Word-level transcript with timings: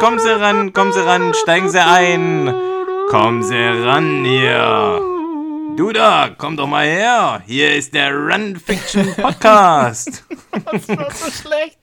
Kommen 0.00 0.18
Sie 0.18 0.28
ran, 0.30 0.72
kommen 0.72 0.92
Sie 0.92 1.04
ran, 1.04 1.34
steigen 1.34 1.68
Sie 1.70 1.78
ein. 1.78 2.52
Kommen 3.10 3.42
Sie 3.42 3.54
ran 3.54 4.24
hier. 4.24 5.00
Du 5.76 5.92
da, 5.92 6.34
komm 6.36 6.56
doch 6.56 6.66
mal 6.66 6.86
her. 6.86 7.42
Hier 7.46 7.74
ist 7.74 7.92
der 7.94 8.12
Run 8.14 8.56
Fiction 8.56 9.14
Podcast. 9.14 10.24
Das 10.72 10.88
war 10.88 11.10
so 11.12 11.30
schlecht. 11.30 11.78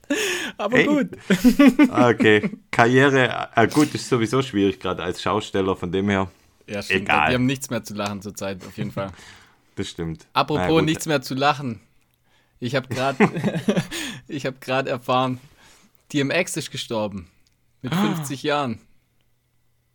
Aber 0.57 0.77
Hey. 0.77 0.85
gut. 0.85 1.09
Okay, 1.89 2.49
Karriere, 2.71 3.47
äh, 3.55 3.67
gut, 3.67 3.95
ist 3.95 4.09
sowieso 4.09 4.41
schwierig, 4.41 4.79
gerade 4.79 5.03
als 5.03 5.21
Schausteller, 5.21 5.75
von 5.75 5.89
dem 5.91 6.09
her, 6.09 6.29
Ja, 6.67 6.81
stimmt. 6.81 7.03
Egal. 7.03 7.29
Wir 7.29 7.35
haben 7.35 7.45
nichts 7.45 7.69
mehr 7.69 7.83
zu 7.83 7.93
lachen 7.93 8.21
zurzeit, 8.21 8.65
auf 8.65 8.77
jeden 8.77 8.91
Fall. 8.91 9.11
das 9.75 9.87
stimmt. 9.87 10.27
Apropos 10.33 10.81
nichts 10.83 11.05
mehr 11.05 11.21
zu 11.21 11.33
lachen. 11.33 11.79
Ich 12.59 12.75
habe 12.75 12.87
gerade 12.89 13.17
ich 14.27 14.45
habe 14.45 14.57
gerade 14.59 14.89
erfahren, 14.89 15.39
DMX 16.11 16.57
ist 16.57 16.71
gestorben. 16.71 17.29
Mit 17.81 17.93
50 17.93 18.43
Jahren. 18.43 18.79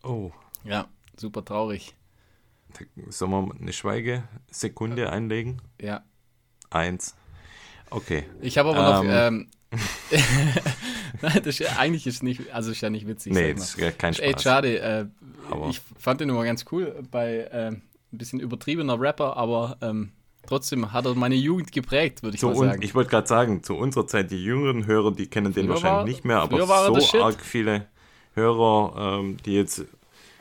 Oh, 0.03 0.31
Ja, 0.65 0.89
super 1.17 1.45
traurig. 1.45 1.95
sollen 3.09 3.31
wir 3.31 3.55
eine 3.61 3.73
Schweigesekunde 3.73 5.11
einlegen? 5.11 5.61
Ja. 5.81 6.05
Eins. 6.71 7.15
Okay. 7.91 8.25
Ich 8.41 8.57
habe 8.59 8.71
aber 8.71 9.03
noch. 9.03 9.05
Ähm, 9.07 9.49
Nein, 11.23 11.41
das 11.45 11.61
ist 11.61 11.79
eigentlich 11.79 12.07
ist 12.07 12.23
nicht, 12.23 12.53
also 12.53 12.71
ist 12.71 12.81
ja 12.81 12.91
nicht 12.91 13.07
witzig. 13.07 13.33
Nee, 13.33 13.55
das 13.55 13.75
ist 13.75 13.99
kein 13.99 14.15
Ey, 14.15 14.31
Spaß. 14.33 14.43
schade. 14.43 14.79
Äh, 14.81 15.07
ich 15.71 15.81
fand 15.99 16.21
den 16.21 16.29
immer 16.29 16.45
ganz 16.45 16.65
cool 16.73 17.03
bei 17.11 17.49
ähm, 17.53 17.83
ein 18.13 18.19
bisschen 18.19 18.41
übertriebener 18.41 18.99
Rapper, 19.01 19.37
aber 19.37 19.77
ähm, 19.83 20.13
trotzdem 20.47 20.93
hat 20.93 21.07
er 21.07 21.15
meine 21.15 21.35
Jugend 21.35 21.73
geprägt, 21.73 22.23
würde 22.23 22.35
ich 22.35 22.41
Zu 22.41 22.49
mal 22.49 22.57
sagen. 22.57 22.83
ich 22.83 22.95
wollte 22.95 23.11
gerade 23.11 23.27
sagen, 23.27 23.63
zu 23.63 23.75
unserer 23.77 24.07
Zeit, 24.07 24.31
die 24.31 24.43
jüngeren 24.43 24.87
Hörer, 24.87 25.13
die 25.13 25.27
kennen 25.27 25.53
den 25.53 25.67
Früher 25.67 25.75
wahrscheinlich 25.75 25.97
war- 25.99 26.05
nicht 26.05 26.25
mehr, 26.25 26.41
aber 26.41 26.59
er 26.61 26.67
so 27.03 27.23
arg 27.23 27.41
viele 27.41 27.87
Hörer, 28.35 29.19
ähm, 29.21 29.37
die 29.45 29.55
jetzt, 29.55 29.85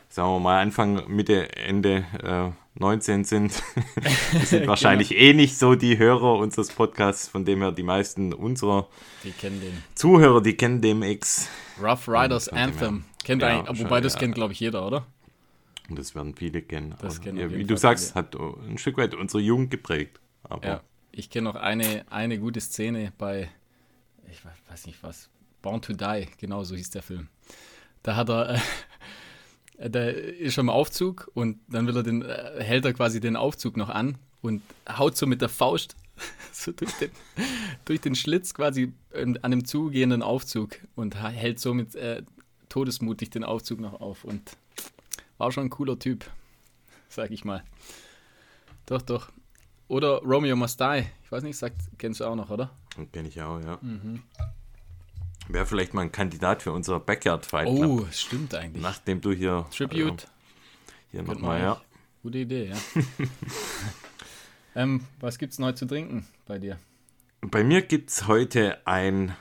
sagen 0.09 0.29
wir 0.29 0.39
mal, 0.39 0.61
Anfang, 0.61 1.03
Mitte, 1.07 1.55
Ende 1.57 2.05
äh, 2.23 2.52
19 2.79 3.25
sind, 3.25 3.52
sind 4.45 4.66
wahrscheinlich 4.67 5.17
eh 5.17 5.33
nicht 5.33 5.57
so 5.57 5.75
die 5.75 5.97
Hörer 5.97 6.35
unseres 6.38 6.69
Podcasts, 6.72 7.27
von 7.27 7.44
dem 7.44 7.59
her 7.61 7.72
die 7.73 7.83
meisten 7.83 8.33
unserer 8.33 8.88
Die 9.23 9.31
kennen 9.31 9.59
den. 9.59 9.83
Zuhörer, 9.95 10.41
die 10.41 10.53
kennen 10.55 10.81
DMX. 10.81 11.49
Rough 11.81 12.07
Riders 12.07 12.47
Anthem. 12.47 13.03
Kennt 13.23 13.41
Ja, 13.41 13.49
eigentlich, 13.49 13.67
wobei 13.79 13.81
wahrscheinlich, 13.81 14.03
das 14.03 14.13
ja. 14.13 14.19
kennt, 14.19 14.35
glaube 14.35 14.53
ich, 14.53 14.59
jeder, 14.61 14.88
oder? 14.88 15.05
Und 15.90 15.98
das 16.00 16.16
werden 16.16 16.36
viele 16.36 16.62
kennen. 16.62 16.96
Das 17.02 17.16
Aber 17.16 17.24
kennen 17.26 17.38
ja, 17.38 17.50
wie 17.52 17.64
du 17.64 17.70
Fall 17.76 17.78
sagst, 17.98 18.16
hat 18.16 18.36
ein 18.36 18.78
Stück 18.78 18.98
weit 18.98 19.14
unsere 19.14 19.42
Jugend 19.42 19.72
geprägt. 19.72 20.20
Aber 20.44 20.66
Ja. 20.68 20.82
Ich 21.14 21.30
kenne 21.30 21.50
noch 21.50 21.56
eine, 21.56 22.06
eine 22.10 22.40
gute 22.40 22.62
Szene 22.62 23.12
bei, 23.18 23.50
ich 24.32 24.46
we- 24.46 24.50
weiß 24.70 24.86
nicht 24.86 25.04
was, 25.04 25.30
Born 25.62 25.82
to 25.82 25.92
Die, 25.94 26.28
genau 26.38 26.64
so 26.64 26.74
hieß 26.76 26.90
der 26.92 27.02
Film. 27.04 27.28
Da 28.04 28.16
hat 28.16 28.30
er, 28.30 28.56
äh, 29.78 29.90
der 29.90 30.16
ist 30.16 30.54
schon 30.54 30.66
im 30.66 30.70
Aufzug 30.70 31.30
und 31.34 31.59
dann 31.68 31.86
will 31.88 31.98
er 31.98 32.04
den, 32.04 32.22
äh, 32.22 32.64
hält 32.64 32.86
er 32.86 32.94
quasi 32.94 33.20
den 33.20 33.36
Aufzug 33.36 33.76
noch 33.76 33.90
an 33.90 34.18
und 34.42 34.62
haut 34.90 35.18
so 35.18 35.28
mit 35.28 35.42
der 35.42 35.50
Faust 35.50 35.98
so 36.54 36.72
durch 36.72 36.94
den, 36.94 37.12
durch 37.84 38.00
den 38.00 38.16
Schlitz 38.16 38.54
quasi 38.54 38.94
an 39.14 39.52
dem 39.52 39.66
zugehenden 39.66 40.22
Aufzug 40.22 40.78
und 40.96 41.16
hält 41.22 41.59
somit 41.59 41.96
äh, 41.96 42.24
todesmutig 42.70 43.32
den 43.32 43.44
Aufzug 43.44 43.82
noch 43.82 44.00
auf 44.00 44.24
und 44.24 44.42
war 45.41 45.52
schon 45.52 45.66
ein 45.66 45.69
cooler 45.72 45.97
Typ, 45.97 46.29
sag 47.09 47.31
ich 47.31 47.44
mal. 47.44 47.63
Doch, 48.85 49.02
doch. 49.02 49.31
Oder 49.88 50.19
Romeo 50.19 50.56
Must 50.56 50.79
Die. 50.79 51.06
Ich 51.24 51.31
weiß 51.31 51.41
nicht, 51.41 51.57
sagt, 51.57 51.78
kennst 51.97 52.19
du 52.19 52.25
auch 52.25 52.35
noch, 52.35 52.52
oder? 52.52 52.69
kenne 53.12 53.28
ich 53.28 53.41
auch, 53.41 53.59
ja. 53.59 53.79
Mhm. 53.81 54.22
Wäre 55.47 55.66
vielleicht 55.66 55.96
mal 55.96 56.02
ein 56.02 56.12
Kandidat 56.12 56.62
für 56.62 56.72
unser 56.72 57.00
Backyard 57.00 57.46
Fight 57.46 57.68
Club. 57.68 58.02
Oh, 58.03 58.07
stimmt 58.12 58.53
eigentlich. 58.53 58.84
Nachdem 58.84 59.19
du 59.19 59.31
hier. 59.31 59.66
Tribute. 59.75 60.24
Äh, 60.24 60.28
hier 61.09 61.24
nochmal, 61.24 61.59
ja. 61.59 61.81
Gute 62.22 62.38
Idee, 62.38 62.69
ja. 62.69 62.78
ähm, 64.75 65.06
was 65.19 65.40
gibt's 65.40 65.58
neu 65.58 65.72
zu 65.72 65.88
trinken 65.88 66.28
bei 66.46 66.59
dir? 66.59 66.78
Bei 67.41 67.63
mir 67.63 67.81
gibt 67.81 68.12
es 68.12 68.28
heute 68.28 68.85
ein 68.85 69.35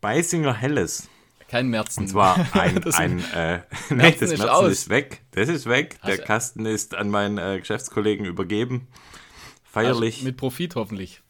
Beisinger 0.00 0.54
Helles. 0.54 1.08
Kein 1.48 1.68
Märzen. 1.68 2.04
Und 2.04 2.08
zwar 2.08 2.36
ein. 2.54 2.80
Das- 2.80 2.94
ein 2.96 3.22
äh, 3.34 3.60
nee, 3.90 4.10
das 4.12 4.22
ist 4.22 4.38
Märzen 4.38 4.48
aus. 4.48 4.70
ist 4.72 4.88
weg. 4.88 5.22
Das 5.32 5.48
ist 5.48 5.66
weg. 5.66 5.98
Der 6.02 6.12
Hast 6.12 6.20
du- 6.20 6.24
Kasten 6.24 6.66
ist 6.66 6.94
an 6.94 7.10
meinen 7.10 7.38
äh, 7.38 7.58
Geschäftskollegen 7.60 8.24
übergeben. 8.26 8.88
Also 9.72 9.90
Feierlich. 9.94 10.22
mit 10.22 10.36
Profit 10.36 10.74
hoffentlich. 10.76 11.20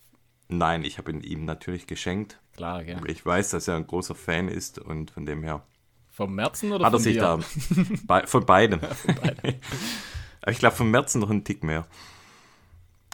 Nein, 0.48 0.84
ich 0.84 0.98
habe 0.98 1.10
ihn 1.10 1.22
ihm 1.22 1.44
natürlich 1.46 1.86
geschenkt. 1.86 2.38
Klar, 2.56 2.84
gell. 2.84 3.00
Ich 3.06 3.24
weiß, 3.24 3.50
dass 3.50 3.66
er 3.68 3.76
ein 3.76 3.86
großer 3.86 4.14
Fan 4.14 4.48
ist 4.48 4.78
und 4.78 5.10
von 5.10 5.24
dem 5.26 5.42
her 5.42 5.62
Vom 6.10 6.34
Märzen 6.34 6.70
oder 6.72 6.84
hat 6.84 6.92
er 6.92 6.98
von 6.98 7.02
sich 7.02 7.14
dir? 7.14 7.20
da. 7.20 7.38
Bei, 8.06 8.26
von 8.26 8.44
beiden. 8.44 8.80
Aber 10.42 10.50
ich 10.52 10.58
glaube, 10.58 10.76
vom 10.76 10.90
Märzen 10.90 11.20
noch 11.22 11.30
einen 11.30 11.42
Tick 11.44 11.64
mehr. 11.64 11.86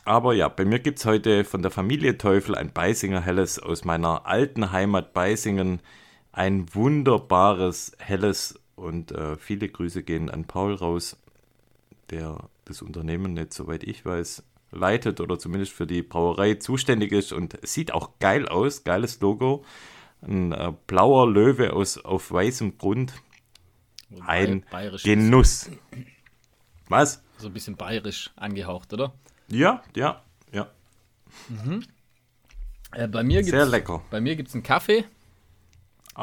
Aber 0.04 0.34
ja, 0.34 0.48
bei 0.48 0.64
mir 0.64 0.80
gibt 0.80 0.98
es 0.98 1.04
heute 1.06 1.44
von 1.44 1.62
der 1.62 1.70
Familie 1.70 2.18
Teufel 2.18 2.56
ein 2.56 2.72
Beisinger 2.72 3.20
Helles 3.22 3.58
aus 3.60 3.84
meiner 3.84 4.26
alten 4.26 4.72
Heimat 4.72 5.12
Beisingen. 5.12 5.80
Ein 6.32 6.72
wunderbares 6.74 7.92
Helles 7.98 8.58
und 8.76 9.12
äh, 9.12 9.36
viele 9.36 9.68
Grüße 9.68 10.02
gehen 10.02 10.30
an 10.30 10.44
Paul 10.44 10.74
raus, 10.74 11.16
der 12.10 12.48
das 12.64 12.82
Unternehmen 12.82 13.34
nicht, 13.34 13.52
soweit 13.52 13.82
ich 13.82 14.04
weiß, 14.04 14.44
leitet 14.70 15.20
oder 15.20 15.38
zumindest 15.38 15.72
für 15.72 15.86
die 15.86 16.02
Brauerei 16.02 16.54
zuständig 16.54 17.12
ist 17.12 17.32
und 17.32 17.58
sieht 17.66 17.92
auch 17.92 18.18
geil 18.20 18.48
aus, 18.48 18.84
geiles 18.84 19.20
Logo. 19.20 19.64
Ein 20.22 20.52
äh, 20.52 20.72
blauer 20.86 21.28
Löwe 21.28 21.72
aus, 21.72 21.98
auf 21.98 22.30
weißem 22.30 22.78
Grund. 22.78 23.12
Ein. 24.26 24.64
Genuss. 25.02 25.70
Was? 26.88 27.22
So 27.38 27.46
ein 27.46 27.52
bisschen 27.52 27.76
bayerisch 27.76 28.30
angehaucht, 28.36 28.92
oder? 28.92 29.14
Ja, 29.48 29.82
ja, 29.96 30.22
ja. 30.52 30.68
Äh, 32.92 33.08
bei 33.08 33.22
mir 33.22 33.42
Sehr 33.42 33.52
gibt's, 33.60 33.70
lecker. 33.70 34.02
bei 34.10 34.20
mir 34.20 34.36
gibt's 34.36 34.54
einen 34.54 34.62
Kaffee 34.62 35.04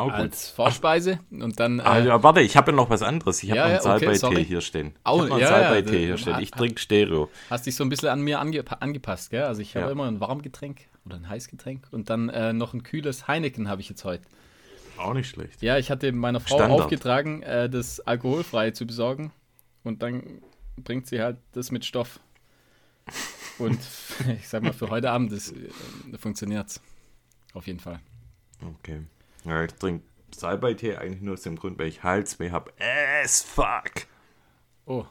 Gut. 0.06 0.13
als 0.13 0.50
Vorspeise 0.50 1.19
und 1.31 1.59
dann. 1.59 1.80
Äh, 1.80 1.84
Ah, 1.84 2.00
ja, 2.00 2.24
warte, 2.24 2.41
ich 2.41 2.56
habe 2.58 2.72
ja 2.72 2.75
noch 2.78 2.90
was 2.90 3.02
anderes. 3.02 3.41
Ich 3.44 3.50
habe 3.52 3.58
Ja, 3.59 3.68
noch 3.68 3.74
einen 3.74 4.00
Salbei-Tee 4.00 4.25
okay, 4.25 4.44
hier 4.44 4.62
stehen. 4.62 4.88
Ich 4.97 5.06
habe 5.06 5.18
noch 5.25 5.31
einen 5.31 5.40
ja, 5.41 5.47
Salbei-Tee 5.47 5.91
das- 5.91 6.00
hier 6.00 6.18
stehen. 6.18 6.40
Ich 6.40 6.52
trinke 6.52 6.80
Stereo. 6.80 7.30
Hast 7.50 7.66
dich 7.66 7.75
so 7.75 7.84
ein 7.84 7.90
bisschen 7.90 8.09
an 8.09 8.22
mir 8.22 8.40
ange 8.40 8.63
angepasst, 8.81 9.30
gell? 9.31 9.44
Also 9.44 9.62
ich 9.62 9.75
habe 9.75 9.91
immer 9.91 10.06
ein 10.08 10.19
Warmgetränk 10.19 10.81
oder 11.06 11.16
ein 11.16 11.28
Heißgetränk 11.30 11.88
und 11.91 12.09
dann 12.09 12.30
äh, 12.30 12.53
noch 12.53 12.74
ein 12.74 12.84
kühles 12.84 13.28
Heineken 13.28 13.69
habe 13.69 13.81
ich 13.81 13.90
jetzt 13.90 14.03
heute. 14.06 14.24
Auch 14.97 15.13
nicht 15.13 15.30
schlecht. 15.30 15.62
Ja, 15.62 15.78
ich 15.78 15.91
hatte 15.91 16.12
meiner 16.12 16.40
Frau 16.40 16.56
Standard. 16.58 16.81
aufgetragen, 16.81 17.44
äh, 17.44 17.69
das 17.69 18.00
alkoholfrei 18.00 18.72
zu 18.72 18.85
besorgen 18.88 19.31
und 19.84 20.02
dann 20.02 20.41
bringt 20.78 21.08
sie 21.08 21.22
halt 21.22 21.38
das 21.53 21.72
mit 21.72 21.85
Stoff. 21.85 22.19
Und 23.59 23.79
ich 24.40 24.47
sag 24.47 24.64
mal, 24.64 24.74
für 24.74 24.90
heute 24.90 25.12
Abend 25.12 25.31
das, 25.31 25.52
äh, 25.52 25.69
funktioniert's. 26.18 26.81
Auf 27.53 27.68
jeden 27.68 27.79
Fall. 27.79 28.00
Okay. 28.79 29.02
Ja, 29.47 29.63
ich 29.63 29.74
trinke 29.74 30.03
Salbei-Tee 30.35 30.97
eigentlich 30.97 31.22
nur 31.22 31.34
aus 31.35 31.41
dem 31.41 31.56
Grund, 31.56 31.80
weil 31.80 31.88
ich 31.88 32.03
Halsweh 32.03 32.52
habe. 32.52 32.72
As 33.24 33.41
fuck. 33.41 33.91
Oh, 34.85 35.06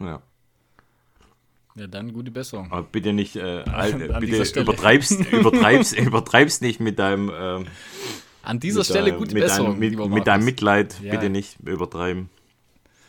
Ja. 0.00 0.20
ja 1.76 1.86
dann 1.86 2.12
gute 2.12 2.30
Besserung. 2.30 2.70
Aber 2.72 2.82
bitte 2.82 3.12
nicht, 3.12 3.36
äh, 3.36 3.62
An 3.66 3.98
bitte 4.20 4.60
übertreibst, 4.60 5.12
übertreibst, 5.32 5.92
übertreibst 5.98 6.62
nicht 6.62 6.80
mit 6.80 6.98
deinem, 6.98 7.30
ähm, 7.34 7.66
An 8.42 8.58
dieser 8.60 8.80
mit 8.80 8.86
Stelle 8.86 9.10
deinem- 9.10 9.18
gute 9.18 9.34
mit 9.34 9.44
Besserung. 9.44 9.80
Deinem, 9.80 9.98
mit, 10.00 10.10
mit 10.10 10.26
deinem. 10.26 10.44
Mitleid, 10.44 11.00
Ja. 11.00 11.12
bitte 11.12 11.30
nicht 11.30 11.58
übertreiben. 11.60 12.28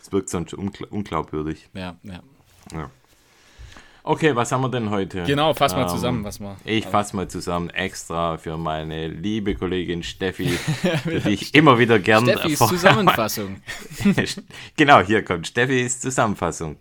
Es 0.01 0.11
wirkt 0.11 0.29
sonst 0.29 0.53
ungl 0.53 0.85
unglaubwürdig. 0.89 1.69
Ja, 1.73 1.97
ja. 2.03 2.21
Ja. 2.71 2.91
Okay, 4.05 4.35
was 4.35 4.51
haben 4.51 4.61
wir 4.61 4.69
denn 4.69 4.89
heute? 4.89 5.23
Genau, 5.23 5.53
fass 5.53 5.73
mal 5.73 5.83
Ähm, 5.83 5.87
zusammen, 5.87 6.23
was 6.25 6.41
wir. 6.41 6.57
Ich 6.65 6.85
fasse 6.85 7.15
mal 7.15 7.29
zusammen 7.29 7.69
extra 7.69 8.37
für 8.37 8.57
meine 8.57 9.07
liebe 9.07 9.55
Kollegin 9.55 10.03
Steffi, 10.03 10.49
für 10.49 11.19
die 11.25 11.29
ich 11.29 11.55
immer 11.55 11.79
wieder 11.79 11.99
gern 11.99 12.25
Steffis 12.25 12.59
Zusammenfassung. 12.59 13.61
genau, 14.75 14.99
hier 14.99 15.23
kommt 15.23 15.47
Steffis 15.47 16.01
Zusammenfassung. 16.01 16.75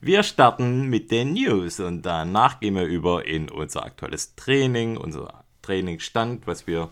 Wir 0.00 0.22
starten 0.24 0.86
mit 0.86 1.12
den 1.12 1.34
News 1.34 1.78
und 1.78 2.02
danach 2.02 2.58
gehen 2.58 2.74
wir 2.74 2.86
über 2.86 3.24
in 3.24 3.48
unser 3.48 3.84
aktuelles 3.84 4.34
Training, 4.34 4.96
unser 4.96 5.44
Trainingsstand, 5.62 6.48
was 6.48 6.66
wir 6.66 6.88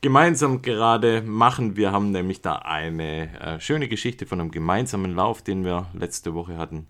gemeinsam 0.00 0.62
gerade 0.62 1.20
machen. 1.20 1.76
Wir 1.76 1.92
haben 1.92 2.12
nämlich 2.12 2.40
da 2.40 2.56
eine 2.56 3.38
äh, 3.40 3.60
schöne 3.60 3.88
Geschichte 3.88 4.24
von 4.24 4.40
einem 4.40 4.52
gemeinsamen 4.52 5.14
Lauf, 5.14 5.42
den 5.42 5.66
wir 5.66 5.88
letzte 5.92 6.32
Woche 6.32 6.56
hatten. 6.56 6.86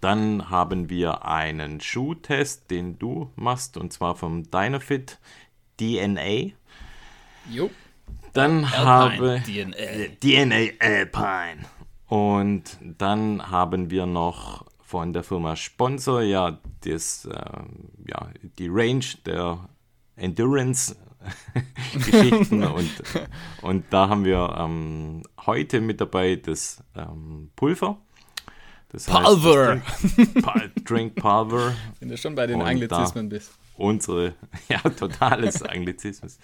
Dann 0.00 0.50
haben 0.50 0.90
wir 0.90 1.24
einen 1.24 1.80
Schuhtest, 1.80 2.70
den 2.70 2.98
du 2.98 3.30
machst, 3.36 3.76
und 3.76 3.92
zwar 3.92 4.16
vom 4.16 4.50
Dynafit 4.50 5.18
DNA. 5.78 6.52
Jo. 7.50 7.70
Dann 8.32 8.70
habe 8.70 9.42
DNA. 9.44 10.16
DNA 10.20 10.72
Alpine. 10.80 11.64
Und 12.08 12.78
dann 12.80 13.50
haben 13.50 13.90
wir 13.90 14.06
noch 14.06 14.66
von 14.82 15.12
der 15.12 15.24
Firma 15.24 15.56
Sponsor 15.56 16.22
ja, 16.22 16.58
das, 16.82 17.24
äh, 17.24 17.30
ja 18.06 18.28
die 18.58 18.68
Range 18.68 19.04
der 19.24 19.68
Endurance 20.14 20.96
Geschichten 21.94 22.62
und, 22.64 22.90
und 23.62 23.84
da 23.90 24.08
haben 24.08 24.24
wir 24.24 24.54
ähm, 24.58 25.22
heute 25.44 25.80
mit 25.80 26.00
dabei 26.00 26.36
das 26.36 26.82
ähm, 26.94 27.50
Pulver. 27.56 27.98
Das 28.96 29.04
Pulver! 29.04 29.82
Heißt, 29.82 30.16
Drink, 30.16 30.86
Drink 30.86 31.14
Pulver. 31.16 31.76
Wenn 32.00 32.08
du 32.08 32.16
schon 32.16 32.34
bei 32.34 32.46
den 32.46 32.62
und 32.62 32.66
Anglizismen 32.66 33.28
bist. 33.28 33.52
Unsere, 33.76 34.32
ja, 34.70 34.78
totales 34.78 35.62
Anglizismus. 35.62 36.38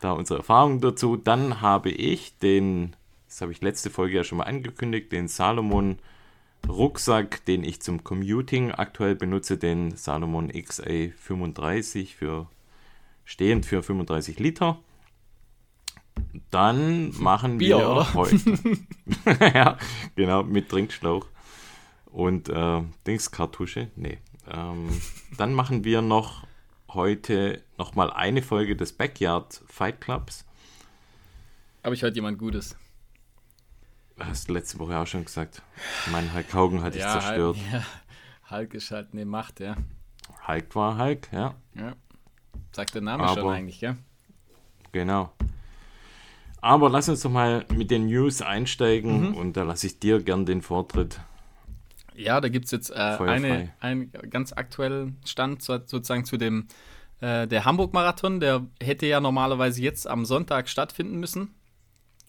Da 0.00 0.12
unsere 0.12 0.38
Erfahrungen 0.38 0.80
dazu. 0.80 1.16
Dann 1.16 1.60
habe 1.62 1.90
ich 1.90 2.38
den, 2.38 2.94
das 3.26 3.40
habe 3.40 3.50
ich 3.50 3.60
letzte 3.60 3.90
Folge 3.90 4.14
ja 4.14 4.22
schon 4.22 4.38
mal 4.38 4.44
angekündigt, 4.44 5.10
den 5.10 5.26
Salomon 5.26 5.98
Rucksack, 6.68 7.44
den 7.46 7.64
ich 7.64 7.82
zum 7.82 8.04
Commuting 8.04 8.70
aktuell 8.70 9.16
benutze, 9.16 9.58
den 9.58 9.96
Salomon 9.96 10.52
XA35 10.52 12.14
für 12.14 12.46
stehend 13.24 13.66
für 13.66 13.82
35 13.82 14.38
Liter. 14.38 14.78
Dann 16.52 17.10
machen 17.18 17.58
Bier, 17.58 17.78
wir 17.78 17.90
oder? 17.90 18.14
heute. 18.14 18.38
ja, 19.54 19.76
genau, 20.14 20.44
mit 20.44 20.68
Trinkschlauch 20.68 21.26
und 22.14 22.48
äh, 22.48 22.82
Dingskartusche. 23.06 23.90
Nee. 23.96 24.18
Ähm, 24.50 24.88
dann 25.36 25.52
machen 25.52 25.84
wir 25.84 26.00
noch 26.00 26.46
heute 26.88 27.60
nochmal 27.76 28.10
eine 28.12 28.40
Folge 28.40 28.76
des 28.76 28.92
Backyard 28.92 29.60
Fight 29.66 30.00
Clubs. 30.00 30.44
Aber 31.82 31.92
ich 31.92 32.04
heute 32.04 32.14
jemand 32.14 32.38
Gutes. 32.38 32.76
Hast 34.18 34.48
du 34.48 34.52
letzte 34.52 34.78
Woche 34.78 34.96
auch 34.96 35.08
schon 35.08 35.24
gesagt. 35.24 35.60
Mein 36.12 36.32
Hulk 36.32 36.54
Hogan 36.54 36.82
hat 36.82 36.94
ja, 36.94 37.14
dich 37.14 37.24
zerstört. 37.24 37.56
Hulk, 37.56 37.72
ja. 37.72 38.56
Hulk 38.56 38.74
ist 38.74 38.90
halt 38.92 39.08
eine 39.12 39.24
Macht, 39.24 39.58
ja. 39.58 39.76
Hulk 40.46 40.74
war 40.76 40.96
Hulk, 40.98 41.28
ja. 41.32 41.56
Ja. 41.74 41.96
Sagt 42.70 42.94
der 42.94 43.02
Name 43.02 43.24
Aber, 43.24 43.40
schon 43.40 43.50
eigentlich, 43.52 43.80
ja? 43.80 43.96
Genau. 44.92 45.32
Aber 46.60 46.88
lass 46.90 47.08
uns 47.08 47.22
doch 47.22 47.30
mal 47.30 47.66
mit 47.74 47.90
den 47.90 48.06
News 48.06 48.40
einsteigen 48.40 49.30
Mhm. 49.30 49.34
und 49.34 49.56
da 49.56 49.64
lasse 49.64 49.88
ich 49.88 49.98
dir 49.98 50.22
gern 50.22 50.46
den 50.46 50.62
Vortritt. 50.62 51.20
Ja, 52.14 52.40
da 52.40 52.48
gibt 52.48 52.66
es 52.66 52.70
jetzt 52.70 52.90
äh, 52.90 52.94
eine, 52.94 53.72
einen 53.80 54.12
ganz 54.30 54.52
aktuellen 54.52 55.18
Stand 55.24 55.62
so- 55.62 55.78
sozusagen 55.84 56.24
zu 56.24 56.36
dem 56.36 56.68
äh, 57.20 57.46
der 57.46 57.64
Hamburg-Marathon. 57.64 58.40
Der 58.40 58.66
hätte 58.80 59.06
ja 59.06 59.20
normalerweise 59.20 59.82
jetzt 59.82 60.06
am 60.06 60.24
Sonntag 60.24 60.68
stattfinden 60.68 61.18
müssen 61.18 61.54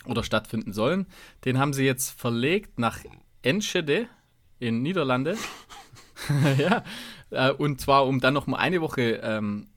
oder 0.05 0.23
stattfinden 0.23 0.73
sollen. 0.73 1.05
Den 1.45 1.59
haben 1.59 1.73
sie 1.73 1.85
jetzt 1.85 2.19
verlegt 2.19 2.79
nach 2.79 2.99
Enschede 3.41 4.07
in 4.59 4.81
Niederlande. 4.81 5.37
ja, 6.57 6.83
äh, 7.29 7.51
und 7.51 7.79
zwar 7.81 8.05
um 8.07 8.19
dann 8.19 8.33
noch 8.33 8.47
mal 8.47 8.57
eine 8.57 8.81
Woche 8.81 9.19
ähm, 9.23 9.67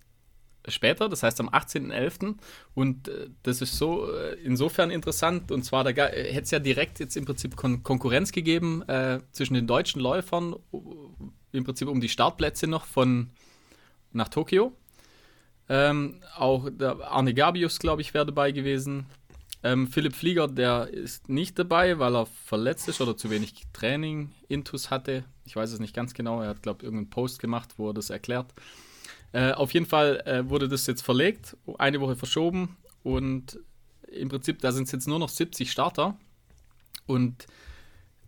später, 0.70 1.08
das 1.08 1.22
heißt 1.22 1.40
am 1.40 1.48
18.11. 1.48 2.36
Und 2.74 3.08
äh, 3.08 3.28
das 3.42 3.60
ist 3.60 3.76
so 3.76 4.12
äh, 4.12 4.34
insofern 4.44 4.90
interessant. 4.90 5.50
Und 5.50 5.64
zwar, 5.64 5.84
da 5.84 5.90
äh, 5.90 6.32
hätte 6.32 6.44
es 6.44 6.50
ja 6.50 6.58
direkt 6.58 7.00
jetzt 7.00 7.16
im 7.16 7.24
Prinzip 7.24 7.56
Kon 7.56 7.82
Konkurrenz 7.82 8.32
gegeben 8.32 8.82
äh, 8.88 9.20
zwischen 9.32 9.54
den 9.54 9.66
deutschen 9.66 10.00
Läufern, 10.00 10.56
im 11.52 11.64
Prinzip 11.64 11.88
um 11.88 12.00
die 12.00 12.08
Startplätze 12.08 12.66
noch 12.66 12.84
von 12.84 13.30
nach 14.12 14.28
Tokio. 14.28 14.72
Ähm, 15.68 16.20
auch 16.36 16.68
Arne 16.80 17.34
Gabius, 17.34 17.78
glaube 17.78 18.02
ich, 18.02 18.14
wäre 18.14 18.26
dabei 18.26 18.52
gewesen. 18.52 19.06
Ähm, 19.62 19.88
Philipp 19.88 20.14
Flieger, 20.14 20.46
der 20.46 20.88
ist 20.88 21.28
nicht 21.28 21.58
dabei, 21.58 21.98
weil 21.98 22.14
er 22.14 22.26
verletzt 22.26 22.88
ist 22.88 23.00
oder 23.00 23.16
zu 23.16 23.28
wenig 23.28 23.54
Training 23.72 24.30
intus 24.48 24.90
hatte. 24.90 25.24
Ich 25.44 25.56
weiß 25.56 25.72
es 25.72 25.80
nicht 25.80 25.94
ganz 25.94 26.14
genau. 26.14 26.42
Er 26.42 26.50
hat, 26.50 26.62
glaube 26.62 26.78
ich, 26.80 26.84
irgendeinen 26.84 27.10
Post 27.10 27.40
gemacht, 27.40 27.74
wo 27.76 27.90
er 27.90 27.94
das 27.94 28.10
erklärt. 28.10 28.54
Äh, 29.32 29.52
auf 29.52 29.74
jeden 29.74 29.86
Fall 29.86 30.22
äh, 30.26 30.48
wurde 30.48 30.68
das 30.68 30.86
jetzt 30.86 31.02
verlegt, 31.02 31.56
eine 31.78 32.00
Woche 32.00 32.16
verschoben 32.16 32.76
und 33.02 33.58
im 34.10 34.28
Prinzip, 34.28 34.60
da 34.60 34.72
sind 34.72 34.84
es 34.84 34.92
jetzt 34.92 35.06
nur 35.06 35.18
noch 35.18 35.28
70 35.28 35.70
Starter. 35.70 36.16
Und 37.06 37.46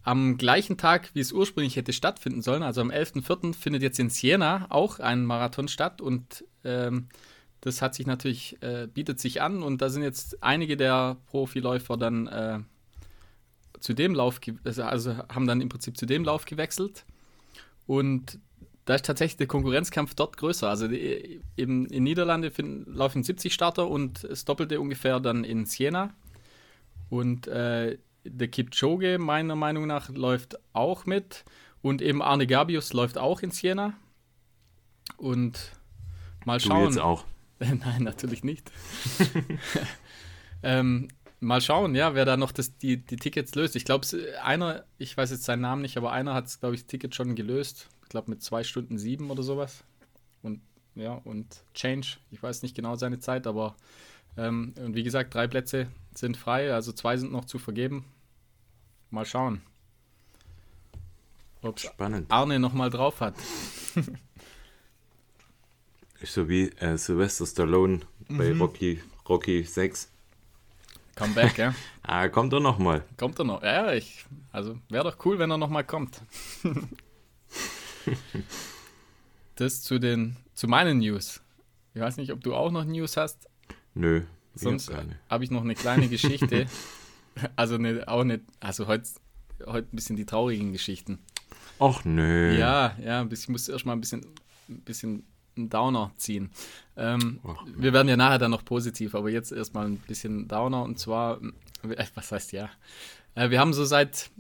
am 0.03 0.37
gleichen 0.39 0.77
Tag, 0.77 1.11
wie 1.15 1.21
es 1.21 1.33
ursprünglich 1.33 1.77
hätte 1.77 1.93
stattfinden 1.93 2.43
sollen, 2.43 2.63
also 2.63 2.81
am 2.81 2.91
11.04., 2.91 3.55
findet 3.55 3.83
jetzt 3.83 3.99
in 3.99 4.11
Siena 4.11 4.67
auch 4.71 4.99
ein 4.99 5.25
Marathon 5.25 5.69
statt 5.69 6.01
und 6.01 6.45
ähm, 6.65 7.09
das 7.61 7.83
hat 7.83 7.95
sich 7.95 8.07
natürlich, 8.07 8.57
äh, 8.63 8.89
bietet 8.93 9.21
sich 9.21 9.43
an 9.43 9.63
und 9.63 9.83
da 9.83 9.91
sind 9.91 10.03
jetzt 10.03 10.43
einige 10.43 10.77
der 10.77 11.17
Profiläufer 11.27 11.97
dann 11.99 12.27
äh, 12.27 12.61
zu 13.81 13.93
dem 13.95 14.15
Lauf, 14.15 14.41
also- 14.65 14.83
also 14.85 15.17
haben 15.29 15.47
dann 15.47 15.61
im 15.61 15.69
Prinzip 15.69 15.97
zu 15.99 16.07
dem 16.07 16.25
Lauf 16.25 16.47
gewechselt 16.47 17.05
und 17.87 18.39
da 18.91 18.97
ist 18.97 19.07
tatsächlich 19.07 19.37
der 19.37 19.47
Konkurrenzkampf 19.47 20.15
dort 20.15 20.37
größer. 20.37 20.69
Also 20.69 20.89
die, 20.89 21.41
in, 21.55 21.87
in 21.87 22.03
Niederlande 22.03 22.51
finden, 22.51 22.93
laufen 22.93 23.23
70 23.23 23.55
Starter 23.55 23.87
und 23.87 24.25
das 24.25 24.45
Doppelte 24.45 24.81
ungefähr 24.81 25.21
dann 25.21 25.45
in 25.45 25.65
Siena. 25.65 26.13
Und 27.09 27.47
äh, 27.47 27.99
der 28.25 28.49
Kipchoge, 28.49 29.21
meiner 29.21 29.55
Meinung 29.55 29.87
nach, 29.87 30.09
läuft 30.09 30.59
auch 30.73 31.07
mit. 31.07 31.45
Und 31.83 32.03
eben 32.03 32.21
Arne 32.21 32.49
Gabius 32.49 32.93
läuft 32.93 33.17
auch 33.17 33.43
in 33.43 33.53
Siena. 33.53 33.95
Und 35.19 35.71
mal 36.45 36.59
Du 36.59 36.67
schauen. 36.67 36.87
jetzt 36.87 36.99
auch. 36.99 37.25
Nein, 37.61 38.03
natürlich 38.03 38.43
nicht. 38.43 38.73
ähm, 40.65 41.07
mal 41.39 41.61
schauen, 41.61 41.95
ja, 41.95 42.17
wer 42.17 42.25
da 42.25 42.37
noch 42.37 42.51
das, 42.51 42.77
die, 42.77 42.97
die 42.97 43.15
Tickets 43.15 43.55
löst. 43.55 43.77
Ich 43.77 43.85
glaube, 43.85 44.05
einer, 44.43 44.83
ich 44.99 45.17
weiß 45.17 45.31
jetzt 45.31 45.45
seinen 45.45 45.61
Namen 45.61 45.83
nicht, 45.83 45.97
aber 45.97 46.11
einer 46.11 46.35
hat, 46.35 46.59
glaube 46.59 46.75
ich, 46.75 46.81
das 46.81 46.89
Ticket 46.89 47.15
schon 47.15 47.37
gelöst. 47.37 47.89
Ich 48.11 48.13
glaube, 48.13 48.29
mit 48.29 48.43
zwei 48.43 48.65
Stunden 48.65 48.99
sieben 48.99 49.31
oder 49.31 49.45
sowas. 49.45 49.85
Und 50.43 50.61
ja, 50.97 51.13
und 51.13 51.63
Change, 51.75 52.17
ich 52.33 52.43
weiß 52.43 52.63
nicht 52.63 52.75
genau 52.75 52.97
seine 52.97 53.21
Zeit, 53.21 53.47
aber 53.47 53.77
ähm, 54.37 54.75
und 54.81 54.97
wie 54.97 55.05
gesagt, 55.05 55.33
drei 55.33 55.47
Plätze 55.47 55.87
sind 56.13 56.37
frei, 56.37 56.75
also 56.75 56.93
zwei 56.93 57.17
sind 57.17 57.31
noch 57.31 57.45
zu 57.45 57.61
vergeben. 57.61 58.05
Mal 59.11 59.25
schauen. 59.27 59.63
Ob 61.63 61.79
Spannend. 61.79 62.29
Arne 62.33 62.59
nochmal 62.59 62.91
drauf 62.91 63.21
hat. 63.21 63.37
Ist 66.21 66.35
so 66.35 66.49
wie 66.49 66.71
äh, 66.81 66.99
Sylvester 66.99 67.47
Stallone 67.47 68.01
bei 68.29 68.53
Mhm. 68.53 68.61
Rocky, 68.61 69.01
Rocky 69.29 69.63
6. 69.63 70.11
Comeback, 71.15 71.59
ja. 71.59 71.77
Ah, 72.03 72.29
kommt 72.29 72.53
doch 72.53 72.59
nochmal. 72.59 73.05
Kommt 73.17 73.39
er 73.39 73.45
noch? 73.45 73.63
Ja, 73.63 73.93
ich. 73.93 74.25
Also 74.51 74.81
wäre 74.89 75.05
doch 75.05 75.25
cool, 75.25 75.39
wenn 75.39 75.53
er 75.53 75.59
nochmal 75.59 75.85
kommt. 75.85 76.21
das 79.57 79.83
zu 79.83 79.99
den 79.99 80.37
zu 80.55 80.69
meinen 80.69 80.99
News. 80.99 81.41
Ich 81.95 82.01
weiß 82.01 82.17
nicht, 82.19 82.33
ob 82.33 82.43
du 82.43 82.55
auch 82.55 82.71
noch 82.71 82.85
News 82.85 83.17
hast. 83.17 83.49
Nö, 83.95 84.23
Sonst 84.55 84.91
habe 85.29 85.45
ich 85.45 85.51
noch 85.51 85.63
eine 85.63 85.75
kleine 85.75 86.09
Geschichte. 86.09 86.67
also 87.57 87.77
eine, 87.77 88.07
auch 88.09 88.25
nicht. 88.25 88.43
Also 88.61 88.87
heute 88.87 89.09
heute 89.67 89.89
ein 89.93 89.97
bisschen 89.97 90.17
die 90.17 90.27
traurigen 90.27 90.73
Geschichten. 90.73 91.19
Och 91.79 92.05
nö. 92.05 92.57
Ja, 92.59 92.97
ja, 93.03 93.27
ich 93.31 93.49
muss 93.49 93.69
erstmal 93.69 93.97
ein 93.97 94.01
bisschen, 94.01 94.25
ein 94.69 94.81
bisschen 94.81 95.25
einen 95.57 95.71
Downer 95.71 96.13
ziehen. 96.17 96.51
Ähm, 96.97 97.41
Ach, 97.47 97.65
wir 97.67 97.93
werden 97.93 98.09
ja 98.09 98.17
nachher 98.17 98.39
dann 98.39 98.51
noch 98.51 98.65
positiv, 98.65 99.15
aber 99.15 99.31
jetzt 99.31 99.53
erstmal 99.53 99.87
ein 99.87 99.97
bisschen 99.97 100.49
Downer 100.49 100.83
und 100.83 100.99
zwar, 100.99 101.41
äh, 101.83 102.05
was 102.15 102.33
heißt 102.33 102.53
ja? 102.53 102.71
Äh, 103.35 103.51
wir 103.51 103.61
haben 103.61 103.73
so 103.73 103.85
seit 103.85 104.31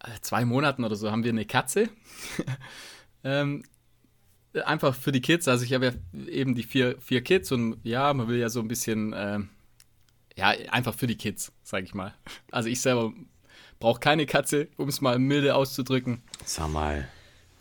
äh, 0.00 0.20
zwei 0.20 0.44
Monaten 0.44 0.84
oder 0.84 0.96
so 0.96 1.10
haben 1.10 1.24
wir 1.24 1.30
eine 1.30 1.46
Katze. 1.46 1.88
ähm, 3.24 3.62
einfach 4.64 4.94
für 4.94 5.12
die 5.12 5.20
Kids. 5.20 5.48
Also 5.48 5.64
ich 5.64 5.72
habe 5.72 5.86
ja 5.86 6.26
eben 6.26 6.54
die 6.54 6.62
vier, 6.62 6.96
vier 7.00 7.22
Kids 7.22 7.52
und 7.52 7.76
ja, 7.84 8.12
man 8.12 8.28
will 8.28 8.38
ja 8.38 8.48
so 8.48 8.60
ein 8.60 8.68
bisschen, 8.68 9.14
ähm, 9.16 9.48
ja, 10.36 10.48
einfach 10.70 10.94
für 10.94 11.06
die 11.06 11.16
Kids, 11.16 11.52
sage 11.62 11.84
ich 11.84 11.94
mal. 11.94 12.14
Also 12.50 12.68
ich 12.68 12.80
selber 12.80 13.12
brauche 13.78 14.00
keine 14.00 14.26
Katze, 14.26 14.68
um 14.76 14.88
es 14.88 15.00
mal 15.00 15.18
milde 15.18 15.54
auszudrücken. 15.54 16.22
Sag 16.44 16.70
mal. 16.70 17.08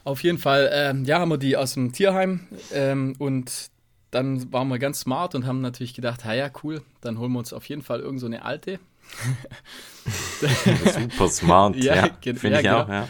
Auf 0.04 0.24
jeden 0.24 0.38
Fall, 0.38 0.70
ähm, 0.74 1.06
ja, 1.06 1.20
haben 1.20 1.30
wir 1.30 1.38
die 1.38 1.58
aus 1.58 1.74
dem 1.74 1.92
Tierheim 1.92 2.48
ähm, 2.74 3.16
und 3.20 3.70
dann 4.12 4.51
waren 4.51 4.68
wir 4.70 4.80
ganz 4.80 5.01
smart 5.01 5.36
und 5.36 5.46
haben 5.46 5.62
natürlich 5.62 5.94
gedacht, 5.94 6.25
ha 6.25 6.34
ja, 6.34 6.50
cool, 6.63 6.82
dann 7.01 7.20
holen 7.20 7.32
wir 7.32 7.39
uns 7.39 7.54
auf 7.54 7.66
jeden 7.66 7.84
Fall 7.84 8.00
irgend 8.00 8.20
so 8.20 8.25
eine 8.25 8.44
alte. 8.44 8.80
Super 10.39 11.28
smart. 11.30 11.75
Ja, 11.84 11.96
ja, 11.96 12.10
finde 12.22 12.50
ja, 12.50 12.60
ich 12.60 12.70
auch, 12.70 12.86
genau. 12.86 13.00
ja. 13.00 13.08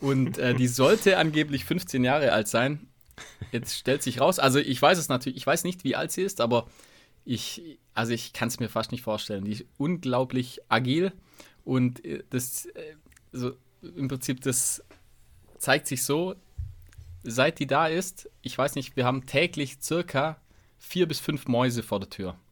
Und 0.00 0.38
äh, 0.38 0.54
die 0.54 0.68
sollte 0.68 1.18
angeblich 1.18 1.64
15 1.64 2.04
Jahre 2.04 2.32
alt 2.32 2.48
sein. 2.48 2.86
Jetzt 3.50 3.74
stellt 3.76 4.02
sich 4.02 4.20
raus, 4.20 4.38
also 4.38 4.58
ich 4.60 4.80
weiß 4.80 4.96
es 4.98 5.08
natürlich, 5.08 5.36
ich 5.38 5.46
weiß 5.46 5.64
nicht, 5.64 5.82
wie 5.82 5.96
alt 5.96 6.12
sie 6.12 6.22
ist, 6.22 6.40
aber 6.40 6.68
ich, 7.24 7.78
also 7.94 8.12
ich 8.12 8.32
kann 8.32 8.46
es 8.48 8.60
mir 8.60 8.68
fast 8.68 8.92
nicht 8.92 9.02
vorstellen. 9.02 9.44
Die 9.44 9.52
ist 9.52 9.64
unglaublich 9.76 10.60
agil 10.68 11.12
und 11.64 12.04
äh, 12.04 12.22
das, 12.30 12.66
äh, 12.66 12.94
so 13.32 13.52
im 13.82 14.06
Prinzip, 14.08 14.40
das 14.42 14.84
zeigt 15.58 15.88
sich 15.88 16.04
so, 16.04 16.36
seit 17.24 17.58
die 17.58 17.66
da 17.66 17.88
ist, 17.88 18.30
ich 18.42 18.56
weiß 18.56 18.76
nicht, 18.76 18.94
wir 18.96 19.04
haben 19.04 19.26
täglich 19.26 19.78
circa 19.82 20.40
vier 20.78 21.08
bis 21.08 21.18
fünf 21.18 21.48
Mäuse 21.48 21.82
vor 21.82 21.98
der 22.00 22.10
Tür. 22.10 22.36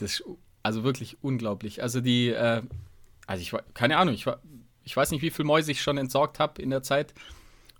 Das 0.00 0.02
ist 0.20 0.24
also 0.62 0.82
wirklich 0.84 1.16
unglaublich. 1.22 1.82
Also 1.82 2.00
die, 2.00 2.28
äh, 2.30 2.62
also 3.26 3.40
ich 3.42 3.52
keine 3.74 3.96
Ahnung, 3.98 4.14
ich, 4.14 4.26
wa- 4.26 4.40
ich 4.86 4.96
weiß 4.96 5.10
nicht, 5.10 5.20
wie 5.20 5.30
viele 5.30 5.46
Mäuse 5.46 5.72
ich 5.72 5.82
schon 5.82 5.98
entsorgt 5.98 6.38
habe 6.38 6.62
in 6.62 6.70
der 6.70 6.82
Zeit. 6.82 7.12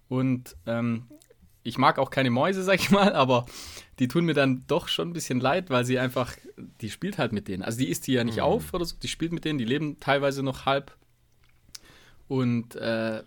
Und 0.09 0.57
ähm, 0.67 1.07
ich 1.63 1.79
mag 1.79 1.99
auch 2.01 2.11
keine 2.11 2.31
Mäuse, 2.31 2.65
sag 2.65 2.81
ich 2.81 2.91
mal, 2.91 3.15
aber 3.15 3.47
die 4.01 4.09
tun 4.09 4.25
mir 4.25 4.35
dann 4.35 4.65
doch 4.67 4.89
schon 4.89 5.11
ein 5.11 5.13
bisschen 5.13 5.41
leid, 5.41 5.71
weil 5.71 5.85
sie 5.85 6.01
einfach, 6.01 6.35
die 6.81 6.91
spielt 6.91 7.17
halt 7.17 7.33
mit 7.33 7.47
denen. 7.47 7.63
Also 7.63 7.79
die 7.79 7.89
isst 7.89 8.09
die 8.09 8.13
ja 8.13 8.25
nicht 8.25 8.39
mhm. 8.39 8.43
auf 8.43 8.75
oder 8.75 8.85
so, 8.85 8.97
die 9.01 9.09
spielt 9.09 9.33
mit 9.33 9.45
denen, 9.45 9.59
die 9.59 9.65
leben 9.65 10.01
teilweise 10.01 10.43
noch 10.43 10.67
halb. 10.67 10.97
Und 12.27 12.75
äh, 12.75 13.23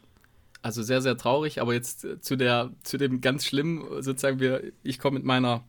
also 0.61 0.83
sehr, 0.83 1.01
sehr 1.01 1.15
traurig, 1.15 1.61
aber 1.61 1.73
jetzt 1.73 2.05
zu 2.19 2.35
der, 2.35 2.71
zu 2.83 2.97
dem 2.97 3.21
ganz 3.21 3.45
schlimmen, 3.45 4.03
sozusagen, 4.03 4.41
wir, 4.41 4.73
ich 4.83 4.99
komme 4.99 5.19
mit 5.19 5.25
meiner 5.25 5.63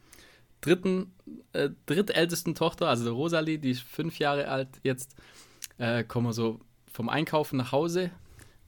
dritten, 0.61 1.15
äh, 1.53 1.71
drittältesten 1.87 2.57
Tochter, 2.57 2.89
also 2.89 3.15
Rosalie, 3.15 3.61
die 3.61 3.71
ist 3.71 3.83
fünf 3.83 4.19
Jahre 4.19 4.49
alt 4.49 4.69
jetzt, 4.83 5.15
äh, 5.79 6.03
kommen 6.03 6.27
wir 6.27 6.33
so 6.33 6.59
vom 6.93 7.09
Einkaufen 7.09 7.57
nach 7.57 7.73
Hause 7.73 8.11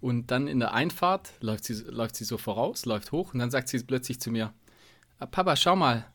und 0.00 0.30
dann 0.30 0.48
in 0.48 0.58
der 0.58 0.74
Einfahrt 0.74 1.32
läuft 1.40 1.64
sie, 1.64 1.74
läuft 1.74 2.16
sie 2.16 2.24
so 2.24 2.38
voraus, 2.38 2.86
läuft 2.86 3.12
hoch 3.12 3.32
und 3.32 3.38
dann 3.38 3.50
sagt 3.50 3.68
sie 3.68 3.78
plötzlich 3.82 4.20
zu 4.20 4.30
mir, 4.30 4.52
ah, 5.18 5.26
Papa, 5.26 5.56
schau 5.56 5.76
mal, 5.76 6.06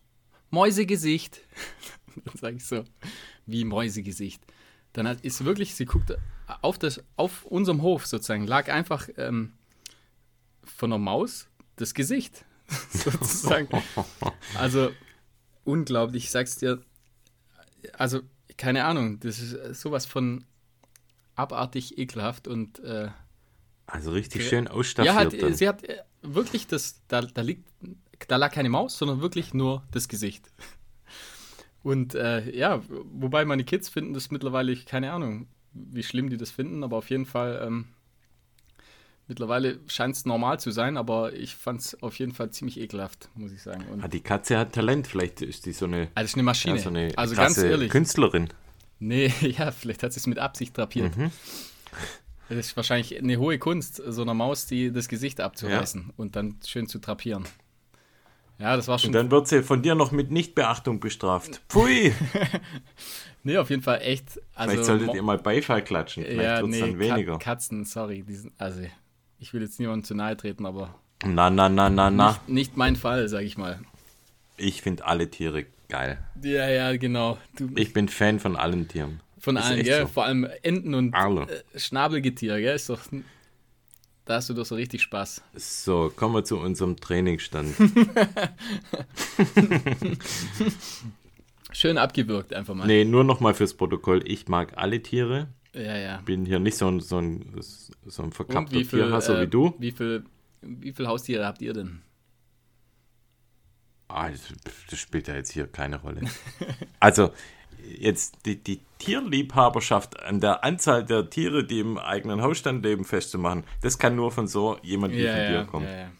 Mäusegesicht. 0.49 1.41
dann 2.25 2.35
sage 2.35 2.57
ich 2.57 2.65
so, 2.65 2.83
wie 3.45 3.63
Mäusegesicht. 3.63 4.41
Dann 4.93 5.05
ist 5.21 5.45
wirklich, 5.45 5.75
sie 5.75 5.85
guckt 5.85 6.13
auf, 6.61 6.77
das, 6.79 7.03
auf 7.15 7.45
unserem 7.45 7.81
Hof 7.81 8.05
sozusagen, 8.05 8.47
lag 8.47 8.69
einfach 8.69 9.07
ähm, 9.17 9.53
von 10.63 10.91
einer 10.91 10.99
Maus 10.99 11.47
das 11.75 11.93
Gesicht 11.93 12.45
sozusagen. 12.89 13.69
Also 14.57 14.91
unglaublich, 15.63 16.25
ich 16.25 16.31
sag's 16.31 16.57
dir. 16.57 16.81
Also, 17.93 18.21
keine 18.57 18.85
Ahnung, 18.85 19.19
das 19.19 19.39
ist 19.39 19.79
sowas 19.79 20.05
von 20.05 20.43
abartig 21.37 21.97
ekelhaft 21.97 22.47
und. 22.47 22.79
Äh, 22.79 23.09
also 23.85 24.11
richtig 24.11 24.41
äh, 24.41 24.49
schön 24.49 24.67
ausstaffiert. 24.67 25.13
Ja, 25.13 25.19
halt, 25.19 25.41
dann. 25.41 25.53
sie 25.53 25.67
hat 25.67 25.83
äh, 25.83 26.03
wirklich 26.21 26.67
das, 26.67 27.01
da, 27.07 27.21
da 27.21 27.41
liegt, 27.41 27.67
da 28.27 28.35
lag 28.35 28.51
keine 28.51 28.69
Maus, 28.69 28.97
sondern 28.97 29.21
wirklich 29.21 29.53
nur 29.53 29.83
das 29.91 30.07
Gesicht. 30.07 30.51
Und 31.83 32.15
äh, 32.15 32.53
ja, 32.53 32.81
wobei 32.89 33.45
meine 33.45 33.63
Kids 33.63 33.87
finden 33.87 34.13
das 34.13 34.29
mittlerweile, 34.29 34.75
keine 34.75 35.13
Ahnung, 35.13 35.47
wie 35.71 36.03
schlimm 36.03 36.29
die 36.29 36.35
das 36.35 36.51
finden, 36.51 36.83
aber 36.83 36.97
auf 36.97 37.09
jeden 37.09 37.25
Fall 37.25 37.61
ähm, 37.65 37.85
Mittlerweile 39.29 39.79
scheint 39.87 40.15
es 40.15 40.25
normal 40.25 40.57
zu 40.57 40.71
sein, 40.71 40.95
aber 40.95 41.33
ich 41.33 41.53
fand 41.53 41.81
es 41.81 42.01
auf 42.01 42.17
jeden 42.17 42.33
Fall 42.33 42.51
ziemlich 42.51 42.79
ekelhaft, 42.79 43.29
muss 43.35 43.51
ich 43.51 43.61
sagen. 43.61 43.83
Und 43.91 44.01
ah, 44.01 44.07
die 44.07 44.21
Katze 44.21 44.57
hat 44.57 44.71
Talent, 44.71 45.05
vielleicht 45.05 45.41
ist 45.41 45.65
die 45.65 45.73
so 45.73 45.85
eine, 45.85 46.07
also 46.15 46.35
eine 46.35 46.43
Maschine. 46.43 46.77
Ja, 46.77 46.81
so 46.81 46.89
eine 46.89 47.11
also 47.17 47.35
ganz 47.35 47.57
ehrlich. 47.57 47.91
Künstlerin. 47.91 48.47
Nee, 48.99 49.31
ja, 49.41 49.71
vielleicht 49.71 50.03
hat 50.03 50.13
sie 50.13 50.19
es 50.19 50.27
mit 50.27 50.39
Absicht 50.39 50.77
drapiert. 50.77 51.15
Mhm. 51.17 51.31
Das 52.49 52.57
ist 52.57 52.77
wahrscheinlich 52.77 53.17
eine 53.17 53.37
hohe 53.37 53.59
Kunst, 53.59 54.01
so 54.05 54.21
einer 54.21 54.33
Maus, 54.33 54.65
die 54.67 54.91
das 54.91 55.09
Gesicht 55.09 55.41
abzureißen 55.41 56.05
ja. 56.07 56.13
und 56.15 56.35
dann 56.35 56.55
schön 56.65 56.87
zu 56.87 56.99
drapieren. 56.99 57.45
Ja, 58.59 58.75
das 58.75 58.87
war 58.87 58.97
schon. 58.97 59.09
Und 59.09 59.13
dann 59.13 59.31
wird 59.31 59.47
sie 59.47 59.61
von 59.61 59.81
dir 59.81 59.95
noch 59.95 60.11
mit 60.11 60.31
Nichtbeachtung 60.31 60.99
bestraft. 60.99 61.61
Pfui! 61.69 62.13
nee, 63.43 63.57
auf 63.57 63.69
jeden 63.69 63.83
Fall 63.83 64.01
echt. 64.01 64.41
Also, 64.55 64.71
Vielleicht 64.71 64.85
solltet 64.85 65.13
ihr 65.13 65.21
mal 65.21 65.37
Beifall 65.37 65.83
klatschen. 65.83 66.23
Vielleicht 66.23 66.41
ja, 66.41 66.61
wird 66.61 66.73
es 66.73 66.79
nee, 66.79 66.79
dann 66.79 66.99
weniger. 66.99 67.37
Katzen, 67.37 67.85
sorry. 67.85 68.23
Die 68.23 68.35
sind, 68.35 68.53
also, 68.57 68.81
ich 69.37 69.53
will 69.53 69.61
jetzt 69.61 69.79
niemandem 69.79 70.05
zu 70.05 70.15
nahe 70.15 70.35
treten, 70.35 70.65
aber. 70.65 70.95
Na, 71.23 71.49
na, 71.49 71.69
na, 71.69 71.89
na, 71.89 72.09
na. 72.09 72.29
Nicht, 72.29 72.49
nicht 72.49 72.77
mein 72.77 72.95
Fall, 72.95 73.27
sag 73.27 73.43
ich 73.43 73.57
mal. 73.57 73.79
Ich 74.55 74.81
finde 74.81 75.05
alle 75.05 75.29
Tiere 75.29 75.65
geil. 75.89 76.17
Ja, 76.41 76.69
ja, 76.69 76.95
genau. 76.97 77.37
Du, 77.55 77.69
ich 77.75 77.93
bin 77.93 78.07
Fan 78.09 78.39
von 78.39 78.55
allen 78.55 78.87
Tieren. 78.87 79.21
Von 79.39 79.57
allen, 79.57 79.85
ja. 79.85 80.01
So. 80.01 80.07
Vor 80.07 80.25
allem 80.25 80.47
Enten 80.63 80.93
und 80.93 81.13
äh, 81.13 81.79
Schnabelgetier, 81.79 82.59
gell? 82.59 82.75
Ist 82.75 82.89
doch, 82.89 82.99
da 84.25 84.35
hast 84.35 84.49
du 84.49 84.53
doch 84.53 84.65
so 84.65 84.75
richtig 84.75 85.01
Spaß. 85.01 85.41
So, 85.55 86.11
kommen 86.15 86.35
wir 86.35 86.43
zu 86.43 86.57
unserem 86.57 86.97
Trainingsstand. 86.97 87.75
Schön 91.71 91.97
abgewürgt 91.97 92.53
einfach 92.53 92.73
mal. 92.73 92.87
Nee, 92.87 93.05
nur 93.05 93.23
nochmal 93.23 93.53
fürs 93.53 93.73
Protokoll. 93.75 94.21
Ich 94.25 94.47
mag 94.47 94.73
alle 94.77 95.01
Tiere. 95.01 95.47
Ja, 95.73 95.95
ja. 95.95 96.21
Bin 96.25 96.45
hier 96.45 96.59
nicht 96.59 96.77
so 96.77 96.87
ein, 96.87 96.99
so 96.99 97.19
ein, 97.19 97.53
so 98.05 98.23
ein 98.23 98.31
verkappter 98.31 98.81
Tierhasser 98.81 99.39
äh, 99.39 99.43
wie 99.43 99.47
du. 99.47 99.75
Wie 99.77 99.91
viele 99.91 100.23
wie 100.61 100.91
viel 100.91 101.07
Haustiere 101.07 101.45
habt 101.45 101.61
ihr 101.61 101.73
denn? 101.73 102.01
Ah, 104.07 104.29
das, 104.29 104.41
das 104.89 104.99
spielt 104.99 105.27
ja 105.27 105.35
jetzt 105.35 105.51
hier 105.51 105.67
keine 105.67 106.01
Rolle. 106.01 106.21
also, 106.99 107.31
jetzt 107.83 108.45
die, 108.45 108.55
die 108.61 108.79
Tierliebhaberschaft 108.99 110.21
an 110.21 110.39
der 110.39 110.63
Anzahl 110.63 111.05
der 111.05 111.29
Tiere, 111.29 111.65
die 111.65 111.79
im 111.79 111.97
eigenen 111.97 112.41
Hausstand 112.41 112.83
leben, 112.83 113.05
festzumachen, 113.05 113.63
das 113.81 113.97
kann 113.97 114.15
nur 114.15 114.31
von 114.31 114.47
so 114.47 114.77
jemand 114.81 115.13
wie 115.13 115.23
ja, 115.23 115.35
von 115.35 115.47
dir 115.47 115.65
kommen. 115.65 115.85
Ja, 115.85 115.97
ja. 115.97 116.11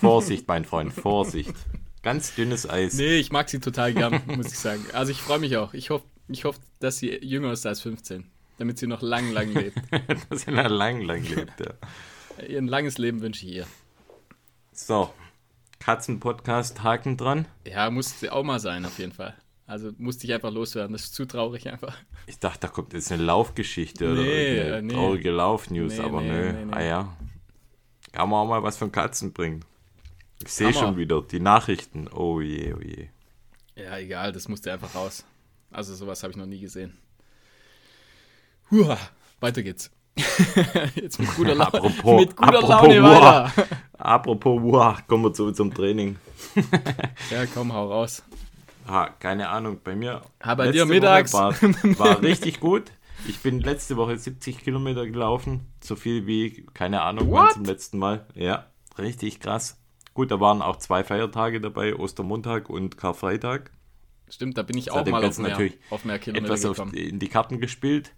Vorsicht, 0.00 0.48
mein 0.48 0.64
Freund, 0.64 0.92
Vorsicht. 0.92 1.54
Ganz 2.02 2.34
dünnes 2.34 2.68
Eis. 2.68 2.94
Nee, 2.94 3.16
ich 3.16 3.32
mag 3.32 3.48
sie 3.48 3.60
total 3.60 3.94
gern, 3.94 4.20
muss 4.26 4.46
ich 4.46 4.58
sagen. 4.58 4.84
Also 4.92 5.12
ich 5.12 5.20
freue 5.20 5.38
mich 5.38 5.56
auch. 5.56 5.72
Ich 5.72 5.90
hoffe, 5.90 6.04
ich 6.28 6.44
hoff, 6.44 6.58
dass 6.80 6.98
sie 6.98 7.10
jünger 7.24 7.52
ist 7.52 7.66
als 7.66 7.80
15 7.80 8.30
damit 8.58 8.78
sie 8.78 8.86
noch 8.86 9.02
lang, 9.02 9.32
lang 9.32 9.52
lebt. 9.52 9.76
Dass 10.30 10.42
sie 10.42 10.52
noch 10.52 10.68
lang, 10.68 11.00
lang 11.00 11.22
lebt, 11.22 11.60
ja. 11.60 12.44
Ihr 12.46 12.58
ein 12.58 12.66
langes 12.66 12.98
Leben 12.98 13.20
wünsche 13.20 13.46
ich 13.46 13.52
ihr. 13.52 13.66
So, 14.72 15.10
Katzenpodcast, 15.84 16.82
Haken 16.82 17.18
dran. 17.18 17.46
Ja, 17.66 17.90
musste 17.90 18.32
auch 18.32 18.42
mal 18.42 18.58
sein, 18.58 18.86
auf 18.86 18.98
jeden 18.98 19.12
Fall. 19.12 19.34
Also 19.66 19.92
musste 19.98 20.26
ich 20.26 20.32
einfach 20.32 20.50
loswerden. 20.50 20.94
Das 20.94 21.04
ist 21.04 21.14
zu 21.14 21.26
traurig 21.26 21.68
einfach. 21.68 21.94
Ich 22.26 22.38
dachte, 22.38 22.60
da 22.60 22.68
kommt 22.68 22.94
jetzt 22.94 23.12
eine 23.12 23.22
Laufgeschichte 23.22 24.06
nee, 24.06 24.62
oder 24.62 24.76
eine 24.76 24.86
nee. 24.86 24.94
traurige 24.94 25.30
Laufnews, 25.30 25.98
nee, 25.98 26.02
aber 26.02 26.22
nö. 26.22 26.54
Ah 26.70 26.82
ja. 26.82 27.16
Kann 28.12 28.30
man 28.30 28.40
auch 28.40 28.48
mal 28.48 28.62
was 28.62 28.78
von 28.78 28.92
Katzen 28.92 29.34
bringen. 29.34 29.62
Ich 30.42 30.54
sehe 30.54 30.72
schon 30.72 30.96
wieder 30.96 31.20
die 31.20 31.40
Nachrichten. 31.40 32.08
Oh 32.08 32.40
je, 32.40 32.72
oh 32.72 32.80
je. 32.80 33.08
Ja, 33.76 33.98
egal, 33.98 34.32
das 34.32 34.48
musste 34.48 34.72
einfach 34.72 34.94
raus. 34.94 35.26
Also 35.70 35.94
sowas 35.94 36.22
habe 36.22 36.30
ich 36.30 36.38
noch 36.38 36.46
nie 36.46 36.60
gesehen. 36.60 36.96
Huah, 38.70 38.98
weiter 39.40 39.62
geht's. 39.62 39.90
Jetzt 40.94 41.18
mit 41.18 41.34
guter, 41.34 41.54
La 41.54 41.64
apropos, 41.66 42.20
mit 42.20 42.36
guter 42.36 42.58
apropos 42.58 42.68
Laune 42.68 43.02
weiter. 43.02 43.52
Apropos 43.98 44.60
Uah, 44.60 44.98
kommen 45.06 45.24
wir 45.24 45.32
zu 45.32 45.46
unserem 45.46 45.72
Training. 45.72 46.16
ja, 47.30 47.46
komm, 47.52 47.72
hau 47.72 47.90
raus. 47.90 48.22
Ha, 48.86 49.08
keine 49.18 49.48
Ahnung, 49.48 49.80
bei 49.82 49.96
mir. 49.96 50.22
Bei 50.40 50.70
dir 50.70 50.84
mittags. 50.84 51.32
War, 51.32 51.54
war 51.62 52.22
richtig 52.22 52.60
gut. 52.60 52.92
Ich 53.26 53.40
bin 53.40 53.60
letzte 53.60 53.96
Woche 53.96 54.18
70 54.18 54.58
Kilometer 54.58 55.06
gelaufen. 55.06 55.72
So 55.82 55.96
viel 55.96 56.26
wie, 56.26 56.66
keine 56.74 57.00
Ahnung, 57.00 57.30
wann 57.30 57.52
zum 57.52 57.64
letzten 57.64 57.98
Mal. 57.98 58.26
Ja, 58.34 58.66
richtig 58.98 59.40
krass. 59.40 59.80
Gut, 60.12 60.30
da 60.30 60.38
waren 60.38 60.60
auch 60.60 60.76
zwei 60.76 61.02
Feiertage 61.02 61.60
dabei, 61.60 61.96
Ostermontag 61.96 62.68
und 62.68 62.98
Karfreitag. 62.98 63.70
Stimmt, 64.28 64.58
da 64.58 64.62
bin 64.62 64.76
ich 64.76 64.90
auch 64.90 65.06
mal 65.06 65.24
auf 65.24 65.38
mehr, 65.38 65.58
auf 65.90 66.04
mehr 66.04 66.18
Kilometer 66.18 66.46
etwas 66.46 66.62
gekommen. 66.62 66.90
Auf, 66.90 66.96
in 66.96 67.18
die 67.18 67.28
Karten 67.28 67.60
gespielt. 67.60 68.12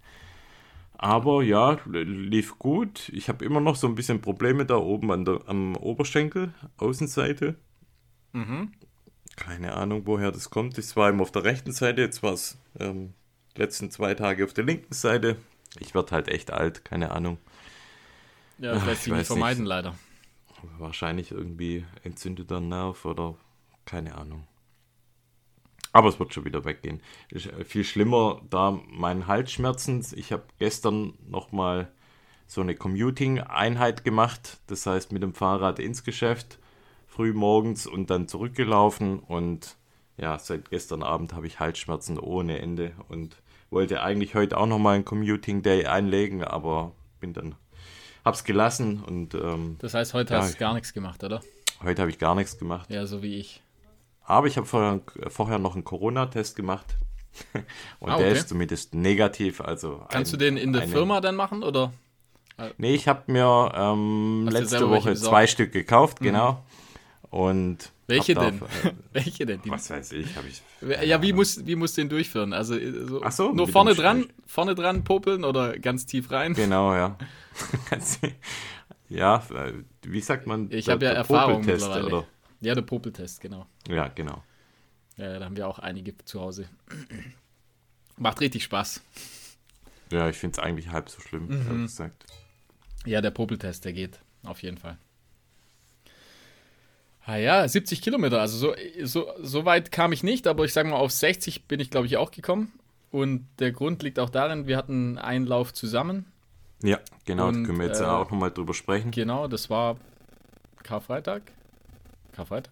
Aber 0.97 1.43
ja, 1.43 1.77
lief 1.85 2.57
gut. 2.57 3.09
Ich 3.09 3.29
habe 3.29 3.45
immer 3.45 3.61
noch 3.61 3.75
so 3.75 3.87
ein 3.87 3.95
bisschen 3.95 4.19
Probleme 4.19 4.65
da 4.65 4.77
oben 4.77 5.11
an 5.11 5.25
der, 5.25 5.41
am 5.45 5.75
Oberschenkel, 5.75 6.53
Außenseite. 6.77 7.55
Mhm. 8.33 8.71
Keine 9.35 9.73
Ahnung, 9.73 10.01
woher 10.05 10.31
das 10.31 10.49
kommt. 10.49 10.77
Ich 10.79 10.95
war 10.95 11.09
immer 11.09 11.21
auf 11.21 11.31
der 11.31 11.43
rechten 11.43 11.71
Seite, 11.71 12.01
jetzt 12.01 12.23
war 12.23 12.33
es 12.33 12.57
ähm, 12.79 13.13
letzten 13.55 13.91
zwei 13.91 14.15
Tage 14.15 14.43
auf 14.43 14.53
der 14.53 14.63
linken 14.63 14.93
Seite. 14.93 15.37
Ich 15.79 15.93
werde 15.93 16.11
halt 16.11 16.27
echt 16.29 16.51
alt, 16.51 16.83
keine 16.83 17.11
Ahnung. 17.11 17.37
Ja, 18.57 18.73
das 18.73 18.85
lässt 18.85 19.03
sich 19.03 19.13
nicht 19.13 19.27
vermeiden, 19.27 19.63
nicht. 19.63 19.69
leider. 19.69 19.93
Wahrscheinlich 20.79 21.31
irgendwie 21.31 21.85
entzündeter 22.03 22.59
Nerv 22.59 23.05
oder 23.05 23.35
keine 23.85 24.15
Ahnung. 24.15 24.47
Aber 25.97 26.09
es 26.09 26.19
wird 26.19 26.31
schon 26.31 26.45
wieder 26.45 26.63
weggehen. 26.63 27.01
Ist 27.31 27.47
äh, 27.47 27.65
viel 27.65 27.83
schlimmer, 27.83 28.39
da 28.51 28.79
mein 28.87 29.25
Halsschmerzen. 29.25 30.05
Ich 30.15 30.31
habe 30.31 30.43
gestern 30.59 31.15
nochmal 31.27 31.91
so 32.45 32.61
eine 32.61 32.75
Commuting-Einheit 32.75 34.03
gemacht. 34.03 34.59
Das 34.67 34.85
heißt, 34.85 35.11
mit 35.11 35.23
dem 35.23 35.33
Fahrrad 35.33 35.79
ins 35.79 36.03
Geschäft, 36.03 36.59
früh 37.07 37.33
morgens 37.33 37.87
und 37.87 38.11
dann 38.11 38.27
zurückgelaufen. 38.27 39.17
Und 39.17 39.75
ja, 40.17 40.37
seit 40.37 40.69
gestern 40.69 41.01
Abend 41.01 41.33
habe 41.33 41.47
ich 41.47 41.59
Halsschmerzen 41.59 42.19
ohne 42.19 42.59
Ende 42.59 42.91
und 43.09 43.35
wollte 43.71 44.03
eigentlich 44.03 44.35
heute 44.35 44.59
auch 44.59 44.67
nochmal 44.67 44.93
einen 44.93 45.05
Commuting 45.05 45.63
Day 45.63 45.87
einlegen, 45.87 46.43
aber 46.43 46.91
bin 47.19 47.33
dann, 47.33 47.55
hab's 48.23 48.43
gelassen 48.43 49.01
und. 49.01 49.33
Ähm, 49.33 49.77
das 49.79 49.95
heißt, 49.95 50.13
heute 50.13 50.35
ja, 50.35 50.41
hast 50.41 50.53
du 50.53 50.59
gar 50.59 50.75
nichts 50.75 50.93
gemacht, 50.93 51.23
oder? 51.23 51.41
Heute 51.81 52.03
habe 52.03 52.11
ich 52.11 52.19
gar 52.19 52.35
nichts 52.35 52.59
gemacht. 52.59 52.87
Ja, 52.91 53.07
so 53.07 53.23
wie 53.23 53.39
ich. 53.39 53.63
Aber 54.27 54.47
ich 54.47 54.57
habe 54.57 54.67
vorher, 54.67 54.99
vorher 55.29 55.57
noch 55.57 55.73
einen 55.73 55.85
Corona-Test 55.85 56.57
gemacht. 56.57 56.97
Und 57.99 58.09
ah, 58.09 58.15
okay. 58.15 58.23
der 58.23 58.31
ist 58.33 58.49
zumindest 58.49 58.93
negativ. 58.93 59.61
Also 59.61 60.03
Kannst 60.09 60.33
ein, 60.33 60.39
du 60.39 60.45
den 60.45 60.57
in 60.57 60.73
der 60.73 60.83
eine, 60.83 60.91
Firma 60.91 61.21
dann 61.21 61.35
machen 61.35 61.63
oder? 61.63 61.93
Nee, 62.77 62.93
ich 62.93 63.07
habe 63.07 63.31
mir 63.31 63.71
ähm, 63.73 64.47
letzte 64.51 64.89
Woche 64.89 65.15
zwei 65.15 65.47
Stück 65.47 65.71
gekauft, 65.71 66.19
mhm. 66.19 66.25
genau. 66.25 66.63
Und 67.29 67.91
welche 68.07 68.35
denn? 68.35 68.61
äh, 68.83 68.91
welche 69.13 69.45
denn? 69.45 69.61
Die, 69.61 69.69
was 69.69 69.89
weiß 69.89 70.11
ich, 70.13 70.35
habe 70.35 70.47
ich. 70.47 70.61
Ja, 71.07 71.21
wie 71.21 71.33
muss, 71.33 71.65
wie 71.65 71.75
muss 71.75 71.93
den 71.93 72.09
durchführen? 72.09 72.51
Also 72.51 72.75
äh, 72.75 73.05
so, 73.05 73.21
Ach 73.23 73.31
so, 73.31 73.53
nur 73.53 73.67
vorne 73.67 73.95
dran, 73.95 74.25
vorne 74.45 74.75
dran 74.75 75.03
popeln 75.03 75.45
oder 75.45 75.77
ganz 75.79 76.05
tief 76.05 76.31
rein? 76.31 76.53
Genau, 76.53 76.93
ja. 76.93 77.17
ja, 79.09 79.43
äh, 79.53 79.73
wie 80.03 80.21
sagt 80.21 80.47
man? 80.47 80.69
Ich 80.71 80.89
habe 80.89 81.05
ja 81.05 81.11
Erfahrung 81.11 81.63
mittlerweile. 81.65 82.05
Oder? 82.05 82.25
Ja, 82.61 82.73
der 82.75 82.81
Popeltest, 82.81 83.41
genau. 83.41 83.65
Ja, 83.87 84.07
genau. 84.09 84.43
Ja, 85.17 85.39
da 85.39 85.45
haben 85.45 85.55
wir 85.57 85.67
auch 85.67 85.79
einige 85.79 86.15
zu 86.25 86.41
Hause. 86.41 86.67
Macht 88.17 88.39
richtig 88.41 88.63
Spaß. 88.63 89.01
Ja, 90.11 90.29
ich 90.29 90.37
finde 90.37 90.57
es 90.57 90.63
eigentlich 90.63 90.89
halb 90.89 91.09
so 91.09 91.19
schlimm, 91.21 91.47
Mhm. 91.47 91.67
ehrlich 91.67 91.85
gesagt. 91.87 92.25
Ja, 93.05 93.21
der 93.21 93.31
Popeltest, 93.31 93.85
der 93.85 93.93
geht. 93.93 94.19
Auf 94.43 94.61
jeden 94.63 94.77
Fall. 94.77 94.97
Ah 97.25 97.35
ja, 97.35 97.67
70 97.67 98.01
Kilometer. 98.01 98.39
Also 98.39 98.57
so, 98.57 98.75
so, 99.03 99.27
so 99.41 99.65
weit 99.65 99.91
kam 99.91 100.13
ich 100.13 100.23
nicht, 100.23 100.47
aber 100.47 100.63
ich 100.63 100.71
sage 100.73 100.87
mal, 100.89 100.95
auf 100.95 101.11
60 101.11 101.65
bin 101.65 101.79
ich, 101.79 101.89
glaube 101.89 102.07
ich, 102.07 102.15
auch 102.17 102.31
gekommen. 102.31 102.71
Und 103.11 103.47
der 103.59 103.71
Grund 103.71 104.01
liegt 104.03 104.17
auch 104.19 104.29
darin, 104.29 104.65
wir 104.67 104.77
hatten 104.77 105.17
einen 105.17 105.45
Lauf 105.45 105.73
zusammen. 105.73 106.25
Ja, 106.83 106.99
genau, 107.25 107.47
Und, 107.49 107.63
da 107.63 107.65
können 107.67 107.79
wir 107.79 107.87
jetzt 107.87 108.01
äh, 108.01 108.05
auch 108.05 108.29
nochmal 108.31 108.51
drüber 108.51 108.73
sprechen. 108.73 109.11
Genau, 109.11 109.47
das 109.47 109.69
war 109.69 109.97
Karfreitag. 110.83 111.41
Karfreitag? 112.37 112.71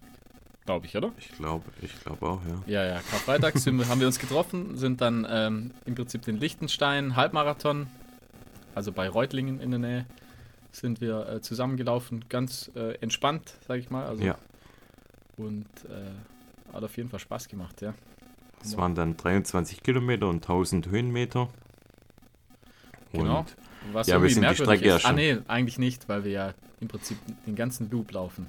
Glaube 0.64 0.86
ich, 0.86 0.96
oder? 0.96 1.12
Ich 1.18 1.30
glaube, 1.32 1.64
ich 1.82 2.00
glaube 2.02 2.26
auch, 2.26 2.40
ja. 2.46 2.62
Ja, 2.66 2.84
ja, 2.94 3.00
Karfreitag 3.10 3.56
sind, 3.58 3.86
haben 3.88 4.00
wir 4.00 4.06
uns 4.06 4.18
getroffen, 4.18 4.76
sind 4.76 5.00
dann 5.00 5.26
ähm, 5.28 5.70
im 5.84 5.94
Prinzip 5.94 6.22
den 6.22 6.38
Liechtenstein 6.38 7.14
Halbmarathon, 7.14 7.86
also 8.74 8.90
bei 8.92 9.08
Reutlingen 9.08 9.60
in 9.60 9.70
der 9.70 9.78
Nähe, 9.80 10.06
sind 10.72 11.00
wir 11.00 11.28
äh, 11.28 11.40
zusammengelaufen, 11.40 12.24
ganz 12.28 12.70
äh, 12.74 12.94
entspannt, 13.00 13.54
sage 13.66 13.80
ich 13.80 13.90
mal. 13.90 14.06
Also, 14.06 14.24
Ja, 14.24 14.36
Und 15.36 15.66
äh, 15.88 16.72
hat 16.74 16.82
auf 16.82 16.96
jeden 16.96 17.08
Fall 17.10 17.20
Spaß 17.20 17.48
gemacht, 17.48 17.80
ja. 17.82 17.94
es 18.62 18.76
waren 18.76 18.94
dann 18.94 19.16
23 19.16 19.82
Kilometer 19.82 20.28
und 20.28 20.36
1000 20.44 20.88
Höhenmeter. 20.88 21.48
Genau. 23.12 23.38
Und 23.40 23.56
Was 23.92 24.08
Ja, 24.08 24.20
wir 24.20 24.28
sind 24.30 24.48
die 24.48 24.54
Strecke 24.56 24.86
ja 24.88 24.96
ist. 24.96 25.04
Ah, 25.04 25.08
schon- 25.08 25.16
nee, 25.16 25.38
eigentlich 25.46 25.78
nicht, 25.78 26.08
weil 26.08 26.24
wir 26.24 26.32
ja 26.32 26.54
im 26.80 26.88
Prinzip 26.88 27.18
den 27.46 27.54
ganzen 27.54 27.88
Loop 27.90 28.10
laufen. 28.12 28.46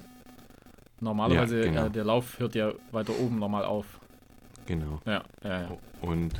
Normalerweise, 1.00 1.58
Ja, 1.60 1.64
genau. 1.70 1.86
äh, 1.86 1.90
der 1.90 2.04
Lauf 2.04 2.38
hört 2.38 2.54
ja 2.54 2.72
weiter 2.92 3.12
oben 3.20 3.38
nochmal 3.38 3.64
auf. 3.64 3.86
genau. 4.66 5.00
Ja, 5.06 5.22
ja, 5.44 5.60
ja. 5.62 5.68
Und 6.00 6.32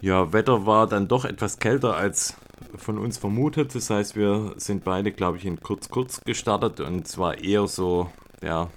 ja, 0.00 0.32
Wetter 0.32 0.66
war 0.66 0.86
dann 0.88 1.06
doch 1.08 1.24
etwas 1.24 1.58
kälter 1.58 1.96
als 1.96 2.36
von 2.76 2.98
uns 2.98 3.18
vermutet. 3.18 3.74
Das 3.74 3.88
heißt, 3.90 4.16
wir 4.16 4.54
sind 4.56 4.82
beide, 4.84 5.12
glaube 5.12 5.36
ich, 5.38 5.44
in 5.46 5.60
kurz-kurz 5.60 6.20
gestartet 6.24 6.80
und 6.80 7.06
zwar 7.06 7.38
eher 7.38 7.66
so, 7.68 8.10
ja, 8.42 8.68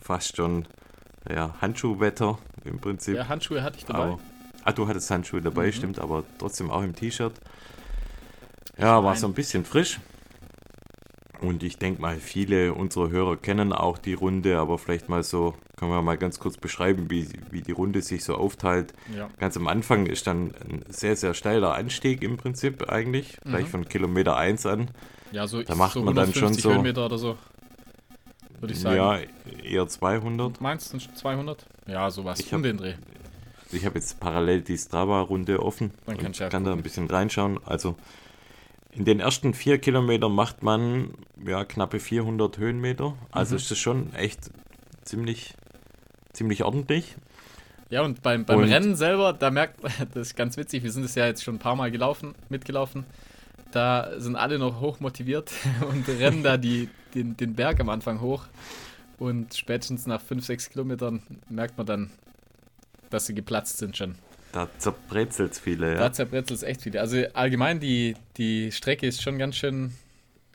fast 0.00 0.36
schon 0.36 0.66
ja, 1.30 1.54
Handschuhwetter 1.60 2.38
im 2.64 2.80
Prinzip. 2.80 3.16
Ja, 3.16 3.28
Handschuhe 3.28 3.62
hatte 3.62 3.78
ich 3.78 3.84
dabei. 3.86 4.02
Aber, 4.04 4.18
ah, 4.64 4.72
du 4.72 4.86
hattest 4.88 5.10
Handschuhe 5.10 5.40
dabei, 5.40 5.66
Mhm. 5.66 5.72
stimmt, 5.72 5.98
aber 6.00 6.24
trotzdem 6.38 6.70
auch 6.70 6.82
im 6.82 6.94
T-Shirt. 6.94 7.32
Ja, 8.76 9.02
war 9.04 9.14
so 9.16 9.26
ein 9.28 9.34
bisschen 9.34 9.64
frisch. 9.64 10.00
Und 11.46 11.62
ich 11.62 11.78
denke 11.78 12.00
mal, 12.00 12.16
viele 12.16 12.74
unserer 12.74 13.10
Hörer 13.10 13.36
kennen 13.36 13.72
auch 13.72 13.98
die 13.98 14.14
Runde, 14.14 14.58
aber 14.58 14.78
vielleicht 14.78 15.08
mal 15.08 15.22
so, 15.22 15.54
können 15.76 15.90
wir 15.90 16.02
mal 16.02 16.16
ganz 16.16 16.38
kurz 16.38 16.56
beschreiben, 16.56 17.10
wie, 17.10 17.28
wie 17.50 17.60
die 17.62 17.72
Runde 17.72 18.02
sich 18.02 18.24
so 18.24 18.36
aufteilt. 18.36 18.92
Ja. 19.16 19.28
Ganz 19.38 19.56
am 19.56 19.66
Anfang 19.68 20.06
ist 20.06 20.26
dann 20.26 20.52
ein 20.70 20.84
sehr, 20.88 21.16
sehr 21.16 21.34
steiler 21.34 21.74
Anstieg 21.74 22.22
im 22.22 22.36
Prinzip 22.36 22.88
eigentlich, 22.90 23.38
gleich 23.44 23.64
Mhm. 23.64 23.70
von 23.70 23.88
Kilometer 23.88 24.36
1 24.36 24.66
an. 24.66 24.90
Ja, 25.32 25.46
so, 25.46 25.62
Da 25.62 25.74
macht 25.74 25.94
so 25.94 26.02
man 26.02 26.14
dann 26.14 26.26
schon 26.32 26.42
150 26.42 26.62
so- 26.62 26.72
Höhenmeter 26.72 27.06
oder 27.06 27.18
so. 27.18 27.36
Würde 28.60 28.72
ich 28.72 28.80
sagen. 28.80 28.96
Ja, 28.96 29.18
eher 29.62 29.86
200. 29.88 30.60
Meinst 30.60 30.92
du 30.94 30.98
200? 30.98 31.66
Ja, 31.86 32.10
sowas. 32.10 32.40
Ich 32.40 32.52
um 32.52 32.58
hab- 32.58 32.62
den 32.62 32.76
Dreh. 32.78 32.94
Ich 33.72 33.84
habe 33.84 33.96
jetzt 33.98 34.20
parallel 34.20 34.60
die 34.62 34.78
Strava-Runde 34.78 35.60
offen 35.60 35.90
Dann 36.06 36.16
kannst 36.16 36.38
du 36.38 36.44
ja 36.44 36.50
kann 36.50 36.62
da 36.64 36.72
ein 36.72 36.82
bisschen 36.82 37.08
reinschauen. 37.10 37.58
Also 37.66 37.96
in 38.94 39.04
den 39.04 39.20
ersten 39.20 39.54
vier 39.54 39.78
Kilometern 39.78 40.32
macht 40.32 40.62
man 40.62 41.14
ja 41.44 41.64
knappe 41.64 42.00
400 42.00 42.58
Höhenmeter. 42.58 43.14
Also 43.32 43.54
Mhm. 43.54 43.56
ist 43.58 43.70
das 43.70 43.78
schon 43.78 44.14
echt 44.14 44.50
ziemlich, 45.02 45.54
ziemlich 46.32 46.62
ordentlich. 46.64 47.16
Ja, 47.90 48.02
und 48.02 48.22
beim, 48.22 48.44
beim 48.44 48.60
Und- 48.60 48.68
Rennen 48.68 48.96
selber, 48.96 49.32
da 49.32 49.50
merkt 49.50 49.82
man, 49.82 49.92
das 50.14 50.28
ist 50.28 50.36
ganz 50.36 50.56
witzig, 50.56 50.82
wir 50.82 50.92
sind 50.92 51.04
es 51.04 51.14
ja 51.14 51.26
jetzt 51.26 51.42
schon 51.44 51.56
ein 51.56 51.60
paar 51.60 51.76
Mal 51.76 51.90
gelaufen, 51.90 52.34
mitgelaufen. 52.48 53.04
Da 53.72 54.18
sind 54.20 54.36
alle 54.36 54.58
noch 54.58 54.80
hoch 54.80 55.00
motiviert 55.00 55.50
und 55.90 56.08
rennen 56.08 56.42
da 56.42 56.56
die, 56.56 56.88
den, 57.14 57.36
den 57.36 57.54
Berg 57.54 57.80
am 57.80 57.88
Anfang 57.88 58.20
hoch. 58.20 58.44
Und 59.18 59.54
spätestens 59.54 60.06
nach 60.06 60.20
5, 60.20 60.44
6 60.44 60.70
Kilometern 60.70 61.22
merkt 61.48 61.76
man 61.78 61.86
dann, 61.86 62.10
dass 63.10 63.26
sie 63.26 63.34
geplatzt 63.34 63.78
sind 63.78 63.96
schon. 63.96 64.16
Da 64.54 64.68
zerbrezelt 64.78 65.52
es 65.52 65.58
viele. 65.58 65.94
Da 65.96 66.02
Ja. 66.04 66.12
zerbrezelt 66.12 66.58
es 66.58 66.62
echt 66.62 66.82
viele. 66.82 67.00
Also 67.00 67.24
allgemein, 67.34 67.80
die, 67.80 68.14
die 68.36 68.70
Strecke 68.70 69.04
ist 69.06 69.20
schon 69.20 69.36
ganz 69.36 69.56
schön, 69.56 69.92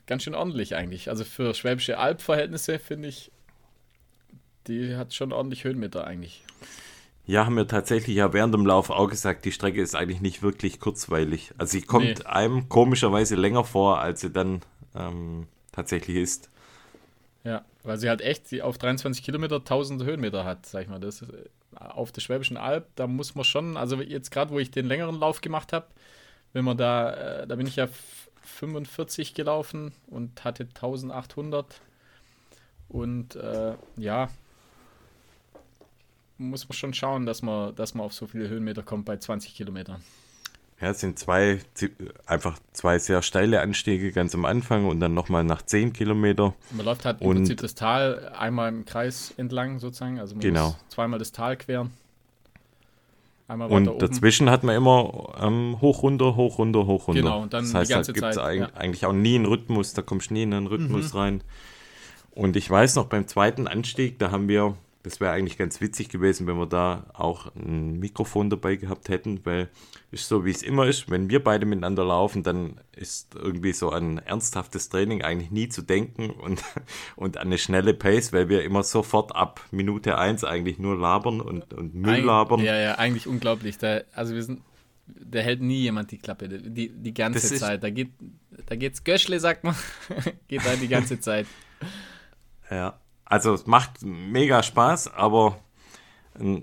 ganz 0.06 0.22
schön 0.22 0.34
ordentlich 0.34 0.74
eigentlich. 0.74 1.10
Also 1.10 1.22
für 1.24 1.52
Schwäbische 1.54 1.98
Alb-Verhältnisse 1.98 2.78
finde 2.78 3.08
ich, 3.08 3.30
die 4.68 4.96
hat 4.96 5.12
schon 5.14 5.32
ordentlich 5.32 5.64
Höhenmeter 5.64 6.06
eigentlich. 6.06 6.42
ja, 7.26 7.44
haben 7.46 7.56
wir 7.56 7.68
tatsächlich 7.68 8.16
ja 8.16 8.32
während 8.32 8.54
dem 8.54 8.66
Lauf 8.66 8.90
auch 8.90 9.08
gesagt, 9.08 9.44
die 9.44 9.52
Strecke 9.52 9.80
ist 9.80 9.94
eigentlich 9.94 10.20
nicht 10.20 10.42
wirklich 10.42 10.80
kurzweilig. 10.80 11.52
Also 11.58 11.72
sie 11.72 11.82
kommt 11.82 12.04
Nee. 12.20 12.24
einem 12.24 12.68
komischerweise 12.68 13.36
länger 13.36 13.64
vor, 13.64 14.00
als 14.00 14.20
sie 14.22 14.30
dann 14.30 14.62
ähm, 14.96 15.46
tatsächlich 15.72 16.16
ist. 16.16 16.50
Weil 17.82 17.96
sie 17.98 18.08
halt 18.08 18.20
echt 18.20 18.60
auf 18.62 18.76
23 18.78 19.24
Kilometer 19.24 19.56
1000 19.56 20.02
Höhenmeter 20.04 20.44
hat, 20.44 20.66
sag 20.66 20.82
ich 20.82 20.88
mal. 20.88 21.00
Das 21.00 21.22
ist, 21.22 21.30
äh, 21.30 21.44
auf 21.76 22.12
der 22.12 22.20
Schwäbischen 22.20 22.56
Alb, 22.56 22.86
da 22.96 23.06
muss 23.06 23.34
man 23.34 23.44
schon, 23.44 23.76
also 23.76 24.00
jetzt 24.02 24.30
gerade, 24.30 24.50
wo 24.50 24.58
ich 24.58 24.70
den 24.70 24.86
längeren 24.86 25.18
Lauf 25.18 25.40
gemacht 25.40 25.72
habe, 25.72 25.86
wenn 26.52 26.64
man 26.64 26.76
da, 26.76 27.42
äh, 27.42 27.46
da 27.46 27.56
bin 27.56 27.66
ich 27.66 27.76
ja 27.76 27.84
f- 27.84 28.28
45 28.42 29.34
gelaufen 29.34 29.92
und 30.08 30.44
hatte 30.44 30.64
1800 30.64 31.80
und 32.88 33.36
äh, 33.36 33.74
ja, 33.96 34.28
muss 36.38 36.68
man 36.68 36.74
schon 36.76 36.94
schauen, 36.94 37.26
dass 37.26 37.42
man, 37.42 37.74
dass 37.76 37.94
man 37.94 38.04
auf 38.06 38.14
so 38.14 38.26
viele 38.26 38.48
Höhenmeter 38.48 38.82
kommt 38.82 39.04
bei 39.04 39.16
20 39.16 39.54
Kilometern. 39.54 40.02
Ja, 40.80 40.90
es 40.90 41.00
sind 41.00 41.18
zwei, 41.18 41.58
einfach 42.24 42.58
zwei 42.72 42.98
sehr 42.98 43.20
steile 43.20 43.60
Anstiege 43.60 44.12
ganz 44.12 44.34
am 44.34 44.46
Anfang 44.46 44.86
und 44.86 44.98
dann 45.00 45.12
nochmal 45.12 45.44
nach 45.44 45.60
10 45.60 45.92
Kilometer. 45.92 46.54
Man 46.70 46.86
läuft 46.86 47.04
halt 47.04 47.20
im 47.20 47.26
Und- 47.26 47.36
Prinzip 47.36 47.60
das 47.60 47.74
Tal 47.74 48.32
einmal 48.38 48.70
im 48.70 48.86
Kreis 48.86 49.34
entlang 49.36 49.78
sozusagen, 49.78 50.18
also 50.18 50.34
man 50.34 50.40
Genau. 50.40 50.68
muss 50.68 50.76
zweimal 50.88 51.18
das 51.18 51.32
Tal 51.32 51.56
queren. 51.58 51.90
Einmal 53.46 53.68
Und 53.70 53.88
oben. 53.88 53.98
dazwischen 53.98 54.48
hat 54.48 54.62
man 54.62 54.76
immer 54.76 55.34
ähm, 55.40 55.76
hoch, 55.80 56.02
runter, 56.02 56.36
hoch, 56.36 56.58
runter, 56.58 56.86
hoch, 56.86 57.08
runter. 57.08 57.20
Genau, 57.20 57.42
und 57.42 57.52
dann 57.52 57.64
das 57.64 57.72
die 57.72 57.76
heißt, 57.78 57.90
ganze 57.90 58.12
da 58.12 58.20
gibt 58.20 58.30
es 58.30 58.36
ja. 58.36 58.68
Mhm. 58.68 58.74
eigentlich 58.76 59.04
auch 59.06 59.12
nie 59.12 59.34
einen 59.34 59.46
Rhythmus, 59.46 59.92
da 59.92 60.02
kommst 60.02 60.30
du 60.30 60.34
nie 60.34 60.44
in 60.44 60.54
einen 60.54 60.66
Rhythmus 60.68 61.14
rein. 61.14 61.42
Und 62.30 62.54
ich 62.56 62.70
weiß 62.70 62.94
noch, 62.94 63.06
beim 63.06 63.26
zweiten 63.26 63.66
Anstieg, 63.66 64.18
da 64.20 64.30
haben 64.30 64.48
wir, 64.48 64.76
das 65.02 65.18
wäre 65.20 65.32
eigentlich 65.32 65.56
ganz 65.56 65.80
witzig 65.80 66.08
gewesen, 66.10 66.46
wenn 66.46 66.56
wir 66.58 66.66
da 66.66 67.06
auch 67.14 67.54
ein 67.54 67.98
Mikrofon 67.98 68.50
dabei 68.50 68.76
gehabt 68.76 69.08
hätten, 69.08 69.44
weil 69.46 69.70
ist 70.10 70.28
so, 70.28 70.44
wie 70.44 70.50
es 70.50 70.62
immer 70.62 70.86
ist, 70.86 71.10
wenn 71.10 71.30
wir 71.30 71.42
beide 71.42 71.64
miteinander 71.64 72.04
laufen, 72.04 72.42
dann 72.42 72.80
ist 72.94 73.34
irgendwie 73.34 73.72
so 73.72 73.90
an 73.90 74.18
ernsthaftes 74.18 74.88
Training 74.90 75.22
eigentlich 75.22 75.50
nie 75.50 75.68
zu 75.68 75.82
denken 75.82 76.30
und, 76.30 76.62
und 77.16 77.36
an 77.38 77.46
eine 77.46 77.58
schnelle 77.58 77.94
Pace, 77.94 78.32
weil 78.32 78.48
wir 78.48 78.62
immer 78.64 78.82
sofort 78.82 79.34
ab 79.34 79.64
Minute 79.70 80.18
1 80.18 80.44
eigentlich 80.44 80.78
nur 80.78 80.98
labern 80.98 81.40
und, 81.40 81.72
und 81.72 81.94
Müll 81.94 82.16
Eig- 82.20 82.24
labern. 82.24 82.60
Ja, 82.60 82.78
ja, 82.78 82.94
eigentlich 82.96 83.26
unglaublich. 83.26 83.78
Da, 83.78 84.00
also 84.14 84.34
wir 84.34 84.42
sind, 84.42 84.60
da 85.06 85.38
hält 85.38 85.62
nie 85.62 85.80
jemand 85.80 86.10
die 86.10 86.18
Klappe, 86.18 86.48
die, 86.48 86.90
die 86.90 87.14
ganze 87.14 87.48
Das 87.48 87.58
Zeit. 87.58 87.82
Da 87.82 87.88
geht, 87.90 88.10
da 88.66 88.76
geht's 88.76 89.02
Göschle, 89.04 89.40
sagt 89.40 89.64
man, 89.64 89.74
geht 90.48 90.64
da 90.66 90.76
die 90.76 90.88
ganze 90.88 91.20
Zeit. 91.20 91.46
Ja, 92.70 92.98
also 93.30 93.54
es 93.54 93.66
macht 93.66 94.02
mega 94.02 94.62
Spaß, 94.62 95.14
aber 95.14 95.58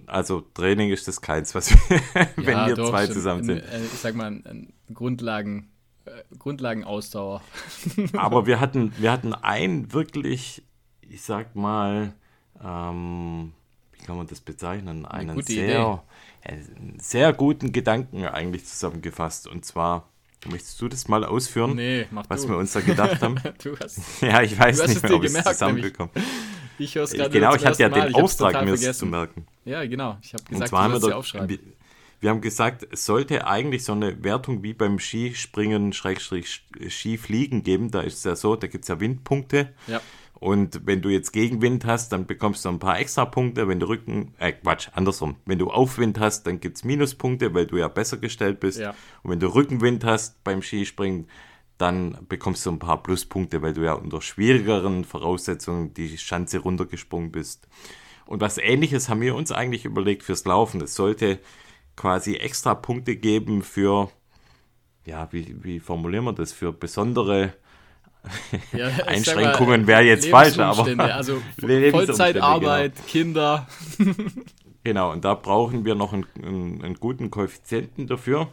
also 0.08 0.42
Training 0.54 0.92
ist 0.92 1.08
das 1.08 1.22
keins, 1.22 1.54
was 1.54 1.72
wir, 1.72 2.02
wenn 2.38 2.46
Ja, 2.46 2.68
wir 2.68 2.76
doch, 2.76 2.90
zwei 2.90 3.06
zusammen 3.08 3.44
sind. 3.44 3.60
äh, 3.60 3.84
Ich 3.86 4.00
sag 4.00 4.16
mal, 4.16 4.42
Grundlagen, 4.94 5.70
äh, 6.06 6.12
Grundlagenausdauer. 6.40 7.42
Aber 8.14 8.48
wir 8.48 8.60
hatten, 8.60 8.94
wir 8.98 9.12
hatten 9.12 9.34
einen 9.34 9.92
wirklich, 9.94 10.64
ich 11.02 11.22
sag 11.22 11.56
mal, 11.56 12.14
ähm, 12.64 13.54
wie 13.92 14.06
kann 14.06 14.18
man 14.18 14.28
das 14.28 14.40
bezeichnen? 14.40 15.06
Einen 15.06 15.42
sehr, 15.44 16.04
einen 16.44 16.98
sehr 17.00 17.34
guten 17.34 17.72
Gedanken 17.74 18.26
eigentlich 18.26 18.66
zusammengefasst. 18.66 19.48
Und 19.48 19.66
zwar, 19.66 20.08
möchtest 20.50 20.82
du 20.82 20.88
das 20.88 21.08
mal 21.10 21.26
ausführen, 21.26 21.76
Nee, 21.76 22.08
mach 22.12 22.30
was 22.30 22.44
du. 22.44 22.50
wir 22.50 22.58
uns 22.58 22.72
da 22.74 22.80
gedacht 22.82 23.22
haben? 23.22 23.36
du 23.64 23.78
hast, 23.78 24.22
ja, 24.22 24.42
ich 24.42 24.58
weiß 24.58 24.88
nicht 24.88 25.04
mehr, 25.04 25.14
ob 25.16 25.24
ich 25.24 25.36
es 25.36 25.44
zusammenbekomme. 25.44 26.10
Ich 26.78 26.96
höre 26.96 27.04
es 27.04 27.14
gerade 27.14 27.30
Genau, 27.30 27.56
ich 27.56 27.66
hatte 27.66 27.82
ja 27.82 27.90
Mal. 27.90 28.08
den 28.12 28.16
Auftrag, 28.16 28.64
mir 28.66 28.74
es 28.74 28.98
zu 28.98 29.06
merken. 29.06 29.46
Ja, 29.66 29.86
genau. 29.86 30.18
Ich 30.22 30.34
habe 30.34 30.44
Und 30.44 30.50
gesagt, 30.52 30.70
zwar 30.70 30.84
haben 30.84 30.94
wir, 30.94 31.00
da, 31.10 31.16
aufschreiben. 31.16 31.50
wir, 31.50 31.60
wir 32.20 32.30
haben 32.30 32.42
gesagt, 32.42 32.88
es 32.90 33.06
sollte 33.06 33.46
eigentlich 33.46 33.84
so 33.84 33.94
eine 33.94 34.24
Wertung 34.24 34.64
wie 34.64 34.74
beim 34.74 35.00
Skispringen, 35.00 35.94
Schrägstrich 35.94 36.64
Skifliegen 36.90 37.64
geben. 37.64 37.92
Da 37.92 38.02
ist 38.02 38.18
es 38.20 38.24
ja 38.24 38.36
so, 38.36 38.56
da 38.56 38.68
gibt 38.68 38.86
es 38.86 38.88
ja 38.88 39.00
Windpunkte. 39.00 39.74
Ja. 39.88 40.02
Und 40.40 40.86
wenn 40.86 41.02
du 41.02 41.10
jetzt 41.10 41.34
Gegenwind 41.34 41.86
hast, 41.86 42.12
dann 42.12 42.28
bekommst 42.28 42.64
du 42.64 42.70
ein 42.70 42.78
paar 42.80 43.00
extra 43.00 43.26
Punkte. 43.26 43.68
Wenn 43.68 43.80
du 43.80 43.88
Rücken, 43.88 44.34
äh 44.38 44.52
Quatsch, 44.52 44.90
andersrum. 44.94 45.36
Wenn 45.46 45.58
du 45.58 45.72
Aufwind 45.72 46.20
hast, 46.20 46.46
dann 46.46 46.60
gibt 46.60 46.78
es 46.78 46.84
Minuspunkte, 46.84 47.54
weil 47.56 47.66
du 47.66 47.78
ja 47.78 47.88
besser 47.88 48.18
gestellt 48.18 48.60
bist. 48.60 48.80
Ja. 48.80 48.94
Und 49.24 49.32
wenn 49.32 49.40
du 49.40 49.48
Rückenwind 49.48 50.04
hast 50.04 50.44
beim 50.44 50.62
Skispringen, 50.62 51.28
dann 51.78 52.18
bekommst 52.28 52.66
du 52.66 52.72
ein 52.72 52.80
paar 52.80 53.04
Pluspunkte, 53.04 53.62
weil 53.62 53.74
du 53.74 53.84
ja 53.84 53.94
unter 53.94 54.22
schwierigeren 54.22 55.04
Voraussetzungen 55.04 55.94
die 55.94 56.18
Schanze 56.18 56.60
runtergesprungen 56.60 57.32
bist. 57.32 57.68
Und 58.26 58.42
was 58.42 58.58
ähnliches 58.58 59.10
haben 59.10 59.22
wir 59.22 59.36
uns 59.36 59.52
eigentlich 59.52 59.86
überlegt 59.86 60.24
fürs 60.24 60.46
Laufen. 60.46 60.82
Es 60.82 60.96
sollte 60.96 61.40
quasi 61.96 62.36
extra 62.36 62.76
Punkte 62.76 63.16
geben 63.16 63.62
für, 63.62 64.10
ja, 65.06 65.28
wie, 65.32 65.56
wie 65.64 65.80
formulieren 65.80 66.26
wir 66.26 66.34
das, 66.34 66.52
für 66.52 66.74
besondere 66.74 67.54
ja, 68.74 68.88
Einschränkungen 69.06 69.88
wäre 69.88 70.02
jetzt 70.02 70.28
falsch, 70.28 70.60
aber 70.60 70.86
also 71.14 71.42
Vollzeitarbeit, 71.60 72.94
genau. 72.96 73.08
Kinder. 73.08 73.68
genau, 74.84 75.12
und 75.12 75.24
da 75.24 75.34
brauchen 75.34 75.86
wir 75.86 75.96
noch 75.96 76.12
einen, 76.12 76.26
einen, 76.44 76.84
einen 76.84 76.96
guten 76.96 77.32
Koeffizienten 77.32 78.08
dafür. 78.08 78.50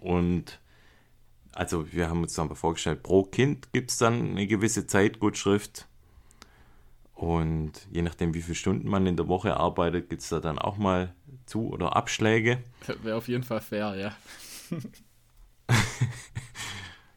Und 0.00 0.60
also 1.58 1.92
wir 1.92 2.08
haben 2.08 2.22
uns 2.22 2.34
dann 2.34 2.54
vorgestellt, 2.54 3.02
pro 3.02 3.24
Kind 3.24 3.72
gibt 3.72 3.90
es 3.90 3.98
dann 3.98 4.30
eine 4.30 4.46
gewisse 4.46 4.86
Zeitgutschrift. 4.86 5.88
Und 7.16 7.72
je 7.90 8.02
nachdem, 8.02 8.32
wie 8.32 8.42
viele 8.42 8.54
Stunden 8.54 8.88
man 8.88 9.08
in 9.08 9.16
der 9.16 9.26
Woche 9.26 9.56
arbeitet, 9.56 10.08
gibt 10.08 10.22
es 10.22 10.28
da 10.28 10.38
dann 10.38 10.60
auch 10.60 10.76
mal 10.76 11.12
Zu- 11.46 11.70
oder 11.70 11.96
Abschläge. 11.96 12.62
Wäre 13.02 13.16
auf 13.16 13.26
jeden 13.26 13.42
Fall 13.42 13.60
fair, 13.60 13.96
ja. 13.96 14.16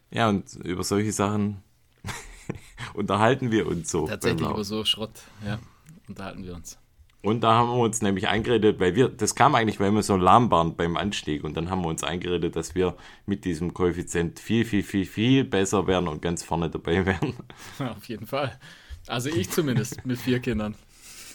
ja, 0.10 0.30
und 0.30 0.56
über 0.56 0.84
solche 0.84 1.12
Sachen 1.12 1.62
unterhalten 2.96 3.52
wir 3.52 3.68
uns 3.68 3.92
so. 3.92 4.08
Tatsächlich 4.08 4.50
über 4.50 4.64
so 4.64 4.86
Schrott, 4.86 5.22
ja, 5.46 5.60
unterhalten 6.08 6.44
wir 6.44 6.56
uns. 6.56 6.80
Und 7.24 7.42
da 7.42 7.54
haben 7.54 7.70
wir 7.70 7.78
uns 7.78 8.02
nämlich 8.02 8.28
eingeredet, 8.28 8.80
weil 8.80 8.96
wir, 8.96 9.08
das 9.08 9.36
kam 9.36 9.54
eigentlich, 9.54 9.80
weil 9.80 9.92
wir 9.92 10.02
so 10.02 10.16
lahm 10.16 10.50
waren 10.50 10.76
beim 10.76 10.98
Anstieg. 10.98 11.44
Und 11.44 11.56
dann 11.56 11.70
haben 11.70 11.84
wir 11.84 11.90
uns 11.90 12.04
eingeredet, 12.04 12.56
dass 12.56 12.74
wir 12.74 12.96
mit 13.28 13.46
diesem 13.46 13.74
Koeffizient 13.76 14.40
viel, 14.40 14.66
viel, 14.66 14.82
viel, 14.82 15.06
viel 15.06 15.44
besser 15.44 15.86
werden 15.86 16.08
und 16.08 16.22
ganz 16.22 16.44
vorne 16.44 16.70
dabei 16.70 17.06
wären. 17.06 17.34
Ja, 17.78 17.92
auf 17.92 18.06
jeden 18.06 18.26
Fall. 18.26 18.60
Also 19.08 19.30
ich 19.30 19.50
zumindest 19.52 20.04
mit 20.06 20.18
vier 20.18 20.40
Kindern. 20.40 20.76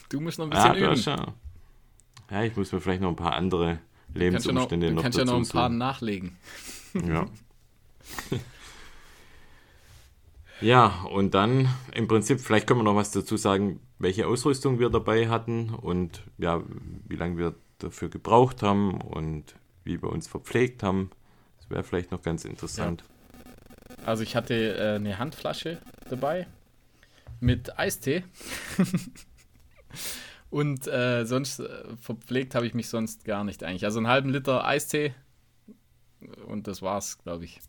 Du 0.09 0.21
musst 0.21 0.39
noch 0.39 0.47
ein 0.47 0.51
bisschen 0.51 0.75
ja, 0.75 0.93
üben. 0.93 1.03
Ja. 1.03 1.35
ja, 2.31 2.43
ich 2.45 2.57
muss 2.57 2.73
mir 2.73 2.81
vielleicht 2.81 3.03
noch 3.03 3.11
ein 3.11 3.17
paar 3.17 3.35
andere 3.35 3.79
Lebensumstände 4.15 4.91
noch, 4.91 4.97
du 4.97 5.03
kannst 5.03 5.19
noch 5.19 5.27
ja 5.27 5.33
noch 5.33 5.39
ein 5.39 5.49
paar 5.49 5.69
suchen. 5.69 5.79
nachlegen. 5.79 6.37
Ja. 6.95 7.27
Ja, 10.61 11.03
und 11.11 11.35
dann 11.35 11.69
im 11.93 12.09
Prinzip, 12.09 12.41
vielleicht 12.41 12.67
können 12.67 12.81
wir 12.81 12.85
noch 12.85 12.97
was 12.97 13.11
dazu 13.11 13.37
sagen, 13.37 13.81
welche 13.99 14.27
Ausrüstung 14.27 14.79
wir 14.79 14.91
dabei 14.91 15.29
hatten 15.29 15.71
und 15.71 16.23
ja, 16.39 16.63
wie 17.09 17.17
lange 17.17 17.39
wir 17.39 17.55
dafür 17.79 18.09
gebraucht 18.09 18.63
haben 18.63 19.01
und 19.01 19.55
wie 19.85 20.01
wir 20.01 20.11
uns 20.11 20.27
verpflegt 20.27 20.83
haben. 20.83 21.11
Das 21.59 21.71
wäre 21.71 21.83
vielleicht 21.83 22.11
noch 22.11 22.23
ganz 22.23 22.45
interessant. 22.45 23.03
Ja. 23.03 24.05
Also 24.07 24.23
ich 24.23 24.35
hatte 24.35 24.55
äh, 24.55 24.95
eine 24.97 25.19
Handflasche 25.19 25.79
dabei 26.09 26.47
mit 27.41 27.79
Eistee. 27.79 28.25
und 30.51 30.87
äh, 30.87 31.25
sonst 31.25 31.61
äh, 31.61 31.97
verpflegt 32.01 32.55
habe 32.55 32.67
ich 32.67 32.75
mich 32.75 32.89
sonst 32.89 33.25
gar 33.25 33.45
nicht 33.45 33.63
eigentlich. 33.63 33.85
Also 33.85 33.99
einen 33.99 34.09
halben 34.09 34.31
Liter 34.31 34.67
Eistee 34.67 35.15
und 36.47 36.67
das 36.67 36.83
war's, 36.83 37.19
glaube 37.19 37.45
ich. 37.45 37.61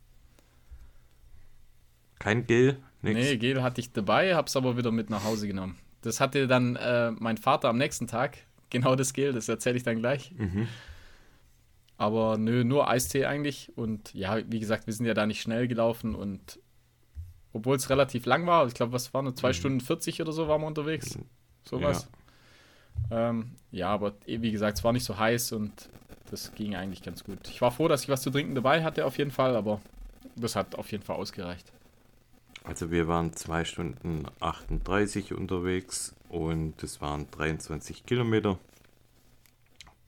Kein 2.19 2.45
Gel? 2.47 2.77
Nix. 3.01 3.19
Nee, 3.19 3.37
Gel 3.37 3.61
hatte 3.61 3.81
ich 3.81 3.91
dabei, 3.93 4.35
habe 4.35 4.47
es 4.47 4.55
aber 4.55 4.77
wieder 4.77 4.91
mit 4.91 5.09
nach 5.09 5.23
Hause 5.23 5.47
genommen. 5.47 5.77
Das 6.01 6.19
hatte 6.19 6.47
dann 6.47 6.75
äh, 6.75 7.11
mein 7.11 7.37
Vater 7.37 7.69
am 7.69 7.77
nächsten 7.77 8.07
Tag, 8.07 8.37
genau 8.69 8.95
das 8.95 9.13
Gel, 9.13 9.33
das 9.33 9.49
erzähle 9.49 9.77
ich 9.77 9.83
dann 9.83 9.99
gleich. 9.99 10.31
Mhm. 10.37 10.67
Aber 11.97 12.37
nö, 12.37 12.63
nur 12.63 12.87
Eistee 12.87 13.25
eigentlich. 13.25 13.71
Und 13.75 14.13
ja, 14.13 14.37
wie 14.47 14.59
gesagt, 14.59 14.85
wir 14.85 14.93
sind 14.93 15.05
ja 15.05 15.15
da 15.15 15.25
nicht 15.25 15.41
schnell 15.41 15.67
gelaufen 15.67 16.13
und 16.15 16.59
obwohl 17.53 17.75
es 17.75 17.89
relativ 17.89 18.25
lang 18.25 18.45
war, 18.45 18.67
ich 18.67 18.75
glaube, 18.75 18.93
was 18.93 19.13
war 19.13 19.23
nur 19.23 19.35
2 19.35 19.47
mhm. 19.47 19.53
Stunden 19.53 19.81
40 19.81 20.21
oder 20.21 20.31
so 20.31 20.47
waren 20.47 20.61
wir 20.61 20.67
unterwegs. 20.67 21.17
Sowas. 21.63 22.07
Ja. 23.09 23.29
Ähm, 23.29 23.51
ja, 23.71 23.89
aber 23.89 24.13
eh, 24.25 24.41
wie 24.41 24.51
gesagt, 24.51 24.77
es 24.77 24.83
war 24.83 24.93
nicht 24.93 25.05
so 25.05 25.17
heiß 25.17 25.53
und 25.53 25.89
das 26.29 26.53
ging 26.53 26.75
eigentlich 26.75 27.01
ganz 27.01 27.23
gut. 27.23 27.39
Ich 27.49 27.61
war 27.61 27.71
froh, 27.71 27.87
dass 27.87 28.03
ich 28.03 28.09
was 28.09 28.21
zu 28.21 28.29
trinken 28.29 28.53
dabei 28.53 28.83
hatte, 28.83 29.05
auf 29.05 29.17
jeden 29.17 29.31
Fall, 29.31 29.55
aber 29.55 29.81
das 30.35 30.55
hat 30.55 30.75
auf 30.75 30.91
jeden 30.91 31.03
Fall 31.03 31.15
ausgereicht. 31.15 31.71
Also 32.67 32.91
wir 32.91 33.07
waren 33.07 33.31
2 33.31 33.63
Stunden 33.63 34.25
38 34.41 35.33
unterwegs 35.33 36.13
und 36.27 36.83
es 36.83 36.99
waren 36.99 37.31
23 37.31 38.05
Kilometer. 38.05 38.59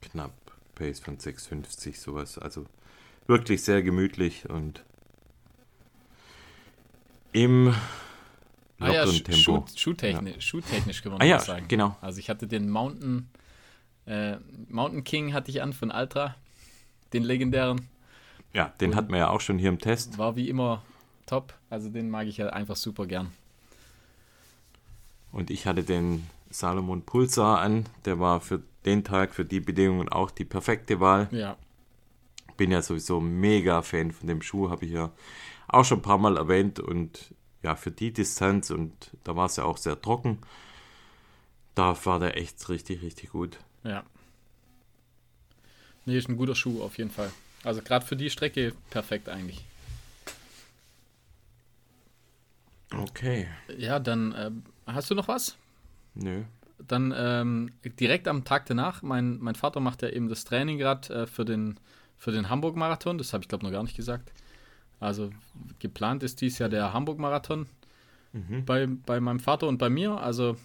Knapp 0.02 0.34
Pace 0.74 1.00
von 1.00 1.16
6,50 1.16 1.98
sowas. 1.98 2.36
Also 2.36 2.66
wirklich 3.26 3.62
sehr 3.62 3.82
gemütlich 3.82 4.50
und 4.50 4.84
im 7.32 7.74
ah 8.78 8.92
ja, 8.92 9.06
Tempo. 9.06 9.64
Schuhtechnisch, 9.74 10.34
ja. 10.34 10.40
schuhtechnisch 10.42 11.02
kann 11.02 11.12
man 11.12 11.22
ah, 11.22 11.24
ja, 11.24 11.38
sagen. 11.38 11.66
genau. 11.66 11.96
Also 12.02 12.18
ich 12.18 12.28
hatte 12.28 12.46
den 12.46 12.68
Mountain, 12.68 13.30
äh, 14.04 14.36
Mountain 14.68 15.04
King 15.04 15.32
hatte 15.32 15.50
ich 15.50 15.62
an 15.62 15.72
von 15.72 15.90
Altra, 15.90 16.34
den 17.14 17.22
legendären. 17.22 17.88
Ja, 18.52 18.74
den 18.82 18.90
und 18.90 18.96
hatten 18.96 19.12
wir 19.12 19.18
ja 19.18 19.30
auch 19.30 19.40
schon 19.40 19.58
hier 19.58 19.70
im 19.70 19.78
Test. 19.78 20.18
War 20.18 20.36
wie 20.36 20.50
immer 20.50 20.82
top. 21.30 21.54
Also 21.70 21.88
den 21.88 22.10
mag 22.10 22.26
ich 22.26 22.38
ja 22.38 22.48
einfach 22.48 22.76
super 22.76 23.06
gern. 23.06 23.32
Und 25.32 25.50
ich 25.50 25.66
hatte 25.66 25.84
den 25.84 26.26
Salomon 26.50 27.02
Pulsar 27.02 27.60
an. 27.60 27.86
Der 28.04 28.18
war 28.18 28.40
für 28.40 28.62
den 28.84 29.04
Tag, 29.04 29.34
für 29.34 29.44
die 29.44 29.60
Bedingungen 29.60 30.08
auch 30.08 30.30
die 30.30 30.44
perfekte 30.44 30.98
Wahl. 31.00 31.28
Ja. 31.30 31.56
Bin 32.56 32.72
ja 32.72 32.82
sowieso 32.82 33.20
mega 33.20 33.82
Fan 33.82 34.10
von 34.10 34.26
dem 34.26 34.42
Schuh, 34.42 34.70
habe 34.70 34.84
ich 34.84 34.92
ja 34.92 35.12
auch 35.68 35.84
schon 35.84 36.00
ein 36.00 36.02
paar 36.02 36.18
Mal 36.18 36.36
erwähnt. 36.36 36.80
Und 36.80 37.34
ja, 37.62 37.76
für 37.76 37.90
die 37.90 38.12
Distanz 38.12 38.70
und 38.70 38.92
da 39.22 39.36
war 39.36 39.46
es 39.46 39.56
ja 39.56 39.64
auch 39.64 39.76
sehr 39.76 40.00
trocken. 40.00 40.38
Da 41.76 41.96
war 42.04 42.18
der 42.18 42.36
echt 42.36 42.68
richtig, 42.68 43.02
richtig 43.02 43.30
gut. 43.30 43.58
Ja. 43.84 44.02
Nee, 46.04 46.18
ist 46.18 46.28
ein 46.28 46.36
guter 46.36 46.56
Schuh 46.56 46.82
auf 46.82 46.98
jeden 46.98 47.10
Fall. 47.10 47.30
Also 47.62 47.82
gerade 47.82 48.04
für 48.04 48.16
die 48.16 48.30
Strecke 48.30 48.72
perfekt 48.90 49.28
eigentlich. 49.28 49.64
Okay. 52.94 53.46
Ja, 53.76 53.98
dann 53.98 54.32
äh, 54.32 54.50
hast 54.86 55.10
du 55.10 55.14
noch 55.14 55.28
was? 55.28 55.56
Nö. 56.14 56.42
Dann 56.78 57.14
ähm, 57.16 57.70
direkt 57.84 58.26
am 58.26 58.44
Tag 58.44 58.66
danach, 58.66 59.02
mein, 59.02 59.38
mein 59.38 59.54
Vater 59.54 59.80
macht 59.80 60.02
ja 60.02 60.08
eben 60.08 60.28
das 60.28 60.44
Training 60.44 60.78
gerade 60.78 61.22
äh, 61.22 61.26
für 61.26 61.44
den, 61.44 61.78
für 62.16 62.32
den 62.32 62.48
Hamburg-Marathon. 62.48 63.18
Das 63.18 63.32
habe 63.32 63.44
ich, 63.44 63.48
glaube 63.48 63.64
noch 63.64 63.72
gar 63.72 63.82
nicht 63.82 63.96
gesagt. 63.96 64.32
Also 64.98 65.30
geplant 65.78 66.22
ist 66.22 66.40
dies 66.40 66.58
Jahr 66.58 66.68
der 66.68 66.92
Hamburg-Marathon 66.92 67.66
mhm. 68.32 68.64
bei, 68.64 68.86
bei 68.86 69.20
meinem 69.20 69.40
Vater 69.40 69.68
und 69.68 69.78
bei 69.78 69.90
mir. 69.90 70.20
Also 70.20 70.56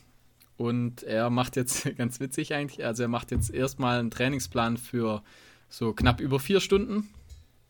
und 0.57 1.03
er 1.03 1.29
macht 1.29 1.55
jetzt, 1.55 1.95
ganz 1.97 2.19
witzig 2.19 2.53
eigentlich, 2.53 2.85
also 2.85 3.03
er 3.03 3.09
macht 3.09 3.31
jetzt 3.31 3.53
erstmal 3.53 3.99
einen 3.99 4.11
Trainingsplan 4.11 4.77
für 4.77 5.23
so 5.69 5.93
knapp 5.93 6.21
über 6.21 6.39
vier 6.39 6.59
Stunden. 6.59 7.09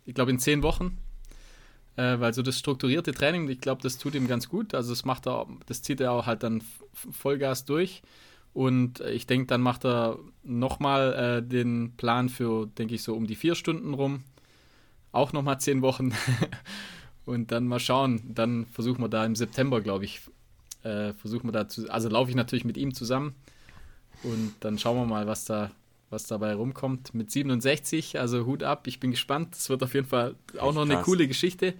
Ich 0.05 0.13
glaube 0.13 0.31
in 0.31 0.39
zehn 0.39 0.61
Wochen. 0.61 0.97
Äh, 1.97 2.19
weil 2.19 2.33
so 2.33 2.41
das 2.41 2.59
strukturierte 2.59 3.13
Training, 3.13 3.49
ich 3.49 3.61
glaube, 3.61 3.81
das 3.81 3.97
tut 3.97 4.15
ihm 4.15 4.27
ganz 4.27 4.49
gut. 4.49 4.73
Also 4.73 4.91
das 4.91 5.05
macht 5.05 5.27
er, 5.27 5.47
das 5.65 5.81
zieht 5.81 6.01
er 6.01 6.11
auch 6.11 6.25
halt 6.25 6.43
dann 6.43 6.61
Vollgas 6.93 7.65
durch. 7.65 8.01
Und 8.53 9.01
ich 9.01 9.27
denke, 9.27 9.47
dann 9.47 9.61
macht 9.61 9.85
er 9.85 10.17
nochmal 10.43 11.13
äh, 11.13 11.43
den 11.47 11.93
Plan 11.97 12.29
für, 12.29 12.67
denke 12.67 12.95
ich, 12.95 13.03
so 13.03 13.13
um 13.13 13.27
die 13.27 13.35
vier 13.35 13.55
Stunden 13.55 13.93
rum. 13.93 14.23
Auch 15.11 15.33
nochmal 15.33 15.59
zehn 15.59 15.81
Wochen. 15.81 16.13
und 17.25 17.51
dann 17.51 17.67
mal 17.67 17.79
schauen. 17.79 18.21
Dann 18.33 18.65
versuchen 18.67 19.01
wir 19.01 19.09
da 19.09 19.25
im 19.25 19.35
September, 19.35 19.81
glaube 19.81 20.05
ich, 20.05 20.21
äh, 20.83 21.13
versuchen 21.13 21.47
wir 21.47 21.51
da 21.51 21.67
zu, 21.67 21.89
also 21.89 22.09
laufe 22.09 22.29
ich 22.29 22.35
natürlich 22.35 22.65
mit 22.65 22.77
ihm 22.77 22.93
zusammen. 22.93 23.35
Und 24.23 24.53
dann 24.61 24.77
schauen 24.79 24.97
wir 24.97 25.05
mal, 25.05 25.27
was 25.27 25.45
da, 25.45 25.71
was 26.09 26.27
dabei 26.27 26.53
rumkommt. 26.53 27.13
Mit 27.13 27.31
67, 27.31 28.19
also 28.19 28.45
Hut 28.45 28.63
ab, 28.63 28.87
ich 28.87 28.99
bin 28.99 29.11
gespannt. 29.11 29.55
Es 29.55 29.69
wird 29.69 29.83
auf 29.83 29.93
jeden 29.93 30.07
Fall 30.07 30.35
auch 30.59 30.73
noch 30.73 30.83
eine 30.83 31.01
coole 31.01 31.27
Geschichte. 31.27 31.73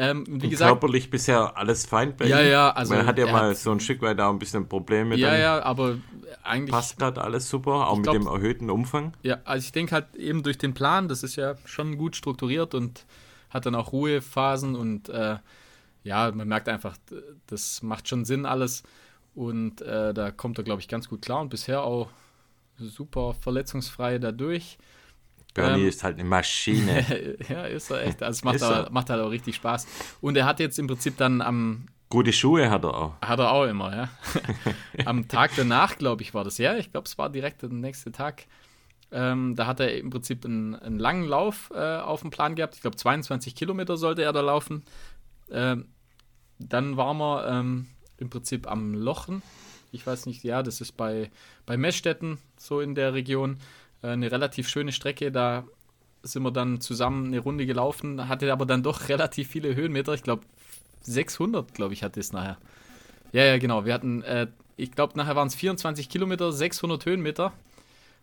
Ähm, 0.00 0.24
wie 0.28 0.32
Und 0.32 0.50
gesagt, 0.50 0.70
körperlich 0.70 1.10
bisher 1.10 1.56
alles 1.56 1.84
fein 1.84 2.16
bei 2.16 2.26
Ja, 2.26 2.40
ihm. 2.40 2.50
ja, 2.50 2.70
also. 2.70 2.94
Man 2.94 3.04
hat 3.04 3.18
ja 3.18 3.26
mal 3.26 3.50
hat, 3.50 3.56
so 3.56 3.72
ein 3.72 3.80
Stück 3.80 4.00
weit 4.00 4.20
auch 4.20 4.30
ein 4.30 4.38
bisschen 4.38 4.68
Probleme. 4.68 5.16
Ja, 5.16 5.36
ja, 5.36 5.60
aber 5.62 5.98
eigentlich. 6.44 6.70
Passt 6.70 6.98
gerade 6.98 7.20
alles 7.20 7.48
super, 7.48 7.88
auch 7.88 7.96
mit 7.96 8.04
glaub, 8.04 8.14
dem 8.14 8.26
erhöhten 8.28 8.70
Umfang. 8.70 9.14
Ja, 9.24 9.38
also 9.44 9.64
ich 9.64 9.72
denke 9.72 9.92
halt 9.92 10.14
eben 10.14 10.44
durch 10.44 10.56
den 10.56 10.72
Plan, 10.72 11.08
das 11.08 11.24
ist 11.24 11.34
ja 11.34 11.56
schon 11.64 11.98
gut 11.98 12.14
strukturiert 12.14 12.74
und 12.74 13.06
hat 13.50 13.66
dann 13.66 13.74
auch 13.74 13.92
Ruhephasen 13.92 14.76
und 14.76 15.08
äh, 15.08 15.38
ja, 16.04 16.30
man 16.30 16.46
merkt 16.46 16.68
einfach, 16.68 16.96
das 17.48 17.82
macht 17.82 18.08
schon 18.08 18.24
Sinn 18.24 18.46
alles. 18.46 18.84
Und 19.34 19.82
äh, 19.82 20.14
da 20.14 20.30
kommt 20.30 20.58
er, 20.58 20.64
glaube 20.64 20.80
ich, 20.80 20.88
ganz 20.88 21.08
gut 21.08 21.22
klar 21.22 21.40
und 21.40 21.48
bisher 21.48 21.82
auch 21.82 22.08
super 22.78 23.34
verletzungsfrei 23.34 24.18
dadurch. 24.18 24.78
Bernie 25.54 25.82
ähm, 25.82 25.88
ist 25.88 26.04
halt 26.04 26.18
eine 26.18 26.28
Maschine. 26.28 27.36
ja, 27.48 27.64
ist 27.64 27.90
er 27.90 28.02
echt. 28.02 28.22
Also 28.22 28.38
es 28.38 28.44
macht, 28.44 28.62
aber, 28.62 28.90
macht 28.90 29.10
halt 29.10 29.20
auch 29.20 29.30
richtig 29.30 29.56
Spaß. 29.56 29.86
Und 30.20 30.36
er 30.36 30.46
hat 30.46 30.60
jetzt 30.60 30.78
im 30.78 30.86
Prinzip 30.86 31.16
dann 31.16 31.40
am. 31.40 31.86
Gute 32.10 32.32
Schuhe 32.32 32.70
hat 32.70 32.84
er 32.84 32.94
auch. 32.94 33.20
Hat 33.20 33.38
er 33.38 33.52
auch 33.52 33.64
immer, 33.64 33.94
ja. 33.94 34.08
am 35.04 35.28
Tag 35.28 35.50
danach, 35.56 35.98
glaube 35.98 36.22
ich, 36.22 36.32
war 36.32 36.44
das. 36.44 36.56
Ja, 36.58 36.76
ich 36.76 36.90
glaube, 36.90 37.06
es 37.06 37.18
war 37.18 37.28
direkt 37.28 37.62
der 37.62 37.68
nächste 37.68 38.12
Tag. 38.12 38.46
Ähm, 39.10 39.56
da 39.56 39.66
hat 39.66 39.80
er 39.80 39.96
im 39.96 40.10
Prinzip 40.10 40.44
einen, 40.44 40.74
einen 40.74 40.98
langen 40.98 41.24
Lauf 41.24 41.70
äh, 41.74 41.96
auf 41.96 42.20
dem 42.20 42.30
Plan 42.30 42.54
gehabt. 42.54 42.74
Ich 42.76 42.82
glaube, 42.82 42.96
22 42.96 43.54
Kilometer 43.54 43.96
sollte 43.96 44.22
er 44.22 44.32
da 44.32 44.40
laufen. 44.40 44.84
Ähm, 45.50 45.88
dann 46.58 46.96
waren 46.96 47.18
wir 47.18 47.46
ähm, 47.48 47.86
im 48.18 48.30
Prinzip 48.30 48.70
am 48.70 48.94
Lochen. 48.94 49.42
Ich 49.90 50.06
weiß 50.06 50.26
nicht, 50.26 50.44
ja, 50.44 50.62
das 50.62 50.80
ist 50.80 50.92
bei, 50.92 51.30
bei 51.66 51.76
Meßstetten, 51.76 52.38
so 52.56 52.80
in 52.80 52.94
der 52.94 53.14
Region. 53.14 53.58
Äh, 54.02 54.08
eine 54.08 54.30
relativ 54.30 54.68
schöne 54.68 54.92
Strecke. 54.92 55.32
Da 55.32 55.64
sind 56.22 56.42
wir 56.42 56.50
dann 56.50 56.80
zusammen 56.80 57.26
eine 57.26 57.38
Runde 57.38 57.66
gelaufen, 57.66 58.28
hatte 58.28 58.52
aber 58.52 58.66
dann 58.66 58.82
doch 58.82 59.08
relativ 59.08 59.48
viele 59.48 59.74
Höhenmeter. 59.74 60.14
Ich 60.14 60.22
glaube, 60.22 60.42
600, 61.02 61.74
glaube 61.74 61.94
ich, 61.94 62.02
hatte 62.02 62.20
es 62.20 62.32
nachher. 62.32 62.58
Ja, 63.32 63.44
ja, 63.44 63.58
genau. 63.58 63.84
Wir 63.84 63.94
hatten, 63.94 64.22
äh, 64.22 64.48
ich 64.76 64.92
glaube, 64.92 65.16
nachher 65.16 65.36
waren 65.36 65.48
es 65.48 65.54
24 65.54 66.08
Kilometer, 66.08 66.52
600 66.52 67.04
Höhenmeter. 67.06 67.52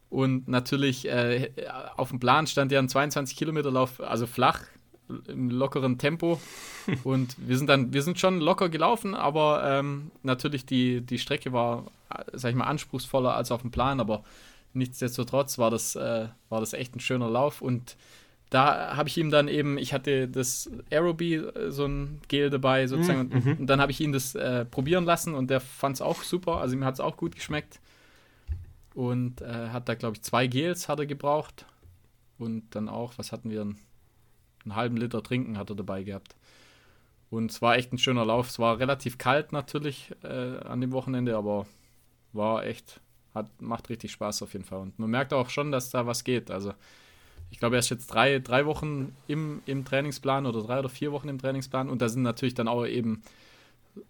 Und 0.10 0.47
natürlich 0.47 1.08
äh, 1.08 1.51
auf 1.97 2.10
dem 2.10 2.19
Plan 2.19 2.47
stand 2.47 2.71
ja 2.71 2.80
ein 2.80 2.88
22 2.89 3.36
Kilometer 3.36 3.71
Lauf, 3.71 3.99
also 3.99 4.28
flach, 4.28 4.62
im 5.28 5.50
lockeren 5.50 5.98
Tempo. 5.98 6.39
Und 7.04 7.36
wir 7.38 7.58
sind 7.58 7.68
dann, 7.68 7.94
wir 7.94 8.02
sind 8.02 8.20
schon 8.20 8.39
locker 8.39 8.70
gelaufen, 8.70 9.15
aber 9.15 9.63
ähm, 9.65 10.12
natürlich 10.24 10.65
die, 10.65 11.02
die 11.02 11.20
Strecke 11.20 11.54
war, 11.54 11.86
sag 12.34 12.52
ich 12.52 12.56
mal, 12.56 12.65
anspruchsvoller 12.65 13.36
als 13.36 13.52
auf 13.52 13.62
dem 13.62 13.72
Plan, 13.72 14.00
aber 14.00 14.24
nichtsdestotrotz 14.74 15.58
war 15.58 15.72
das, 15.72 15.96
äh, 15.96 16.28
war 16.50 16.60
das 16.60 16.74
echt 16.74 16.96
ein 16.96 17.00
schöner 17.00 17.30
Lauf. 17.30 17.62
Und 17.62 17.96
da 18.50 18.96
habe 18.96 19.10
ich 19.10 19.18
ihm 19.18 19.32
dann 19.32 19.48
eben, 19.48 19.78
ich 19.78 19.94
hatte 19.94 20.28
das 20.28 20.70
Aerobie, 20.91 21.36
äh, 21.36 21.72
so 21.72 21.86
ein 21.86 22.22
Gel 22.28 22.50
dabei 22.50 22.88
sozusagen, 22.88 23.30
mhm. 23.30 23.32
und, 23.32 23.60
und, 23.62 23.68
dann 23.68 23.82
habe 23.82 23.91
ich 23.91 24.02
ihn 24.02 24.12
das 24.12 24.36
äh, 24.36 24.65
probieren 24.65 25.06
lassen 25.06 25.34
und 25.34 25.50
der 25.50 25.60
fand 25.60 25.96
es 25.96 26.02
auch 26.02 26.24
super, 26.24 26.58
also 26.58 26.76
ihm 26.76 26.86
hat 26.86 26.96
es 26.96 27.00
auch 27.00 27.18
gut 27.18 27.36
geschmeckt. 27.36 27.80
Und 28.94 29.41
äh, 29.41 29.70
hat 29.70 29.89
da, 29.89 29.96
glaube 29.96 30.15
ich, 30.15 30.22
zwei 30.22 30.48
Gels 30.48 30.88
hat 30.88 31.00
er 31.00 31.06
gebraucht. 31.06 31.65
Und 32.38 32.63
dann 32.72 32.88
auch, 32.88 33.13
was 33.18 33.34
hatten 33.34 33.50
wir, 33.50 33.62
einen, 33.62 33.80
einen 34.65 34.75
halben 34.75 34.97
Liter 34.97 35.23
Trinken 35.23 35.58
hat 35.58 35.69
er 35.69 35.75
dabei 35.75 36.04
gehabt. 36.04 36.36
Und 37.30 37.51
es 37.51 37.62
war 37.62 37.75
echt 37.75 37.91
ein 37.91 37.97
schöner 37.97 38.25
Lauf. 38.25 38.49
Es 38.49 38.60
war 38.60 38.80
relativ 38.80 39.17
kalt 39.17 39.51
natürlich 39.51 40.12
äh, 40.23 40.58
an 40.60 40.82
dem 40.82 40.91
Wochenende, 40.91 41.36
aber 41.36 41.65
war 42.34 42.65
echt, 42.65 43.01
hat, 43.34 43.62
macht 43.62 43.89
richtig 43.89 44.12
Spaß 44.12 44.41
auf 44.41 44.54
jeden 44.54 44.65
Fall. 44.65 44.80
Und 44.80 44.99
man 44.99 45.10
merkt 45.10 45.34
auch 45.34 45.49
schon, 45.49 45.71
dass 45.71 45.89
da 45.89 46.06
was 46.06 46.23
geht. 46.23 46.51
Also 46.51 46.73
ich 47.49 47.60
glaube, 47.60 47.75
er 47.75 47.80
ist 47.80 47.89
jetzt 47.89 48.08
drei, 48.08 48.39
drei 48.39 48.65
Wochen 48.65 49.15
im, 49.28 49.62
im 49.65 49.86
Trainingsplan 49.86 50.45
oder 50.45 50.62
drei 50.62 50.80
oder 50.80 50.89
vier 50.89 51.12
Wochen 51.12 51.30
im 51.30 51.39
Trainingsplan. 51.39 51.89
Und 51.89 52.01
da 52.01 52.10
sind 52.10 52.23
natürlich 52.23 52.54
dann 52.54 52.67
auch 52.67 52.86
eben 52.86 53.23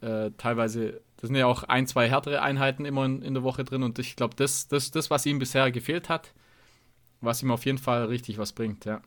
äh, 0.01 0.31
teilweise, 0.37 1.01
da 1.17 1.27
sind 1.27 1.35
ja 1.35 1.45
auch 1.45 1.63
ein, 1.63 1.87
zwei 1.87 2.09
härtere 2.09 2.41
Einheiten 2.41 2.85
immer 2.85 3.05
in, 3.05 3.21
in 3.21 3.33
der 3.33 3.43
Woche 3.43 3.63
drin. 3.63 3.83
Und 3.83 3.99
ich 3.99 4.15
glaube, 4.15 4.35
das, 4.35 4.67
das, 4.67 4.91
das, 4.91 5.09
was 5.09 5.25
ihm 5.25 5.39
bisher 5.39 5.71
gefehlt 5.71 6.09
hat, 6.09 6.33
was 7.21 7.41
ihm 7.43 7.51
auf 7.51 7.65
jeden 7.65 7.77
Fall 7.77 8.05
richtig 8.05 8.37
was 8.37 8.51
bringt, 8.51 8.85
ja. 8.85 9.01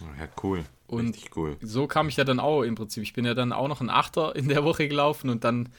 Ja, 0.00 0.28
cool. 0.42 0.64
Und 0.86 1.16
cool. 1.36 1.56
so 1.60 1.86
kam 1.86 2.08
ich 2.08 2.16
ja 2.16 2.24
dann 2.24 2.40
auch 2.40 2.62
im 2.62 2.74
Prinzip. 2.74 3.02
Ich 3.02 3.12
bin 3.12 3.24
ja 3.24 3.34
dann 3.34 3.52
auch 3.52 3.68
noch 3.68 3.80
ein 3.80 3.90
Achter 3.90 4.36
in 4.36 4.48
der 4.48 4.64
Woche 4.64 4.88
gelaufen 4.88 5.30
und 5.30 5.44
dann 5.44 5.70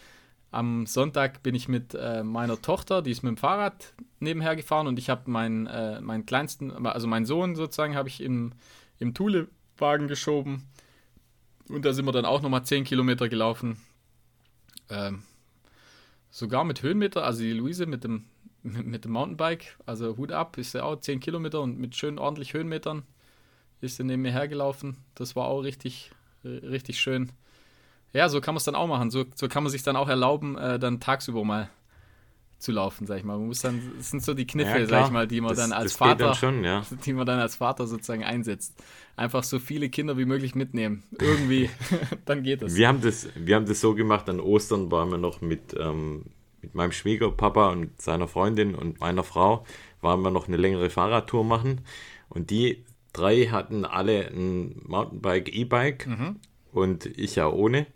am 0.52 0.86
Sonntag 0.86 1.44
bin 1.44 1.54
ich 1.54 1.68
mit 1.68 1.94
äh, 1.96 2.24
meiner 2.24 2.62
Tochter, 2.62 3.02
die 3.02 3.12
ist 3.12 3.24
mit 3.24 3.32
dem 3.32 3.38
Fahrrad 3.38 3.94
nebenher 4.20 4.56
gefahren 4.56 4.88
und 4.88 4.98
ich 4.98 5.10
habe 5.10 5.30
meinen, 5.30 5.68
äh, 5.68 6.00
meinen 6.00 6.26
kleinsten, 6.26 6.72
also 6.88 7.08
meinen 7.08 7.26
Sohn 7.26 7.56
sozusagen, 7.56 7.96
habe 7.96 8.08
ich 8.08 8.22
im, 8.22 8.54
im 8.98 9.14
Thule-Wagen 9.14 10.08
geschoben 10.08 10.64
und 11.68 11.84
da 11.84 11.94
sind 11.94 12.06
wir 12.06 12.14
dann 12.14 12.26
auch 12.26 12.42
nochmal 12.42 12.64
10 12.64 12.86
Kilometer 12.86 13.28
gelaufen. 13.28 13.78
Ähm, 14.90 15.24
sogar 16.30 16.64
mit 16.64 16.82
Höhenmeter, 16.82 17.26
also 17.26 17.42
die 17.42 17.54
Luise 17.54 17.86
mit 17.86 18.04
dem, 18.04 18.26
mit 18.64 19.04
dem 19.04 19.12
Mountainbike, 19.12 19.78
also 19.86 20.16
Hut 20.16 20.32
ab, 20.32 20.58
ist 20.58 20.74
ja 20.74 20.84
auch 20.84 21.00
10 21.00 21.20
Kilometer 21.20 21.62
und 21.62 21.80
mit 21.80 21.96
schön 21.96 22.18
ordentlich 22.18 22.54
Höhenmetern 22.54 23.04
ist 23.82 24.00
er 24.00 24.06
neben 24.06 24.22
mir 24.22 24.32
hergelaufen. 24.32 24.98
Das 25.16 25.36
war 25.36 25.46
auch 25.48 25.62
richtig, 25.62 26.12
richtig 26.44 27.00
schön. 27.00 27.32
Ja, 28.14 28.30
so 28.30 28.40
kann 28.40 28.54
man 28.54 28.60
es 28.60 28.64
dann 28.64 28.76
auch 28.76 28.88
machen. 28.88 29.12
So, 29.12 29.26
so 29.36 29.48
kann 29.50 29.64
man 29.64 29.72
sich 29.72 29.84
dann 29.84 29.96
auch 29.96 30.08
erlauben, 30.08 30.58
äh, 30.58 30.80
dann 30.80 31.00
tagsüber 31.00 31.44
mal 31.44 31.70
zu 32.60 32.72
laufen, 32.72 33.06
sag 33.06 33.18
ich 33.18 33.24
mal. 33.24 33.38
Man 33.38 33.48
muss 33.48 33.62
dann, 33.62 33.82
das 33.98 34.10
sind 34.10 34.24
so 34.24 34.34
die 34.34 34.48
Kniffe, 34.48 34.80
ja, 34.80 34.86
sag 34.86 35.06
ich 35.06 35.12
mal, 35.12 35.28
die 35.28 35.42
man 35.42 35.50
das, 35.50 35.60
dann 35.60 35.74
als 35.74 35.94
Vater, 35.94 36.28
dann 36.28 36.36
schon, 36.36 36.64
ja. 36.64 36.84
die 37.06 37.14
man 37.14 37.26
dann 37.26 37.40
als 37.40 37.58
Vater 37.58 37.88
sozusagen 37.88 38.24
einsetzt. 38.24 38.82
Einfach 39.18 39.44
so 39.44 39.60
viele 39.60 39.90
Kinder 39.90 40.18
wie 40.18 40.26
möglich 40.26 40.56
mitnehmen. 40.56 41.04
Irgendwie, 41.20 41.70
dann 42.26 42.44
geht 42.44 42.62
es. 42.62 42.76
Wir 42.76 42.88
haben 42.88 43.02
das, 43.02 43.28
wir 43.36 43.56
haben 43.56 43.66
das 43.66 43.82
so 43.82 43.94
gemacht, 43.94 44.30
an 44.30 44.40
Ostern 44.40 44.92
waren 44.92 45.10
wir 45.10 45.18
noch 45.18 45.42
mit, 45.42 45.76
ähm, 45.78 46.24
mit 46.62 46.74
meinem 46.74 46.94
Schwiegerpapa 46.94 47.70
und 47.72 48.02
seiner 48.02 48.28
Freundin 48.28 48.76
und 48.76 49.00
meiner 49.00 49.24
Frau, 49.24 49.66
waren 50.02 50.22
wir 50.22 50.32
noch 50.32 50.48
eine 50.48 50.58
längere 50.58 50.90
Fahrradtour 50.90 51.44
machen. 51.44 51.82
Und 52.30 52.50
die 52.50 52.84
drei 53.16 53.46
hatten 53.46 53.86
alle 53.86 54.28
ein 54.28 54.82
Mountainbike, 54.86 55.54
E-Bike 55.54 56.08
mhm. 56.08 56.40
und 56.72 57.06
ich 57.06 57.36
ja 57.36 57.48
ohne. 57.48 57.88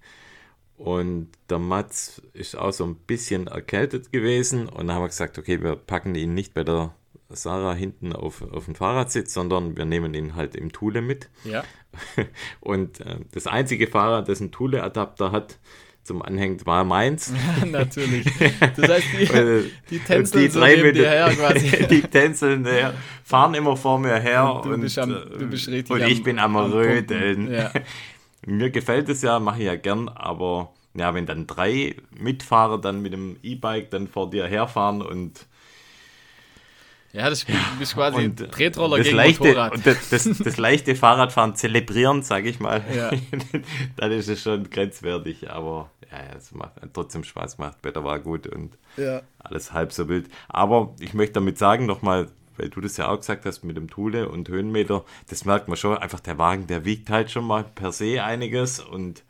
Und 0.77 1.27
der 1.49 1.59
Mats 1.59 2.21
ist 2.33 2.55
auch 2.55 2.71
so 2.71 2.85
ein 2.85 2.95
bisschen 2.95 3.47
erkältet 3.47 4.13
gewesen 4.13 4.69
und 4.69 4.87
dann 4.87 4.93
haben 4.93 5.03
wir 5.03 5.09
gesagt, 5.09 5.37
okay, 5.37 5.61
wir 5.61 5.75
packen 5.75 6.15
ihn 6.15 6.33
nicht 6.33 6.53
bei 6.53 6.63
der 6.63 6.95
Sarah 7.29 7.73
hinten 7.73 8.13
auf, 8.13 8.41
auf 8.41 8.65
den 8.65 8.75
Fahrersitz, 8.75 9.33
sondern 9.33 9.77
wir 9.77 9.85
nehmen 9.85 10.13
ihn 10.13 10.35
halt 10.35 10.55
im 10.55 10.71
Thule 10.71 11.01
mit. 11.01 11.29
Ja. 11.43 11.63
Und 12.59 13.01
äh, 13.01 13.19
das 13.31 13.45
einzige 13.45 13.87
Fahrrad, 13.87 14.27
das 14.29 14.41
einen 14.41 14.51
Thule-Adapter 14.51 15.31
hat, 15.31 15.59
zum 16.09 16.23
Anhängen 16.23 16.65
war 16.65 16.83
meins. 16.83 17.31
Ja, 17.59 17.65
natürlich. 17.65 18.25
Das 18.75 18.89
heißt, 18.89 19.07
die, 19.13 19.71
die 19.91 19.99
tänzeln 19.99 20.43
die 20.43 20.49
so 20.49 20.59
neben 20.59 20.93
dir 20.93 21.07
her 21.07 21.29
quasi. 21.29 21.85
die 21.89 22.01
tänzeln 22.01 22.65
her, 22.65 22.95
fahren 23.23 23.53
immer 23.53 23.77
vor 23.77 23.99
mir 23.99 24.19
her 24.19 24.55
und, 24.55 24.65
du 24.65 24.73
und, 24.73 24.81
bist 24.81 24.97
am, 24.97 25.11
richtig 25.11 25.89
und 25.91 26.01
ich 26.01 26.23
bin 26.23 26.39
am, 26.39 26.57
am 26.57 26.71
Rödeln. 26.71 27.51
Ja. 27.51 27.71
Mir 28.45 28.71
gefällt 28.71 29.07
es 29.09 29.21
ja, 29.21 29.39
mache 29.39 29.59
ich 29.59 29.65
ja 29.65 29.75
gern, 29.75 30.09
aber 30.09 30.73
ja, 30.95 31.13
wenn 31.13 31.27
dann 31.27 31.45
drei 31.45 31.95
Mitfahrer 32.09 32.79
dann 32.79 33.03
mit 33.03 33.13
dem 33.13 33.37
E-Bike 33.43 33.91
dann 33.91 34.07
vor 34.07 34.31
dir 34.31 34.47
herfahren 34.47 35.03
und 35.03 35.45
ja, 37.11 37.29
das 37.29 37.45
ist 37.79 37.93
quasi 37.95 38.25
und 38.25 38.41
ein 38.41 38.51
Tretroller 38.51 38.97
das 38.97 39.05
gegen 39.05 39.17
leichte, 39.17 39.43
Motorrad. 39.43 39.73
Und 39.73 39.85
das, 39.85 40.09
das, 40.09 40.25
das, 40.25 40.57
leichte 40.57 40.95
Fahrradfahren 40.95 41.55
zelebrieren, 41.55 42.21
sage 42.21 42.49
ich 42.49 42.59
mal, 42.59 42.83
ja. 42.95 43.11
dann 43.95 44.11
ist 44.11 44.29
es 44.29 44.41
schon 44.41 44.69
grenzwertig, 44.69 45.49
aber 45.49 45.89
ja, 46.11 46.37
es 46.37 46.51
macht 46.51 46.73
trotzdem 46.93 47.23
Spaß 47.23 47.57
gemacht, 47.57 47.77
Wetter 47.81 48.03
war 48.03 48.19
gut 48.19 48.47
und 48.47 48.77
ja. 48.97 49.21
alles 49.39 49.73
halb 49.73 49.91
so 49.91 50.07
wild. 50.07 50.29
Aber 50.47 50.93
ich 50.99 51.13
möchte 51.13 51.33
damit 51.33 51.57
sagen, 51.57 51.87
nochmal, 51.87 52.27
weil 52.57 52.69
du 52.69 52.79
das 52.79 52.97
ja 52.97 53.09
auch 53.09 53.17
gesagt 53.17 53.45
hast 53.45 53.63
mit 53.63 53.75
dem 53.75 53.89
Thule 53.89 54.29
und 54.29 54.47
Höhenmeter, 54.49 55.03
das 55.29 55.45
merkt 55.45 55.67
man 55.67 55.77
schon, 55.77 55.97
einfach 55.97 56.19
der 56.19 56.37
Wagen, 56.37 56.67
der 56.67 56.85
wiegt 56.85 57.09
halt 57.09 57.31
schon 57.31 57.45
mal 57.45 57.63
per 57.63 57.91
se 57.91 58.23
einiges 58.23 58.79
und 58.79 59.23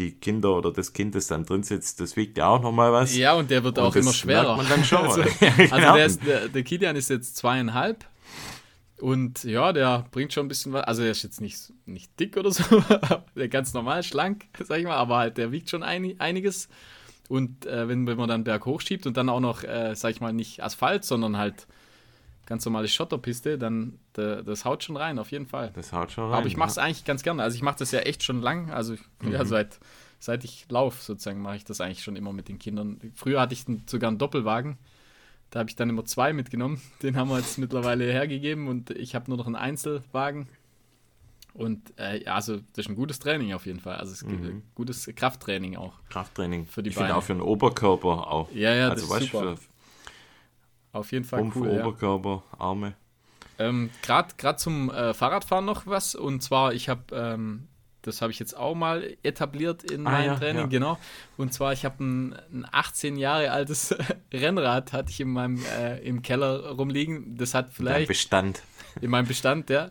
die 0.00 0.12
Kinder 0.12 0.56
oder 0.56 0.72
das 0.72 0.92
Kind, 0.92 1.14
das 1.14 1.26
dann 1.26 1.44
drin 1.44 1.62
sitzt, 1.62 2.00
das 2.00 2.16
wiegt 2.16 2.38
ja 2.38 2.48
auch 2.48 2.62
nochmal 2.62 2.92
was. 2.92 3.14
Ja, 3.16 3.34
und 3.34 3.50
der 3.50 3.62
wird 3.62 3.78
und 3.78 3.84
auch 3.84 3.94
immer 3.94 4.12
schwerer. 4.12 4.56
Man 4.56 4.68
dann 4.68 4.82
schon 4.82 4.98
also, 5.06 5.20
ja, 5.20 5.50
genau. 5.56 5.70
also 5.74 5.94
der, 5.94 6.06
ist, 6.06 6.26
der, 6.26 6.48
der 6.48 6.62
Kilian 6.62 6.96
ist 6.96 7.10
jetzt 7.10 7.36
zweieinhalb 7.36 8.06
und 8.98 9.44
ja, 9.44 9.72
der 9.72 10.06
bringt 10.10 10.32
schon 10.32 10.46
ein 10.46 10.48
bisschen 10.48 10.72
was. 10.72 10.84
Also 10.84 11.02
er 11.02 11.10
ist 11.10 11.22
jetzt 11.22 11.40
nicht, 11.40 11.72
nicht 11.86 12.18
dick 12.18 12.36
oder 12.36 12.50
so, 12.50 12.64
der 13.36 13.48
ganz 13.48 13.74
normal 13.74 14.02
schlank, 14.02 14.46
sag 14.58 14.78
ich 14.78 14.84
mal, 14.84 14.96
aber 14.96 15.18
halt 15.18 15.36
der 15.36 15.52
wiegt 15.52 15.68
schon 15.68 15.82
ein, 15.82 16.18
einiges. 16.18 16.68
Und 17.28 17.66
äh, 17.66 17.86
wenn, 17.86 18.06
wenn 18.06 18.16
man 18.16 18.28
dann 18.28 18.42
berghoch 18.42 18.80
schiebt 18.80 19.06
und 19.06 19.16
dann 19.16 19.28
auch 19.28 19.40
noch, 19.40 19.62
äh, 19.62 19.94
sag 19.94 20.10
ich 20.10 20.20
mal, 20.20 20.32
nicht 20.32 20.64
Asphalt, 20.64 21.04
sondern 21.04 21.36
halt 21.36 21.66
ganz 22.50 22.64
normale 22.64 22.88
Schotterpiste, 22.88 23.58
dann 23.58 24.00
de, 24.16 24.42
das 24.42 24.64
haut 24.64 24.82
schon 24.82 24.96
rein, 24.96 25.20
auf 25.20 25.30
jeden 25.30 25.46
Fall. 25.46 25.70
Das 25.72 25.92
haut 25.92 26.10
schon 26.10 26.24
rein. 26.24 26.34
Aber 26.34 26.46
ich 26.48 26.56
mache 26.56 26.70
es 26.70 26.76
ja. 26.76 26.82
eigentlich 26.82 27.04
ganz 27.04 27.22
gerne. 27.22 27.44
Also 27.44 27.54
ich 27.54 27.62
mache 27.62 27.78
das 27.78 27.92
ja 27.92 28.00
echt 28.00 28.24
schon 28.24 28.42
lang. 28.42 28.72
Also 28.72 28.94
mhm. 29.22 29.30
ja, 29.30 29.44
seit, 29.44 29.78
seit 30.18 30.42
ich 30.42 30.66
laufe 30.68 31.00
sozusagen 31.00 31.40
mache 31.40 31.56
ich 31.56 31.64
das 31.64 31.80
eigentlich 31.80 32.02
schon 32.02 32.16
immer 32.16 32.32
mit 32.32 32.48
den 32.48 32.58
Kindern. 32.58 33.00
Früher 33.14 33.40
hatte 33.40 33.54
ich 33.54 33.64
sogar 33.86 34.08
einen 34.08 34.18
Doppelwagen. 34.18 34.78
Da 35.50 35.60
habe 35.60 35.70
ich 35.70 35.76
dann 35.76 35.88
immer 35.88 36.04
zwei 36.04 36.32
mitgenommen. 36.32 36.82
Den 37.04 37.16
haben 37.16 37.30
wir 37.30 37.38
jetzt 37.38 37.56
mittlerweile 37.56 38.04
hergegeben 38.04 38.66
und 38.66 38.90
ich 38.90 39.14
habe 39.14 39.30
nur 39.30 39.38
noch 39.38 39.46
einen 39.46 39.56
Einzelwagen. 39.56 40.48
Und 41.54 41.96
äh, 42.00 42.24
ja, 42.24 42.34
also 42.34 42.56
das 42.56 42.86
ist 42.86 42.88
ein 42.88 42.96
gutes 42.96 43.20
Training 43.20 43.52
auf 43.52 43.64
jeden 43.64 43.78
Fall. 43.78 43.94
Also 43.94 44.10
es 44.10 44.26
gibt 44.26 44.42
mhm. 44.42 44.62
gutes 44.74 45.08
Krafttraining 45.14 45.76
auch. 45.76 45.92
Krafttraining. 46.08 46.66
Für 46.66 46.82
die 46.82 46.90
ich 46.90 46.96
Beine. 46.96 47.16
auch 47.16 47.22
für 47.22 47.32
den 47.32 47.42
Oberkörper 47.42 48.28
auch. 48.28 48.50
Ja, 48.52 48.74
ja, 48.74 48.88
also, 48.88 49.06
das 49.06 49.22
ist 49.22 49.30
super. 49.30 49.56
Für, 49.56 49.62
auf 50.92 51.12
jeden 51.12 51.24
Fall 51.24 51.40
Rumpf, 51.40 51.56
cool. 51.56 51.68
Oberkörper, 51.68 52.42
ja. 52.52 52.60
Arme. 52.60 52.94
Ähm, 53.58 53.90
Gerade 54.02 54.56
zum 54.56 54.90
äh, 54.90 55.12
Fahrradfahren 55.12 55.64
noch 55.64 55.86
was. 55.86 56.14
Und 56.14 56.42
zwar, 56.42 56.72
ich 56.72 56.88
habe, 56.88 57.02
ähm, 57.12 57.68
das 58.02 58.22
habe 58.22 58.32
ich 58.32 58.38
jetzt 58.38 58.56
auch 58.56 58.74
mal 58.74 59.16
etabliert 59.22 59.84
in 59.84 60.06
ah, 60.06 60.10
meinem 60.10 60.26
ja, 60.26 60.36
Training, 60.36 60.62
ja. 60.62 60.66
genau. 60.68 60.98
Und 61.36 61.52
zwar, 61.52 61.72
ich 61.74 61.84
habe 61.84 62.02
ein, 62.02 62.34
ein, 62.52 62.66
18 62.70 63.16
Jahre 63.16 63.50
altes 63.50 63.94
Rennrad, 64.32 64.92
hatte 64.92 65.10
ich 65.10 65.20
in 65.20 65.30
meinem 65.30 65.62
äh, 65.78 65.98
im 65.98 66.22
Keller 66.22 66.70
rumliegen. 66.70 67.36
Das 67.36 67.54
hat 67.54 67.72
vielleicht. 67.72 67.96
In 67.96 68.02
meinem 68.02 68.08
Bestand. 68.08 68.62
In 69.00 69.10
meinem 69.10 69.26
Bestand, 69.26 69.70
ja. 69.70 69.90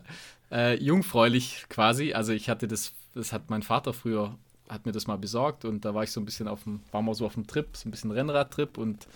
Äh, 0.50 0.74
jungfräulich 0.82 1.64
quasi. 1.70 2.12
Also 2.12 2.32
ich 2.32 2.50
hatte 2.50 2.68
das, 2.68 2.92
das 3.14 3.32
hat 3.32 3.48
mein 3.48 3.62
Vater 3.62 3.94
früher, 3.94 4.36
hat 4.68 4.84
mir 4.84 4.92
das 4.92 5.06
mal 5.06 5.16
besorgt 5.16 5.64
und 5.64 5.84
da 5.84 5.94
war 5.94 6.02
ich 6.02 6.12
so 6.12 6.20
ein 6.20 6.26
bisschen 6.26 6.48
auf 6.48 6.64
dem, 6.64 6.80
war 6.90 7.00
mal 7.00 7.14
so 7.14 7.24
auf 7.24 7.34
dem 7.34 7.46
Trip, 7.46 7.74
so 7.76 7.88
ein 7.88 7.92
bisschen 7.92 8.10
Rennradtrip 8.10 8.76
und 8.76 9.06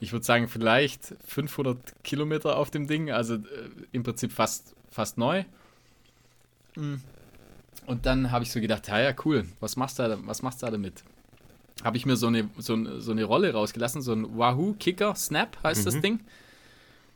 ich 0.00 0.12
würde 0.12 0.24
sagen, 0.24 0.48
vielleicht 0.48 1.14
500 1.26 2.04
Kilometer 2.04 2.56
auf 2.56 2.70
dem 2.70 2.86
Ding, 2.86 3.10
also 3.10 3.34
äh, 3.34 3.40
im 3.92 4.02
Prinzip 4.02 4.32
fast, 4.32 4.74
fast 4.90 5.18
neu. 5.18 5.44
Mhm. 6.76 7.00
Und 7.86 8.06
dann 8.06 8.30
habe 8.30 8.44
ich 8.44 8.52
so 8.52 8.60
gedacht, 8.60 8.88
ja, 8.88 9.00
ja, 9.00 9.14
cool, 9.24 9.46
was 9.60 9.76
machst 9.76 9.98
du 9.98 10.08
da, 10.08 10.18
was 10.22 10.42
machst 10.42 10.62
du 10.62 10.66
da 10.66 10.72
damit? 10.72 11.02
Habe 11.84 11.96
ich 11.96 12.06
mir 12.06 12.16
so 12.16 12.26
eine, 12.26 12.48
so, 12.58 13.00
so, 13.00 13.12
eine 13.12 13.24
Rolle 13.24 13.52
rausgelassen, 13.52 14.02
so 14.02 14.12
ein 14.12 14.36
Wahoo 14.36 14.74
Kicker 14.74 15.14
Snap 15.14 15.56
heißt 15.62 15.82
mhm. 15.82 15.84
das 15.84 16.00
Ding. 16.00 16.20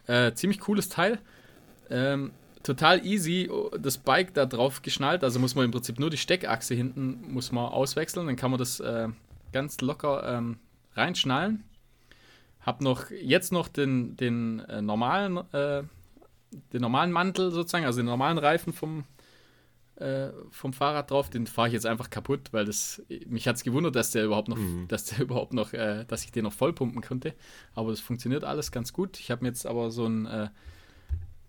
Äh, 0.07 0.33
ziemlich 0.35 0.61
cooles 0.61 0.88
Teil. 0.88 1.18
Ähm, 1.90 2.31
total 2.62 3.05
easy 3.05 3.51
das 3.79 3.99
Bike 3.99 4.35
da 4.35 4.47
drauf 4.47 4.83
geschnallt. 4.83 5.25
Also 5.25 5.40
muss 5.40 5.55
man 5.55 5.64
im 5.64 5.73
Prinzip 5.73 5.99
nur 5.99 6.11
die 6.11 6.16
Steckachse 6.16 6.75
hinten 6.75 7.33
muss 7.33 7.53
man 7.53 7.66
auswechseln. 7.66 8.27
Dann 8.27 8.37
kann 8.37 8.51
man 8.51 8.59
das 8.59 8.81
äh, 8.81 9.09
ganz 9.53 9.81
locker 9.81 10.25
ähm, 10.27 10.59
reinschnallen. 10.95 11.64
Hab 12.62 12.81
noch 12.81 13.11
jetzt 13.11 13.53
noch 13.53 13.68
den, 13.68 14.16
den 14.16 14.61
äh, 14.61 14.81
normalen 14.83 15.38
äh, 15.53 15.83
den 16.72 16.83
normalen 16.83 17.12
Mantel 17.12 17.51
sozusagen, 17.51 17.87
also 17.87 18.01
den 18.01 18.07
normalen 18.07 18.38
Reifen 18.38 18.72
vom, 18.72 19.05
äh, 19.96 20.29
vom 20.51 20.72
Fahrrad 20.72 21.11
drauf. 21.11 21.31
Den 21.31 21.46
fahre 21.46 21.68
ich 21.68 21.75
jetzt 21.75 21.87
einfach 21.87 22.11
kaputt, 22.11 22.53
weil 22.53 22.64
das 22.64 23.03
mich 23.27 23.48
hat 23.48 23.57
es 23.57 23.64
gewundert, 23.64 23.96
dass 23.96 24.11
der 24.11 24.25
überhaupt 24.25 24.48
noch, 24.48 24.59
mhm. 24.59 24.87
dass 24.88 25.07
der 25.07 25.20
überhaupt 25.22 25.55
noch, 25.55 25.72
äh, 25.72 26.05
dass 26.07 26.25
ich 26.25 26.33
den 26.33 26.44
noch 26.44 26.53
vollpumpen 26.53 27.03
konnte. 27.03 27.35
Aber 27.75 27.90
das 27.90 28.01
funktioniert 28.01 28.44
alles 28.44 28.70
ganz 28.70 28.92
gut. 28.92 29.18
Ich 29.18 29.31
habe 29.31 29.42
mir 29.42 29.48
jetzt 29.48 29.66
aber 29.66 29.90
so 29.90 30.07
ein 30.07 30.27
äh, 30.27 30.48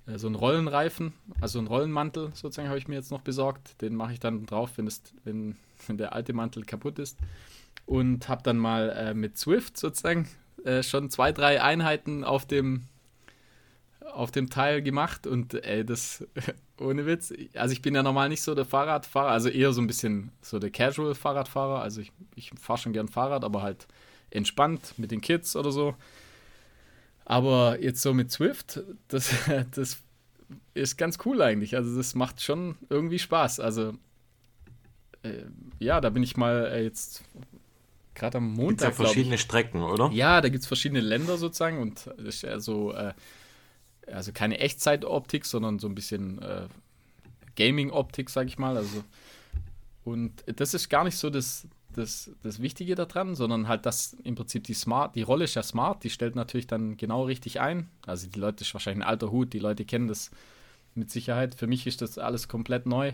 äh, 0.06 0.18
so 0.18 0.28
einen 0.28 0.36
Rollenreifen, 0.36 1.14
also 1.42 1.60
einen 1.60 1.68
Rollenmantel 1.68 2.32
sozusagen 2.34 2.70
habe 2.70 2.78
ich 2.78 2.88
mir 2.88 2.96
jetzt 2.96 3.12
noch 3.12 3.22
besorgt. 3.22 3.82
Den 3.82 3.96
mache 3.96 4.14
ich 4.14 4.20
dann 4.20 4.46
drauf, 4.46 4.72
wenn, 4.78 4.88
es, 4.88 5.02
wenn, 5.24 5.58
wenn 5.88 5.98
der 5.98 6.14
alte 6.14 6.34
Mantel 6.34 6.64
kaputt 6.64 7.00
ist. 7.00 7.18
Und 7.86 8.30
habe 8.30 8.44
dann 8.44 8.58
mal 8.58 8.90
äh, 8.92 9.14
mit 9.14 9.38
Swift 9.38 9.78
sozusagen 9.78 10.30
äh, 10.64 10.84
schon 10.84 11.10
zwei, 11.10 11.32
drei 11.32 11.62
Einheiten 11.62 12.24
auf 12.24 12.46
dem, 12.46 12.84
auf 14.14 14.32
dem 14.32 14.50
Teil 14.50 14.82
gemacht. 14.82 15.28
Und 15.28 15.54
ey, 15.54 15.86
das, 15.86 16.26
ohne 16.80 17.06
Witz, 17.06 17.34
also 17.56 17.74
ich 17.74 17.82
bin 17.82 17.96
ja 17.96 18.04
normal 18.04 18.30
nicht 18.30 18.42
so 18.42 18.56
der 18.56 18.66
Fahrradfahrer, 18.66 19.32
also 19.32 19.50
eher 19.50 19.74
so 19.74 19.82
ein 19.82 19.88
bisschen 19.88 20.32
so 20.42 20.60
der 20.60 20.72
Casual-Fahrradfahrer. 20.72 21.82
Also 21.82 22.02
ich, 22.02 22.12
ich 22.36 22.52
fahre 22.60 22.80
schon 22.80 22.94
gern 22.94 23.08
Fahrrad, 23.08 23.44
aber 23.44 23.62
halt 23.62 23.88
entspannt 24.32 24.94
mit 24.98 25.12
den 25.12 25.22
Kids 25.22 25.56
oder 25.56 25.72
so. 25.72 25.96
Aber 27.26 27.80
jetzt 27.82 28.02
so 28.02 28.14
mit 28.14 28.32
Swift, 28.32 28.82
das, 29.08 29.34
das 29.72 30.02
ist 30.74 30.98
ganz 30.98 31.20
cool 31.26 31.42
eigentlich. 31.42 31.76
Also 31.76 31.96
das 31.96 32.16
macht 32.16 32.42
schon 32.42 32.76
irgendwie 32.90 33.20
Spaß. 33.20 33.60
Also 33.60 33.94
äh, 35.24 35.44
ja, 35.80 36.02
da 36.02 36.10
bin 36.10 36.24
ich 36.24 36.38
mal 36.38 36.66
äh, 36.66 36.84
jetzt 36.84 37.24
gerade 38.16 38.38
am 38.38 38.54
Montag. 38.54 38.90
Gibt 38.90 39.00
ja 39.00 39.06
verschiedene 39.06 39.38
Strecken, 39.38 39.82
oder? 39.82 40.10
Ja, 40.12 40.42
da 40.42 40.50
gibt 40.50 40.62
es 40.62 40.68
verschiedene 40.68 41.02
Länder 41.02 41.38
sozusagen 41.38 41.80
und 41.80 42.08
das 42.18 42.36
ist 42.36 42.42
ja 42.44 42.60
so, 42.60 42.94
äh, 42.94 43.14
also 44.08 44.32
keine 44.32 44.60
Echtzeitoptik, 44.60 45.46
sondern 45.46 45.80
so 45.80 45.88
ein 45.88 45.96
bisschen 45.96 46.42
äh, 46.42 46.68
Gaming-Optik, 47.56 48.30
sag 48.30 48.48
ich 48.48 48.58
mal. 48.58 48.78
Also 48.78 49.04
und 50.04 50.44
das 50.46 50.74
ist 50.74 50.90
gar 50.90 51.04
nicht 51.04 51.18
so 51.18 51.30
das, 51.30 51.68
das, 51.94 52.32
das 52.44 52.62
Wichtige 52.62 52.96
daran, 52.96 53.36
sondern 53.36 53.68
halt, 53.68 53.86
dass 53.86 54.14
im 54.24 54.36
Prinzip 54.36 54.64
die 54.66 54.74
Smart, 54.74 55.16
die 55.16 55.22
Rolle 55.22 55.46
ist 55.46 55.56
ja 55.56 55.64
smart, 55.64 56.04
die 56.04 56.10
stellt 56.10 56.36
natürlich 56.36 56.68
dann 56.68 56.98
genau 56.98 57.24
richtig 57.24 57.62
ein. 57.62 57.90
Also 58.06 58.28
die 58.28 58.40
Leute 58.40 58.64
ist 58.64 58.74
wahrscheinlich 58.74 59.06
ein 59.06 59.10
alter 59.10 59.32
Hut, 59.32 59.54
die 59.54 59.60
Leute 59.60 59.86
kennen 59.86 60.08
das 60.08 60.32
mit 60.96 61.10
Sicherheit. 61.10 61.56
Für 61.56 61.68
mich 61.68 61.88
ist 61.88 62.02
das 62.02 62.18
alles 62.18 62.48
komplett 62.48 62.86
neu. 62.86 63.14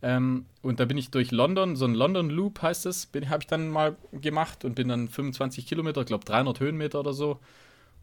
Ähm, 0.00 0.46
und 0.62 0.78
da 0.80 0.84
bin 0.84 0.96
ich 0.96 1.10
durch 1.10 1.32
London, 1.32 1.74
so 1.74 1.84
ein 1.84 1.94
London 1.94 2.30
Loop 2.30 2.62
heißt 2.62 2.86
es, 2.86 3.08
habe 3.28 3.42
ich 3.42 3.46
dann 3.46 3.68
mal 3.68 3.96
gemacht 4.12 4.64
und 4.64 4.74
bin 4.74 4.88
dann 4.88 5.08
25 5.08 5.66
Kilometer, 5.66 6.04
glaube 6.04 6.24
300 6.24 6.60
Höhenmeter 6.60 7.00
oder 7.00 7.12
so. 7.12 7.40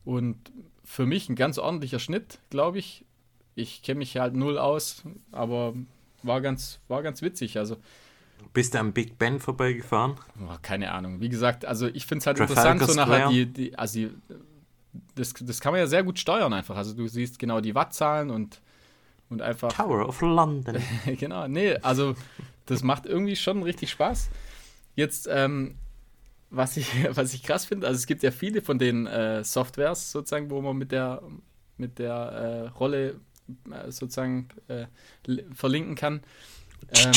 Und 0.04 0.38
für 0.84 1.06
mich 1.06 1.30
ein 1.30 1.36
ganz 1.36 1.58
ordentlicher 1.58 2.00
Schnitt, 2.00 2.40
glaube 2.50 2.80
ich. 2.80 3.06
Ich 3.56 3.82
kenne 3.82 4.00
mich 4.00 4.18
halt 4.18 4.36
null 4.36 4.58
aus, 4.58 5.04
aber 5.32 5.74
war 6.24 6.42
ganz, 6.42 6.80
war 6.90 7.02
ganz 7.02 7.22
witzig. 7.22 7.58
Also 7.58 7.78
bist 8.54 8.74
du 8.74 8.80
am 8.80 8.94
Big 8.94 9.18
Ben 9.18 9.40
vorbeigefahren? 9.40 10.16
Oh, 10.42 10.56
keine 10.62 10.92
Ahnung. 10.92 11.22
Wie 11.22 11.30
gesagt, 11.30 11.66
also 11.66 11.88
ich 11.88 12.06
finde 12.06 12.20
es 12.20 12.28
halt 12.28 12.38
Trafalgar 12.38 12.74
interessant, 12.74 13.08
so 13.08 13.12
nachher 13.12 13.30
die, 13.30 13.46
die, 13.46 13.78
also 13.78 14.00
die, 14.00 14.12
das, 15.16 15.34
das 15.34 15.60
kann 15.60 15.72
man 15.74 15.80
ja 15.80 15.88
sehr 15.88 16.04
gut 16.04 16.20
steuern 16.20 16.54
einfach. 16.54 16.76
Also 16.76 16.94
du 16.94 17.08
siehst 17.08 17.40
genau 17.40 17.62
die 17.62 17.76
Wattzahlen 17.76 18.30
und, 18.30 18.62
und 19.30 19.42
einfach. 19.42 19.72
Tower 19.74 20.08
of 20.08 20.22
London. 20.22 20.82
genau, 21.06 21.48
nee, 21.48 21.76
also 21.78 22.16
das 22.66 22.84
macht 22.84 23.06
irgendwie 23.06 23.36
schon 23.36 23.64
richtig 23.64 23.92
Spaß. 23.92 24.30
Jetzt, 24.96 25.28
ähm, 25.30 25.76
was 26.50 26.78
ich, 26.78 26.88
was 27.16 27.34
ich 27.34 27.44
krass 27.44 27.66
finde, 27.66 27.88
also 27.88 27.98
es 27.98 28.08
gibt 28.08 28.24
ja 28.24 28.32
viele 28.32 28.62
von 28.62 28.80
den 28.80 29.08
äh, 29.08 29.44
Softwares 29.44 30.12
sozusagen, 30.12 30.50
wo 30.50 30.62
man 30.62 30.78
mit 30.78 30.92
der, 30.92 31.22
mit 31.78 32.00
der 32.00 32.14
äh, 32.14 32.68
Rolle 32.78 33.20
äh, 33.72 33.92
sozusagen 33.92 34.48
äh, 34.68 34.86
verlinken 35.54 35.96
kann. 35.96 36.22
Ähm, 36.94 37.12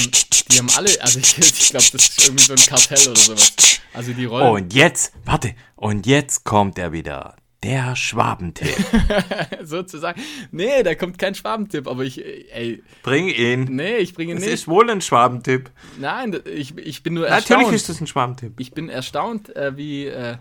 die 0.50 0.58
haben 0.58 0.70
alle, 0.76 0.90
also 1.00 1.18
ich, 1.18 1.38
ich 1.38 1.70
glaube, 1.70 1.86
das 1.92 1.94
ist 1.94 2.26
irgendwie 2.26 2.44
so 2.44 2.52
ein 2.52 2.58
Kartell 2.58 3.08
oder 3.08 3.20
sowas. 3.20 3.52
Also 3.92 4.12
die 4.12 4.24
Rollen. 4.24 4.64
Und 4.64 4.74
jetzt, 4.74 5.12
warte, 5.24 5.54
und 5.76 6.06
jetzt 6.06 6.44
kommt 6.44 6.78
er 6.78 6.92
wieder. 6.92 7.36
Der 7.64 7.96
Schwabentipp. 7.96 8.76
Sozusagen. 9.62 10.20
Nee, 10.52 10.84
da 10.84 10.94
kommt 10.94 11.18
kein 11.18 11.34
Schwabentipp, 11.34 11.88
aber 11.88 12.04
ich, 12.04 12.24
ey. 12.24 12.82
Bring 13.02 13.28
ihn. 13.28 13.64
Nee, 13.64 13.96
ich 13.96 14.14
bringe 14.14 14.32
ihn 14.32 14.38
nicht. 14.38 14.46
Das 14.46 14.60
ist 14.60 14.68
wohl 14.68 14.88
ein 14.88 15.00
Schwabentipp. 15.00 15.70
Nein, 15.98 16.38
ich, 16.44 16.78
ich 16.78 17.02
bin 17.02 17.14
nur 17.14 17.26
erstaunt. 17.26 17.62
Natürlich 17.62 17.82
ist 17.82 17.88
das 17.88 18.00
ein 18.00 18.06
Schwabentipp. 18.06 18.60
Ich 18.60 18.70
bin 18.70 18.88
erstaunt, 18.88 19.54
äh, 19.56 19.76
wie, 19.76 20.06
äh, 20.06 20.36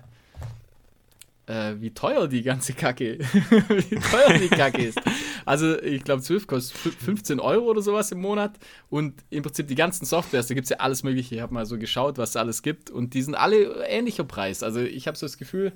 äh, 1.48 1.74
wie 1.80 1.92
teuer 1.92 2.28
die 2.28 2.44
ganze 2.44 2.74
Kacke, 2.74 3.18
wie 3.50 3.96
teuer 3.96 4.38
die 4.38 4.50
Kacke 4.50 4.84
ist. 4.84 5.02
Also 5.44 5.82
ich 5.82 6.04
glaube, 6.04 6.22
Swift 6.22 6.48
kostet 6.48 6.78
15 6.78 7.40
Euro 7.40 7.66
oder 7.66 7.82
sowas 7.82 8.12
im 8.12 8.22
Monat 8.22 8.60
und 8.90 9.24
im 9.32 9.42
Prinzip 9.42 9.68
die 9.68 9.76
ganzen 9.76 10.06
Softwares, 10.06 10.48
da 10.48 10.54
gibt 10.54 10.66
es 10.66 10.70
ja 10.70 10.78
alles 10.78 11.02
mögliche. 11.02 11.34
Ich 11.34 11.42
habe 11.42 11.54
mal 11.54 11.66
so 11.66 11.80
geschaut, 11.80 12.20
was 12.20 12.32
es 12.32 12.36
alles 12.36 12.62
gibt 12.62 12.92
und 12.92 13.16
die 13.16 13.24
sind 13.24 13.34
alle 13.34 13.88
ähnlicher 13.88 14.24
Preis. 14.26 14.62
Also 14.62 14.82
ich 14.82 15.08
habe 15.08 15.18
so 15.18 15.26
das 15.26 15.38
Gefühl, 15.38 15.74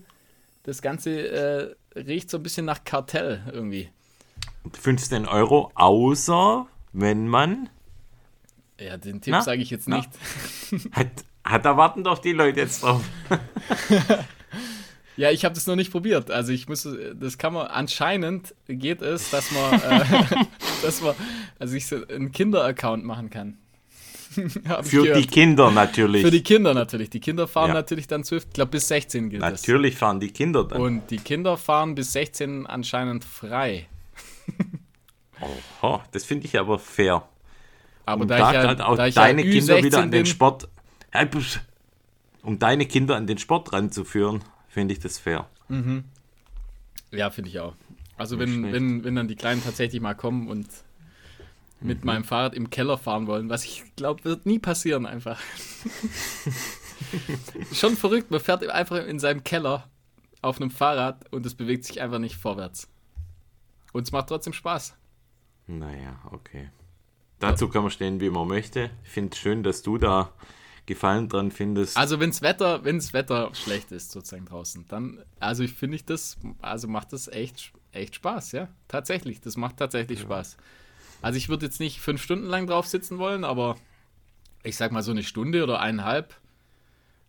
das 0.64 0.82
Ganze 0.82 1.76
äh, 1.96 2.00
riecht 2.00 2.30
so 2.30 2.38
ein 2.38 2.44
bisschen 2.44 2.66
nach 2.66 2.84
Kartell 2.84 3.44
irgendwie. 3.52 3.90
15 4.80 5.28
Euro, 5.28 5.72
außer 5.76 6.68
wenn 6.94 7.28
man... 7.28 7.70
Ja, 8.80 8.98
den 8.98 9.22
Tipp 9.22 9.36
sage 9.42 9.62
ich 9.62 9.70
jetzt 9.70 9.88
nicht. 9.88 10.10
Hat, 10.92 11.08
hat 11.44 11.66
da 11.66 11.78
warten 11.78 12.04
doch 12.04 12.20
die 12.20 12.34
Leute 12.34 12.62
jetzt 12.62 12.84
drauf. 12.84 13.04
Ja, 15.18 15.30
ich 15.30 15.46
habe 15.46 15.54
das 15.54 15.68
noch 15.68 15.76
nicht 15.76 15.92
probiert. 15.92 16.32
Also 16.32 16.52
ich 16.52 16.68
muss, 16.68 16.88
das 17.14 17.38
kann 17.38 17.54
man, 17.54 17.68
anscheinend 17.68 18.56
geht 18.68 19.02
es, 19.02 19.30
dass 19.30 19.52
man, 19.52 19.74
äh, 19.82 20.24
dass 20.82 21.02
man, 21.02 21.16
also 21.60 21.76
ich 21.76 21.86
so 21.86 21.98
einen 22.08 22.32
Kinder-Account 22.32 23.04
machen 23.04 23.30
kann. 23.30 23.58
Für 24.84 25.14
die 25.14 25.28
Kinder 25.28 25.72
natürlich. 25.72 26.24
Für 26.24 26.32
die 26.32 26.44
Kinder 26.44 26.74
natürlich. 26.74 27.10
Die 27.10 27.20
Kinder 27.20 27.48
fahren 27.48 27.70
ja. 27.70 27.74
natürlich 27.74 28.08
dann 28.08 28.24
Swift, 28.24 28.48
ich 28.50 28.54
glaube 28.54 28.72
bis 28.72 28.88
16 28.88 29.30
gilt 29.30 29.42
natürlich 29.42 29.62
das. 29.62 29.68
Natürlich 29.68 29.98
fahren 29.98 30.20
die 30.20 30.30
Kinder 30.30 30.64
dann. 30.64 30.82
Und 30.82 31.12
die 31.12 31.18
Kinder 31.18 31.58
fahren 31.58 31.96
bis 31.96 32.14
16 32.14 32.66
anscheinend 32.66 33.26
frei. 33.26 33.88
Oho, 35.82 36.02
das 36.12 36.24
finde 36.24 36.46
ich 36.46 36.58
aber 36.58 36.80
fair. 36.80 37.28
Aber 38.06 38.22
um 38.22 38.28
da, 38.28 38.38
da 38.38 38.50
ich 38.50 38.80
ja, 38.80 38.86
auch 38.86 38.96
da 38.96 39.08
ich 39.08 39.16
deine 39.16 39.44
ja 39.44 39.52
Kinder 39.52 39.84
wieder 39.84 40.02
an 40.02 40.12
den 40.12 40.26
Sport, 40.26 40.70
um 42.44 42.60
deine 42.60 42.86
Kinder 42.86 43.16
an 43.16 43.28
den 43.28 43.38
Sport 43.38 43.74
ranzuführen, 43.74 44.44
finde 44.70 44.94
ich 44.94 45.00
das 45.00 45.18
fair. 45.18 45.48
Mhm. 45.68 46.06
Ja, 47.12 47.30
finde 47.30 47.50
ich 47.50 47.60
auch. 47.60 47.74
Also 48.18 48.40
wenn, 48.40 48.72
wenn, 48.72 49.04
wenn 49.04 49.16
dann 49.16 49.28
die 49.28 49.36
Kleinen 49.36 49.64
tatsächlich 49.64 50.00
mal 50.00 50.14
kommen 50.14 50.48
und 50.48 50.68
mit 51.82 52.02
mhm. 52.02 52.06
meinem 52.06 52.24
Fahrrad 52.24 52.54
im 52.54 52.70
Keller 52.70 52.98
fahren 52.98 53.28
wollen, 53.28 53.50
was 53.50 53.66
ich 53.66 53.84
glaube, 53.96 54.24
wird 54.24 54.46
nie 54.46 54.60
passieren 54.60 55.06
einfach. 55.06 55.40
Schon 57.74 57.98
verrückt, 57.98 58.32
man 58.32 58.40
fährt 58.40 58.68
einfach 58.70 59.06
in 59.06 59.20
seinem 59.20 59.44
Keller 59.44 59.90
auf 60.42 60.60
einem 60.60 60.72
Fahrrad 60.72 61.32
und 61.32 61.46
es 61.46 61.56
bewegt 61.56 61.86
sich 61.86 62.02
einfach 62.02 62.20
nicht 62.20 62.36
vorwärts. 62.36 62.90
Und 63.94 64.04
es 64.04 64.12
macht 64.12 64.28
trotzdem 64.28 64.54
Spaß. 64.54 64.96
Naja, 65.68 66.20
okay. 66.32 66.70
Dazu 67.40 67.70
kann 67.70 67.82
man 67.82 67.92
stehen, 67.92 68.22
wie 68.22 68.30
man 68.30 68.48
möchte. 68.48 68.92
Ich 69.04 69.10
finde 69.10 69.34
es 69.34 69.40
schön, 69.40 69.64
dass 69.64 69.82
du 69.82 69.98
da 69.98 70.32
Gefallen 70.86 71.30
dran 71.30 71.52
findest. 71.52 71.96
Also 71.96 72.20
wenn's 72.20 72.42
Wetter, 72.42 72.84
wenn's 72.84 73.14
Wetter 73.14 73.54
schlecht 73.54 73.92
ist 73.92 74.12
sozusagen 74.12 74.46
draußen, 74.46 74.86
dann, 74.88 75.24
also 75.40 75.64
ich 75.64 75.74
finde 75.74 75.96
ich 75.96 76.06
das, 76.06 76.38
also 76.60 76.88
macht 76.88 77.14
das 77.14 77.28
echt, 77.28 77.72
echt 77.92 78.16
Spaß, 78.16 78.52
ja, 78.54 78.68
tatsächlich, 78.88 79.42
das 79.42 79.58
macht 79.58 79.78
tatsächlich 79.78 80.20
ja. 80.20 80.26
Spaß. 80.26 80.58
Also 81.22 81.38
ich 81.38 81.50
würde 81.50 81.66
jetzt 81.66 81.80
nicht 81.80 82.02
fünf 82.02 82.22
Stunden 82.22 82.48
lang 82.48 82.68
drauf 82.68 82.88
sitzen 82.88 83.18
wollen, 83.18 83.44
aber 83.44 83.76
ich 84.64 84.76
sag 84.76 84.92
mal 84.92 85.04
so 85.04 85.12
eine 85.12 85.24
Stunde 85.24 85.64
oder 85.64 85.80
eineinhalb. 85.80 86.36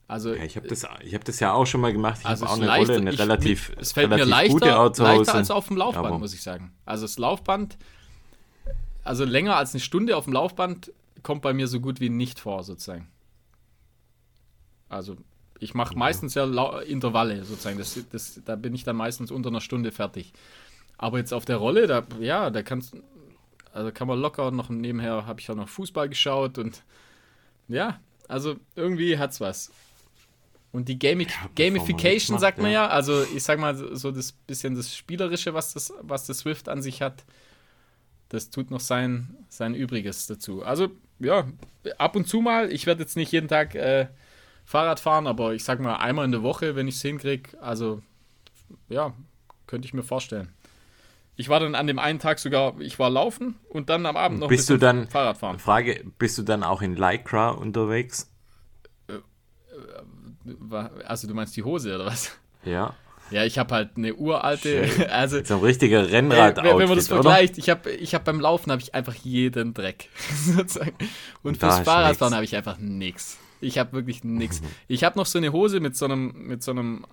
Also 0.09 0.34
ja, 0.34 0.43
ich 0.45 0.57
habe 0.57 0.68
das, 0.68 0.86
ich 1.03 1.18
das 1.18 1.40
ja 1.40 1.53
auch 1.53 1.66
schon 1.66 1.80
mal 1.80 1.93
gemacht. 1.93 2.18
Ich 2.20 2.26
also 2.26 2.45
habe 2.45 2.53
auch 2.53 2.59
eine 2.59 2.66
leicht, 2.66 2.88
Rolle, 2.88 3.01
eine 3.01 3.12
ich, 3.12 3.18
relativ, 3.18 3.72
es 3.78 3.93
fällt 3.93 4.11
relativ 4.11 4.26
mir 4.26 4.30
leichter, 4.30 4.93
leichter 5.05 5.34
als 5.34 5.51
auf 5.51 5.68
dem 5.68 5.76
Laufband, 5.78 6.07
aber 6.07 6.18
muss 6.18 6.34
ich 6.34 6.43
sagen. 6.43 6.72
Also 6.84 7.05
das 7.05 7.18
Laufband, 7.18 7.78
also 9.05 9.24
länger 9.24 9.57
als 9.57 9.72
eine 9.72 9.80
Stunde 9.80 10.16
auf 10.16 10.24
dem 10.24 10.34
Laufband 10.34 10.93
kommt 11.22 11.40
bei 11.43 11.55
mir 11.55 11.66
so 11.66 11.80
gut 11.80 12.01
wie 12.01 12.11
nicht 12.11 12.40
vor 12.40 12.62
sozusagen. 12.62 13.09
Also 14.88 15.16
Ich 15.61 15.74
mache 15.74 15.97
meistens 15.97 16.34
ja 16.34 16.45
Intervalle 16.80 17.45
sozusagen. 17.45 17.78
Das, 17.78 17.99
das, 18.11 18.40
da 18.45 18.57
bin 18.57 18.74
ich 18.74 18.84
dann 18.84 18.97
meistens 18.97 19.30
unter 19.30 19.49
einer 19.49 19.61
Stunde 19.61 19.93
fertig. 19.93 20.32
Aber 20.99 21.18
jetzt 21.18 21.32
auf 21.32 21.45
der 21.45 21.57
Rolle, 21.57 21.86
da, 21.86 22.03
ja, 22.20 22.51
da 22.51 22.62
kannst 22.62 22.97
also 23.73 23.91
kann 23.93 24.09
man 24.09 24.20
locker 24.20 24.51
noch 24.51 24.68
nebenher, 24.68 25.27
habe 25.27 25.41
ich 25.41 25.51
auch 25.51 25.55
noch 25.55 25.68
Fußball 25.68 26.09
geschaut 26.09 26.59
und 26.59 26.83
ja, 27.68 28.01
also 28.29 28.57
irgendwie 28.77 29.18
hat's 29.18 29.41
was. 29.41 29.70
Und 30.73 30.89
die 30.89 30.99
Gami 30.99 31.25
Ja, 31.25 31.51
Gamification, 31.55 32.35
macht, 32.35 32.41
sagt 32.41 32.59
man 32.59 32.70
ja. 32.70 32.85
ja, 32.85 32.89
also 32.89 33.23
ich 33.35 33.43
sag 33.43 33.59
mal 33.59 33.77
so 33.77 34.11
das 34.11 34.33
bisschen 34.33 34.75
das 34.75 34.97
Spielerische, 34.97 35.53
was 35.53 35.75
das, 35.75 35.93
was 36.01 36.27
das 36.27 36.39
Swift 36.39 36.68
an 36.68 36.81
sich 36.81 37.03
hat, 37.03 37.25
das 38.31 38.49
tut 38.49 38.70
noch 38.70 38.81
sein, 38.81 39.37
sein 39.49 39.75
Übriges 39.75 40.27
dazu. 40.27 40.62
Also 40.62 40.91
ja, 41.18 41.47
ab 41.99 42.16
und 42.16 42.27
zu 42.27 42.41
mal, 42.41 42.73
ich 42.73 42.87
werde 42.87 43.03
jetzt 43.03 43.16
nicht 43.16 43.33
jeden 43.33 43.49
Tag 43.49 43.75
äh, 43.75 44.09
Fahrrad 44.64 45.01
fahren, 45.01 45.27
aber 45.27 45.53
ich 45.55 45.64
sag 45.64 45.81
mal 45.81 45.97
einmal 45.97 46.25
in 46.25 46.33
der 46.33 46.43
Woche, 46.43 46.75
wenn 46.75 46.89
ich 46.89 46.97
es 46.97 47.03
hinkriege, 47.03 47.61
also 47.61 48.03
ja, 48.89 49.12
könnte 49.66 49.87
ich 49.87 49.95
mir 49.95 50.03
vorstellen. 50.03 50.49
Ich 51.37 51.49
war 51.49 51.61
dann 51.61 51.74
an 51.74 51.87
dem 51.87 51.99
einen 51.99 52.18
Tag 52.18 52.39
sogar, 52.39 52.78
ich 52.80 52.99
war 52.99 53.09
laufen 53.11 53.59
und 53.70 53.89
dann 53.89 54.05
am 54.07 54.16
Abend 54.16 54.39
noch 54.41 54.49
Bist 54.49 54.68
du 54.68 54.76
dann, 54.76 55.09
Fahrrad 55.09 55.39
fahren. 55.39 55.59
Frage, 55.59 56.05
bist 56.18 56.37
du 56.39 56.43
dann 56.43 56.62
auch 56.62 56.83
in 56.83 56.95
Lycra 56.97 57.51
unterwegs? 57.51 58.30
Wa- 60.45 60.91
Also 61.07 61.28
du 61.28 61.35
meinst 61.35 61.57
die 61.57 61.62
Hose 61.62 61.95
oder 61.95 62.07
was? 62.07 62.33
Ja. 62.64 62.95
Ja, 63.30 63.45
ich 63.45 63.57
habe 63.59 63.74
halt 63.74 63.97
eine 63.97 64.14
uralte, 64.14 64.87
also 65.11 65.43
So 65.43 65.55
ein 65.57 65.61
richtiger 65.62 66.01
äh, 66.01 66.11
Rennrad 66.11 66.57
wenn, 66.59 66.76
wenn 66.76 66.89
man 66.89 66.97
das 66.99 67.11
oder? 67.11 67.22
vergleicht, 67.22 67.57
ich 67.57 67.70
habe 67.70 67.91
ich 67.91 68.14
hab 68.14 68.24
beim 68.24 68.41
Laufen 68.41 68.70
habe 68.70 68.83
ich 68.83 68.95
einfach 68.95 69.14
jeden 69.14 69.72
Dreck 69.72 70.11
sozusagen. 70.45 70.93
Und, 71.43 71.53
Und 71.53 71.57
fürs 71.57 71.80
Fahrradfahren 71.80 72.35
habe 72.35 72.45
ich 72.45 72.55
einfach 72.57 72.76
nix. 72.78 73.39
Ich 73.62 73.78
habe 73.78 73.93
wirklich 73.93 74.22
nix. 74.24 74.61
Ich 74.89 75.05
habe 75.05 75.16
noch 75.18 75.24
so 75.26 75.39
eine 75.39 75.53
Hose 75.53 75.80
mit 75.80 75.97
so 75.97 76.05
einem 76.05 76.33
mit 76.47 76.62
so 76.62 76.72
einem 76.72 77.07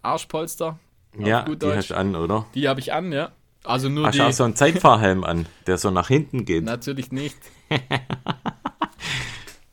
Arschpolster. 0.00 0.78
Ja, 1.18 1.42
die 1.42 1.56
Deutsch. 1.58 1.76
hast 1.76 1.90
du 1.90 1.96
an, 1.96 2.14
oder? 2.14 2.46
Die 2.54 2.68
habe 2.68 2.78
ich 2.80 2.92
an, 2.92 3.10
ja. 3.12 3.32
Also 3.68 3.88
nur 3.88 4.06
Hast 4.06 4.14
die 4.14 4.18
du 4.18 4.24
auch 4.26 4.32
so 4.32 4.44
einen 4.44 4.56
Zeitfahrhelm 4.56 5.24
an, 5.24 5.46
der 5.66 5.78
so 5.78 5.90
nach 5.90 6.08
hinten 6.08 6.44
geht? 6.44 6.64
Natürlich 6.64 7.12
nicht. 7.12 7.36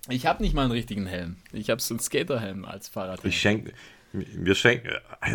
ich 0.09 0.25
habe 0.25 0.43
nicht 0.43 0.53
mal 0.53 0.63
einen 0.63 0.71
richtigen 0.71 1.05
Helm. 1.05 1.37
Ich 1.53 1.69
habe 1.69 1.81
so 1.81 1.93
einen 1.93 1.99
Skaterhelm 1.99 2.65
als 2.65 2.89
Fahrradhelm. 2.89 3.29
Ich 3.29 3.39
schenke, 3.39 3.71
wir 4.11 4.55
schenken, 4.55 4.89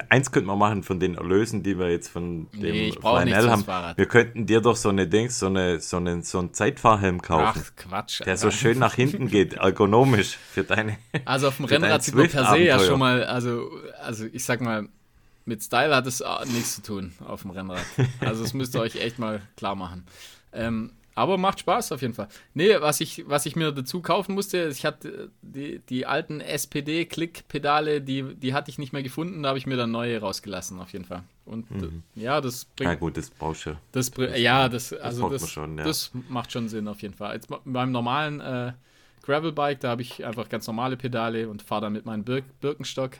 eins 0.08 0.30
könnten 0.30 0.48
wir 0.48 0.56
machen 0.56 0.82
von 0.82 1.00
den 1.00 1.14
Erlösen, 1.16 1.62
die 1.62 1.78
wir 1.78 1.90
jetzt 1.90 2.08
von 2.08 2.48
dem 2.52 2.60
Nee, 2.60 2.88
ich 2.88 2.98
Flanell 2.98 3.48
haben. 3.48 3.64
Fahrrad. 3.64 3.98
Wir 3.98 4.06
könnten 4.06 4.46
dir 4.46 4.60
doch 4.60 4.76
so 4.76 4.88
eine 4.90 5.06
Dings, 5.06 5.38
so 5.38 5.46
eine, 5.46 5.80
so 5.80 5.96
einen, 5.96 6.22
so 6.22 6.38
einen 6.38 6.52
Zeitfahrhelm 6.54 7.20
kaufen, 7.22 7.62
Ach, 7.64 7.76
Quatsch. 7.76 8.20
der 8.24 8.36
so 8.36 8.48
Alter. 8.48 8.58
schön 8.58 8.78
nach 8.78 8.94
hinten 8.94 9.28
geht, 9.28 9.54
ergonomisch 9.54 10.36
für 10.36 10.64
deine. 10.64 10.98
Also 11.24 11.48
auf 11.48 11.56
dem 11.56 11.64
Rennrad 11.66 12.02
sieht 12.02 12.14
man 12.14 12.28
per 12.28 12.44
se 12.46 12.58
ja 12.58 12.78
schon 12.78 12.98
mal, 12.98 13.24
also, 13.24 13.70
also 14.02 14.26
ich 14.32 14.44
sag 14.44 14.60
mal, 14.60 14.88
mit 15.50 15.62
Style 15.62 15.94
hat 15.94 16.06
es 16.06 16.20
äh, 16.20 16.26
nichts 16.54 16.76
zu 16.76 16.82
tun 16.82 17.12
auf 17.26 17.42
dem 17.42 17.50
Rennrad. 17.50 17.84
Also 18.20 18.42
das 18.44 18.54
müsst 18.54 18.74
ihr 18.74 18.80
euch 18.80 18.96
echt 18.96 19.18
mal 19.18 19.42
klar 19.56 19.74
machen. 19.74 20.04
Ähm, 20.52 20.92
aber 21.16 21.36
macht 21.36 21.60
Spaß 21.60 21.92
auf 21.92 22.00
jeden 22.02 22.14
Fall. 22.14 22.28
Nee, 22.54 22.80
was 22.80 23.00
ich, 23.00 23.24
was 23.28 23.44
ich 23.44 23.56
mir 23.56 23.72
dazu 23.72 24.00
kaufen 24.00 24.34
musste, 24.34 24.68
ich 24.68 24.86
hatte 24.86 25.30
die, 25.42 25.80
die 25.90 26.06
alten 26.06 26.40
SPD-Klick-Pedale, 26.40 28.00
die, 28.00 28.34
die 28.36 28.54
hatte 28.54 28.70
ich 28.70 28.78
nicht 28.78 28.92
mehr 28.92 29.02
gefunden, 29.02 29.42
da 29.42 29.50
habe 29.50 29.58
ich 29.58 29.66
mir 29.66 29.76
dann 29.76 29.90
neue 29.90 30.18
rausgelassen, 30.20 30.78
auf 30.80 30.92
jeden 30.92 31.04
Fall. 31.04 31.22
Und 31.44 31.66
äh, 31.72 31.88
ja, 32.20 32.40
das 32.40 32.64
bringt 32.64 33.00
gut, 33.00 33.16
das 33.16 33.28
brauchst 33.30 33.66
du. 33.66 33.76
das, 33.92 34.10
br- 34.10 34.36
ja, 34.36 34.68
das, 34.68 34.92
also 34.92 35.28
das, 35.28 35.42
man 35.42 35.50
schon, 35.50 35.78
ja. 35.78 35.84
das 35.84 36.12
macht 36.28 36.52
schon 36.52 36.68
Sinn 36.68 36.86
auf 36.88 37.02
jeden 37.02 37.14
Fall. 37.14 37.34
Jetzt 37.34 37.48
beim 37.64 37.90
normalen 37.92 38.40
äh, 38.40 38.72
Gravelbike, 39.22 39.80
da 39.80 39.90
habe 39.90 40.02
ich 40.02 40.24
einfach 40.24 40.48
ganz 40.48 40.66
normale 40.66 40.96
Pedale 40.96 41.48
und 41.48 41.62
fahre 41.62 41.82
dann 41.82 41.92
mit 41.92 42.06
meinem 42.06 42.24
Bir 42.24 42.42
Birkenstock. 42.60 43.12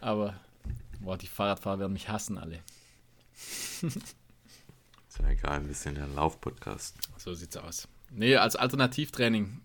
Aber, 0.00 0.34
boah, 1.00 1.16
die 1.16 1.26
Fahrradfahrer 1.26 1.78
werden 1.80 1.92
mich 1.92 2.08
hassen 2.08 2.38
alle. 2.38 2.60
Ist 3.82 5.18
ja 5.20 5.28
egal, 5.28 5.66
wir 5.66 5.74
sind 5.74 5.98
ja 5.98 6.04
ein 6.04 6.14
Laufpodcast. 6.14 6.96
So 7.16 7.34
sieht's 7.34 7.56
aus. 7.56 7.88
Nee, 8.10 8.36
als 8.36 8.56
Alternativtraining, 8.56 9.60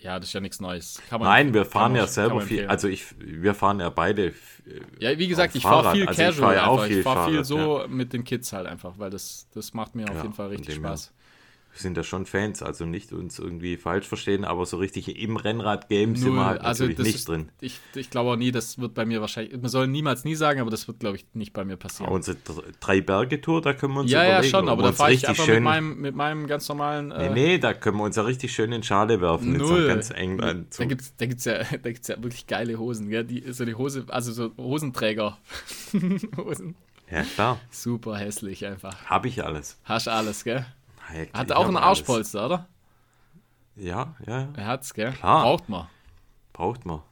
ja, 0.00 0.18
das 0.18 0.28
ist 0.30 0.32
ja 0.32 0.40
nichts 0.40 0.60
Neues. 0.60 1.00
Man- 1.10 1.22
Nein, 1.22 1.54
wir 1.54 1.64
fahren 1.64 1.94
ja 1.94 2.06
selber 2.06 2.40
viel. 2.40 2.66
Also 2.66 2.88
ich, 2.88 3.14
wir 3.18 3.54
fahren 3.54 3.80
ja 3.80 3.90
beide. 3.90 4.28
äh, 4.28 4.34
Ja, 5.00 5.18
wie 5.18 5.28
gesagt, 5.28 5.54
ich 5.54 5.62
fahre 5.62 5.92
viel 5.92 6.06
Also 6.06 6.22
ich 6.22 6.28
casual 6.28 6.46
fahr 6.48 6.54
ja 6.54 6.66
auch 6.66 6.72
einfach. 6.74 6.86
viel 6.88 6.96
ich 6.98 7.02
fahre 7.04 7.30
viel 7.30 7.44
Fahrrad, 7.44 7.46
so 7.46 7.84
mit 7.88 8.12
den 8.12 8.24
Kids 8.24 8.52
halt 8.52 8.66
einfach, 8.66 8.98
weil 8.98 9.10
das, 9.10 9.48
das 9.54 9.74
macht 9.74 9.94
mir 9.94 10.08
auf 10.08 10.16
Ja, 10.16 10.22
jeden 10.22 10.34
Fall 10.34 10.48
richtig. 10.48 10.76
Spaß. 10.76 11.12
Sind 11.78 11.96
ja 11.96 12.02
schon 12.02 12.26
Fans, 12.26 12.62
also 12.62 12.84
nicht 12.86 13.12
uns 13.12 13.38
irgendwie 13.38 13.76
falsch 13.76 14.06
verstehen, 14.08 14.44
aber 14.44 14.66
so 14.66 14.78
richtig 14.78 15.16
im 15.20 15.36
Rennrad-Game 15.36 16.16
sind 16.16 16.34
wir 16.34 16.44
halt 16.44 16.60
Also 16.60 16.84
natürlich 16.84 17.06
nicht 17.06 17.14
ist, 17.16 17.28
drin. 17.28 17.50
Ich, 17.60 17.78
ich 17.94 18.10
glaube 18.10 18.30
auch 18.30 18.36
nie, 18.36 18.50
das 18.50 18.78
wird 18.78 18.94
bei 18.94 19.04
mir 19.06 19.20
wahrscheinlich, 19.20 19.52
man 19.60 19.70
soll 19.70 19.86
niemals 19.86 20.24
nie 20.24 20.34
sagen, 20.34 20.60
aber 20.60 20.70
das 20.70 20.88
wird, 20.88 20.98
glaube 20.98 21.16
ich, 21.16 21.26
nicht 21.34 21.52
bei 21.52 21.64
mir 21.64 21.74
Aber 21.74 21.80
passieren. 21.82 22.10
unsere 22.10 22.36
Dr- 22.38 22.64
Drei-Berge-Tour, 22.80 23.62
da 23.62 23.74
können 23.74 23.94
wir 23.94 24.00
uns 24.00 24.10
ja, 24.10 24.24
ja, 24.24 24.42
schon, 24.42 24.68
aber 24.68 24.82
da 24.82 24.92
fahre 24.92 25.10
ich 25.12 25.18
richtig 25.18 25.28
einfach 25.30 25.44
schön, 25.44 25.54
mit 25.54 25.62
meinem, 25.64 26.00
mit 26.00 26.14
meinem 26.16 26.46
ganz 26.48 26.68
normalen. 26.68 27.08
Nee, 27.08 27.14
Äh, 27.26 27.30
nee, 27.30 27.58
da 27.58 27.74
können 27.74 27.96
wir 27.98 28.04
uns 28.04 28.16
ja 28.16 28.22
richtig 28.22 28.52
schön 28.52 28.72
in 28.72 28.82
Schale 28.82 29.20
werfen. 29.20 29.52
Null. 29.56 29.86
ganz 29.86 30.08
Da 30.08 30.14
Anzug. 30.16 30.88
gibt 30.88 31.00
es 31.02 31.14
da 31.16 31.26
gibt's 31.26 31.44
ja, 31.44 31.58
da 31.70 31.90
gibt's 31.92 32.08
ja 32.08 32.16
wirklich 32.22 32.46
geile 32.48 32.76
Hosen, 32.78 33.08
gell? 33.08 33.24
Die, 33.24 33.52
so 33.52 33.64
die 33.64 33.74
Hose, 33.76 34.04
also 34.08 34.32
so 34.32 34.50
Hosenträger. 34.58 35.38
Hosen. 36.36 36.74
Ja, 37.10 37.22
klar. 37.22 37.58
Super 37.70 38.16
hässlich 38.18 38.66
einfach. 38.66 39.04
Habe 39.06 39.28
ich 39.28 39.42
alles. 39.44 39.78
Hast 39.84 40.08
alles, 40.08 40.44
gell? 40.44 40.66
Ich 41.14 41.32
Hat 41.32 41.52
auch 41.52 41.66
einen 41.66 41.76
alles. 41.76 42.00
Arschpolster, 42.00 42.46
oder? 42.46 42.66
Ja, 43.76 44.14
ja, 44.26 44.40
ja. 44.40 44.48
Er 44.56 44.66
hat's, 44.66 44.92
gell? 44.94 45.12
Klar. 45.12 45.42
Braucht 45.42 45.68
man. 45.68 45.86
braucht 46.52 46.84
man. 46.86 47.02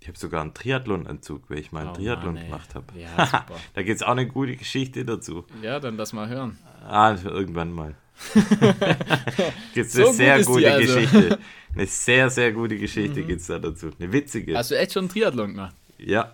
Ich 0.00 0.06
habe 0.06 0.16
sogar 0.16 0.42
einen 0.42 0.54
Triathlon-Anzug, 0.54 1.50
weil 1.50 1.58
ich 1.58 1.72
mal 1.72 1.80
einen 1.80 1.90
Oh 1.90 1.94
Triathlon 1.94 2.34
Mann, 2.34 2.44
gemacht 2.44 2.74
habe. 2.74 2.86
Ja, 2.98 3.08
super. 3.26 3.56
Da 3.74 3.82
gibt 3.82 3.96
es 3.96 4.02
auch 4.04 4.12
eine 4.12 4.28
gute 4.28 4.56
Geschichte 4.56 5.04
dazu. 5.04 5.44
Ja, 5.60 5.80
dann 5.80 5.96
lass 5.96 6.12
mal 6.12 6.28
hören. 6.28 6.56
Ah, 6.86 7.16
irgendwann 7.24 7.72
mal. 7.72 7.94
gibt 9.74 9.86
es 9.88 9.92
So 9.92 10.06
eine 10.06 10.12
sehr 10.14 10.44
gute 10.44 10.72
also. 10.72 10.94
Geschichte. 10.94 11.38
Eine 11.74 11.86
sehr, 11.86 12.30
sehr 12.30 12.52
gute 12.52 12.78
Geschichte 12.78 13.22
gibt 13.24 13.40
es 13.40 13.46
da 13.48 13.58
dazu. 13.58 13.90
Eine 13.98 14.12
witzige. 14.12 14.56
Hast 14.56 14.70
du 14.70 14.78
echt 14.78 14.92
schon 14.92 15.02
einen 15.04 15.08
Triathlon 15.10 15.50
gemacht? 15.54 15.74
ja. 15.98 16.32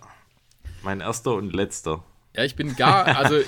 Mein 0.83 0.99
erster 1.01 1.33
und 1.33 1.51
letzter. 1.51 2.03
Ja, 2.35 2.43
ich 2.43 2.55
bin 2.55 2.75
gar, 2.75 3.07
also, 3.17 3.39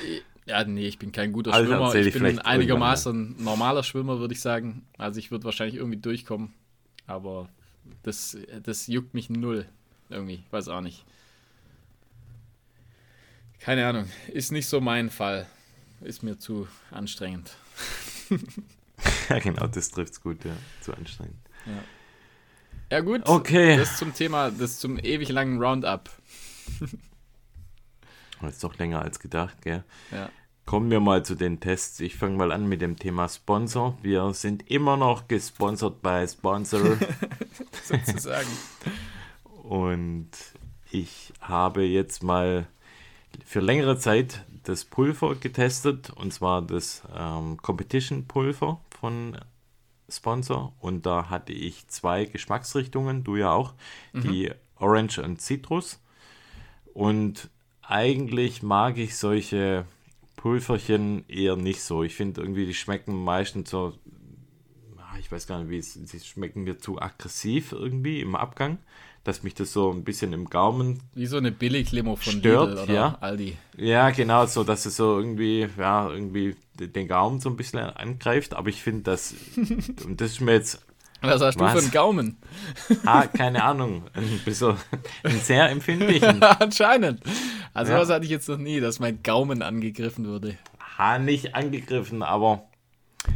ja, 0.48 0.64
nee, 0.64 0.88
ich 0.88 0.98
bin 0.98 1.12
kein 1.12 1.32
guter 1.34 1.54
Also 1.54 1.70
Schwimmer. 1.72 1.93
Ich 1.95 2.08
ich 2.08 2.14
bin 2.14 2.26
ein 2.26 2.39
einigermaßen 2.39 3.43
normaler 3.43 3.84
Schwimmer, 3.84 4.20
würde 4.20 4.34
ich 4.34 4.41
sagen. 4.41 4.86
Also 4.98 5.20
ich 5.20 5.30
würde 5.32 5.43
wahrscheinlich 5.45 5.76
irgendwie 5.76 6.00
durchkommen. 6.00 6.54
Aber 7.06 7.50
das, 8.04 8.38
das 8.64 8.88
juckt 8.88 9.14
mich 9.14 9.30
null. 9.30 9.68
Irgendwie, 10.10 10.43
weiß 10.52 10.70
auch 10.70 10.82
nicht. 10.82 11.06
Keine 13.60 13.86
Ahnung, 13.88 14.10
ist 14.32 14.52
nicht 14.52 14.68
so 14.68 14.80
mein 14.82 15.10
Fall. 15.10 15.48
Ist 16.02 16.24
mir 16.24 16.38
zu 16.39 16.68
anstrengend. 16.91 17.52
Ja, 19.30 19.38
genau, 19.39 19.68
das 19.68 19.89
trifft 19.91 20.14
es 20.14 20.22
gut, 20.22 20.43
ja. 20.43 20.56
Zu 20.82 20.91
anstrengend. 20.93 21.36
Ja 22.91 23.02
gut, 23.02 23.22
Okay. 23.28 23.78
das 23.78 23.98
zum 23.98 24.14
Thema, 24.14 24.50
das 24.50 24.80
zum 24.80 24.98
ewig 24.98 25.30
langen 25.30 25.62
Roundup. 25.62 26.10
Das 28.41 28.53
ist 28.53 28.63
doch 28.63 28.77
länger 28.77 29.01
als 29.01 29.19
gedacht, 29.19 29.61
gell? 29.61 29.83
Ja. 30.11 30.29
Kommen 30.65 30.91
wir 30.91 30.99
mal 30.99 31.23
zu 31.23 31.35
den 31.35 31.59
Tests. 31.59 31.99
Ich 32.01 32.15
fange 32.15 32.35
mal 32.35 32.51
an 32.51 32.67
mit 32.67 32.81
dem 32.81 32.97
Thema 32.97 33.29
Sponsor. 33.29 33.97
Wir 34.01 34.33
sind 34.33 34.69
immer 34.69 34.97
noch 34.97 35.27
gesponsert 35.27 36.01
bei 36.01 36.27
Sponsor. 36.27 36.81
Sozusagen. 37.83 38.49
Und 39.63 40.29
ich 40.91 41.33
habe 41.39 41.83
jetzt 41.83 42.21
mal 42.21 42.67
für 43.45 43.61
längere 43.61 43.97
Zeit 43.97 44.43
das 44.63 44.83
Pulver 44.83 45.35
getestet, 45.35 46.09
und 46.09 46.33
zwar 46.33 46.61
das 46.61 47.03
ähm, 47.15 47.57
Competition 47.61 48.27
Pulver 48.27 48.81
von 48.99 49.38
Sponsor. 50.09 50.73
Und 50.79 51.05
da 51.05 51.29
hatte 51.29 51.53
ich 51.53 51.88
zwei 51.88 52.25
Geschmacksrichtungen, 52.25 53.23
du 53.23 53.38
ja 53.38 53.51
auch, 53.51 53.73
die 54.13 54.51
Orange 54.79 55.19
und 55.19 55.41
Citrus. 55.41 56.01
Und 56.93 57.49
eigentlich 57.88 58.63
mag 58.63 58.97
ich 58.97 59.17
solche 59.17 59.85
Pulverchen 60.35 61.27
eher 61.27 61.55
nicht 61.55 61.81
so. 61.81 62.03
Ich 62.03 62.15
finde 62.15 62.41
irgendwie, 62.41 62.65
die 62.65 62.73
schmecken 62.73 63.23
meistens 63.23 63.69
so, 63.69 63.93
ah, 64.97 65.17
ich 65.19 65.31
weiß 65.31 65.47
gar 65.47 65.59
nicht, 65.59 65.69
wie 65.69 65.77
es, 65.77 65.93
sie 65.93 66.19
schmecken 66.19 66.63
mir 66.63 66.77
zu 66.77 67.01
aggressiv 67.01 67.71
irgendwie 67.71 68.21
im 68.21 68.35
Abgang, 68.35 68.77
dass 69.23 69.43
mich 69.43 69.55
das 69.55 69.73
so 69.73 69.91
ein 69.91 70.03
bisschen 70.03 70.33
im 70.33 70.49
Gaumen 70.49 71.01
Wie 71.13 71.25
so 71.25 71.38
eine 71.38 71.51
Billiglimo 71.51 72.15
von 72.17 72.33
Stört, 72.33 72.69
Lidl 72.69 72.83
oder 72.83 72.93
ja. 72.93 73.17
Aldi. 73.19 73.57
ja, 73.77 74.09
genau, 74.11 74.45
so, 74.45 74.63
dass 74.63 74.85
es 74.85 74.97
so 74.97 75.17
irgendwie, 75.17 75.67
ja, 75.77 76.09
irgendwie 76.09 76.55
den 76.75 77.07
Gaumen 77.07 77.39
so 77.39 77.49
ein 77.49 77.57
bisschen 77.57 77.79
angreift, 77.79 78.53
aber 78.53 78.69
ich 78.69 78.81
finde 78.81 79.03
das, 79.03 79.33
und 80.05 80.21
das 80.21 80.31
ist 80.31 80.41
mir 80.41 80.53
jetzt, 80.53 80.85
Was 81.22 81.41
hast 81.41 81.55
du 81.59 81.63
Was? 81.65 81.74
für 81.74 81.80
einen 81.80 81.91
Gaumen? 81.91 82.38
ah, 83.05 83.26
keine 83.26 83.63
Ahnung, 83.63 84.03
ein 84.13 84.39
bisschen, 84.45 84.76
einen 85.24 85.39
sehr 85.39 85.70
empfindlichen, 85.70 86.41
Anscheinend. 86.59 87.22
Also 87.74 87.93
Ja. 87.93 87.99
was 87.99 88.09
hatte 88.09 88.26
ich 88.26 88.32
jetzt 88.32 88.47
noch 88.49 88.57
nie, 88.57 88.80
dass 88.80 88.99
mein 88.99 89.22
Gaumen 89.24 89.61
angegriffen 89.61 90.28
wurde. 90.28 90.57
ha, 90.97 91.18
nicht 91.20 91.55
angegriffen, 91.55 92.22
aber 92.24 92.63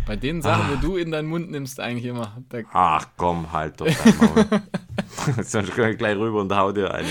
Bei 0.05 0.15
den 0.15 0.41
Sachen, 0.41 0.65
ah. 0.67 0.69
wo 0.71 0.75
du 0.87 0.95
in 0.97 1.11
deinen 1.11 1.27
Mund 1.27 1.49
nimmst, 1.51 1.79
eigentlich 1.79 2.05
immer. 2.05 2.37
Ach 2.71 3.07
komm, 3.17 3.51
halt 3.51 3.81
doch 3.81 3.87
dein 3.87 4.17
Maul. 4.17 4.45
Sonst 5.43 5.75
kann 5.75 5.91
ich 5.91 5.97
gleich 5.97 6.17
rüber 6.17 6.41
und 6.41 6.55
hau 6.55 6.71
dir 6.71 6.93
eine. 6.93 7.07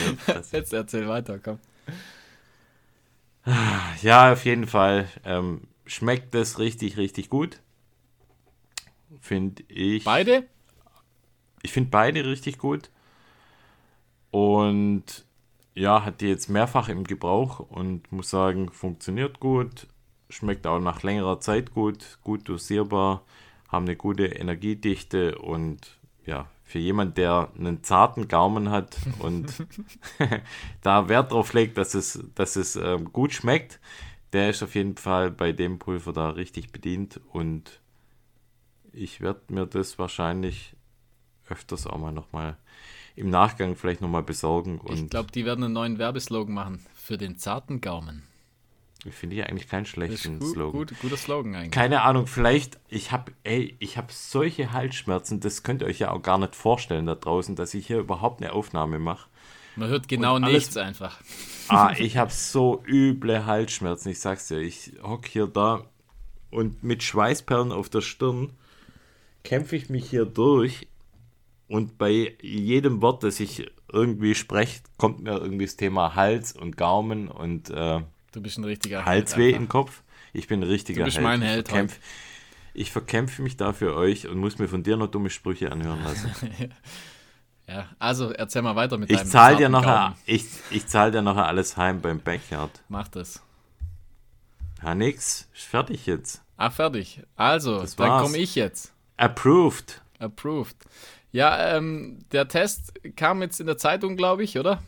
Jetzt 0.52 0.72
erzähl 0.72 1.06
weiter, 1.08 1.38
komm. 1.38 1.58
Ja, 4.02 4.32
auf 4.32 4.44
jeden 4.44 4.66
Fall 4.66 5.08
ähm, 5.24 5.62
schmeckt 5.86 6.34
das 6.34 6.58
richtig, 6.58 6.96
richtig 6.96 7.28
gut. 7.30 7.60
Finde 9.20 9.62
ich. 9.68 10.04
Beide? 10.04 10.44
Ich 11.62 11.72
finde 11.72 11.90
beide 11.90 12.24
richtig 12.24 12.58
gut. 12.58 12.90
Und 14.30 15.24
ja, 15.74 16.04
hat 16.04 16.20
die 16.20 16.28
jetzt 16.28 16.48
mehrfach 16.48 16.88
im 16.88 17.04
Gebrauch 17.04 17.60
und 17.60 18.10
muss 18.12 18.30
sagen, 18.30 18.70
funktioniert 18.70 19.40
gut. 19.40 19.86
Schmeckt 20.28 20.66
auch 20.66 20.78
nach 20.78 21.02
längerer 21.02 21.40
Zeit 21.40 21.72
gut, 21.72 22.18
gut 22.22 22.48
dosierbar, 22.48 23.24
haben 23.68 23.86
eine 23.86 23.96
gute 23.96 24.26
Energiedichte 24.26 25.38
und 25.38 25.98
ja, 26.24 26.48
für 26.64 26.78
jemand, 26.78 27.18
der 27.18 27.50
einen 27.58 27.82
zarten 27.82 28.28
Gaumen 28.28 28.70
hat 28.70 28.96
und 29.18 29.66
da 30.82 31.08
Wert 31.08 31.32
drauf 31.32 31.52
legt, 31.52 31.76
dass 31.78 31.94
es, 31.94 32.22
dass 32.34 32.56
es 32.56 32.76
ähm, 32.76 33.12
gut 33.12 33.32
schmeckt, 33.32 33.80
der 34.32 34.50
ist 34.50 34.62
auf 34.62 34.76
jeden 34.76 34.96
Fall 34.96 35.30
bei 35.32 35.50
dem 35.52 35.78
Pulver 35.80 36.12
da 36.12 36.30
richtig 36.30 36.70
bedient 36.70 37.20
und 37.32 37.80
ich 38.92 39.20
werde 39.20 39.40
mir 39.48 39.66
das 39.66 39.98
wahrscheinlich 39.98 40.76
öfters 41.50 41.86
auch 41.86 41.98
mal 41.98 42.12
nochmal 42.12 42.56
im 43.16 43.30
Nachgang 43.30 43.76
vielleicht 43.76 44.00
nochmal 44.00 44.22
besorgen. 44.22 44.78
Und 44.78 44.98
ich 44.98 45.10
glaube, 45.10 45.30
die 45.32 45.44
werden 45.44 45.64
einen 45.64 45.74
neuen 45.74 45.98
Werbeslogan 45.98 46.54
machen 46.54 46.84
für 46.94 47.18
den 47.18 47.36
zarten 47.38 47.80
Gaumen. 47.80 48.22
Ich 49.04 49.14
finde 49.14 49.36
ich 49.36 49.46
eigentlich 49.46 49.68
keinen 49.68 49.86
schlechten 49.86 50.40
gut, 50.40 50.48
Slogan. 50.48 50.72
Gut, 50.72 50.94
guter 51.00 51.16
Slogan 51.16 51.54
eigentlich. 51.54 51.70
Keine 51.70 52.02
Ahnung, 52.02 52.26
vielleicht, 52.26 52.78
ich 52.88 53.12
habe, 53.12 53.32
ey, 53.44 53.74
ich 53.78 53.96
habe 53.96 54.08
solche 54.12 54.72
Halsschmerzen, 54.72 55.40
das 55.40 55.62
könnt 55.62 55.80
ihr 55.82 55.88
euch 55.88 56.00
ja 56.00 56.10
auch 56.10 56.20
gar 56.20 56.36
nicht 56.36 56.54
vorstellen 56.54 57.06
da 57.06 57.14
draußen, 57.14 57.56
dass 57.56 57.72
ich 57.72 57.86
hier 57.86 57.98
überhaupt 57.98 58.42
eine 58.42 58.52
Aufnahme 58.52 58.98
mache. 58.98 59.28
Man 59.76 59.88
hört 59.88 60.08
genau 60.08 60.34
alles, 60.36 60.52
nichts 60.52 60.76
einfach. 60.76 61.20
Ah, 61.68 61.94
ich 61.98 62.18
habe 62.18 62.30
so 62.30 62.82
üble 62.86 63.46
Halsschmerzen, 63.46 64.10
ich 64.10 64.20
sag's 64.20 64.48
dir. 64.48 64.58
Ich 64.58 64.92
hock 65.02 65.26
hier 65.26 65.46
da 65.46 65.84
und 66.50 66.82
mit 66.82 67.02
Schweißperlen 67.02 67.72
auf 67.72 67.88
der 67.88 68.02
Stirn 68.02 68.50
kämpfe 69.44 69.76
ich 69.76 69.88
mich 69.88 70.10
hier 70.10 70.26
durch 70.26 70.86
und 71.70 71.98
bei 71.98 72.36
jedem 72.42 73.00
Wort, 73.00 73.22
das 73.22 73.38
ich 73.38 73.70
irgendwie 73.92 74.34
spreche, 74.34 74.80
kommt 74.98 75.20
mir 75.20 75.38
irgendwie 75.38 75.66
das 75.66 75.76
Thema 75.76 76.16
Hals 76.16 76.52
und 76.52 76.76
Gaumen 76.76 77.28
und 77.28 77.70
äh, 77.70 78.00
du 78.32 78.40
bist 78.42 78.58
ein 78.58 78.64
richtiger 78.64 79.04
Halsweh 79.04 79.52
im 79.52 79.68
Kopf. 79.68 80.02
Ich 80.32 80.48
bin 80.48 80.60
ein 80.60 80.68
richtiger 80.68 81.02
du 81.02 81.04
bist 81.04 81.18
Held. 81.18 81.24
Mein 81.24 81.42
Held 81.42 81.68
ich, 81.68 81.72
verkämpf, 81.72 82.00
ich 82.74 82.90
verkämpfe 82.90 83.42
mich 83.42 83.56
da 83.56 83.72
für 83.72 83.94
euch 83.94 84.26
und 84.26 84.38
muss 84.38 84.58
mir 84.58 84.66
von 84.66 84.82
dir 84.82 84.96
noch 84.96 85.06
dumme 85.06 85.30
Sprüche 85.30 85.70
anhören 85.70 86.02
lassen. 86.02 86.32
ja, 87.68 87.86
also 88.00 88.32
erzähl 88.32 88.62
mal 88.62 88.74
weiter 88.74 88.98
mit 88.98 89.08
ich 89.08 89.18
deinem 89.18 89.28
zahl 89.28 89.54
dir 89.54 89.68
nachher, 89.68 90.16
Ich, 90.26 90.46
ich 90.72 90.88
zahle 90.88 91.12
dir 91.12 91.22
nachher 91.22 91.46
alles 91.46 91.76
heim 91.76 92.00
beim 92.00 92.18
Backyard. 92.18 92.82
Mach 92.88 93.06
das. 93.06 93.44
Ja, 94.82 94.96
nix. 94.96 95.48
Ist 95.54 95.66
fertig 95.66 96.04
jetzt. 96.06 96.42
Ah, 96.56 96.70
fertig. 96.70 97.22
Also, 97.36 97.80
das 97.80 97.94
dann 97.94 98.22
komme 98.22 98.38
ich 98.38 98.56
jetzt. 98.56 98.92
Approved. 99.16 100.02
Approved. 100.18 100.76
Ja, 101.32 101.76
ähm, 101.76 102.18
der 102.32 102.48
Test 102.48 102.92
kam 103.16 103.42
jetzt 103.42 103.60
in 103.60 103.66
der 103.66 103.78
Zeitung, 103.78 104.16
glaube 104.16 104.42
ich, 104.42 104.58
oder? 104.58 104.82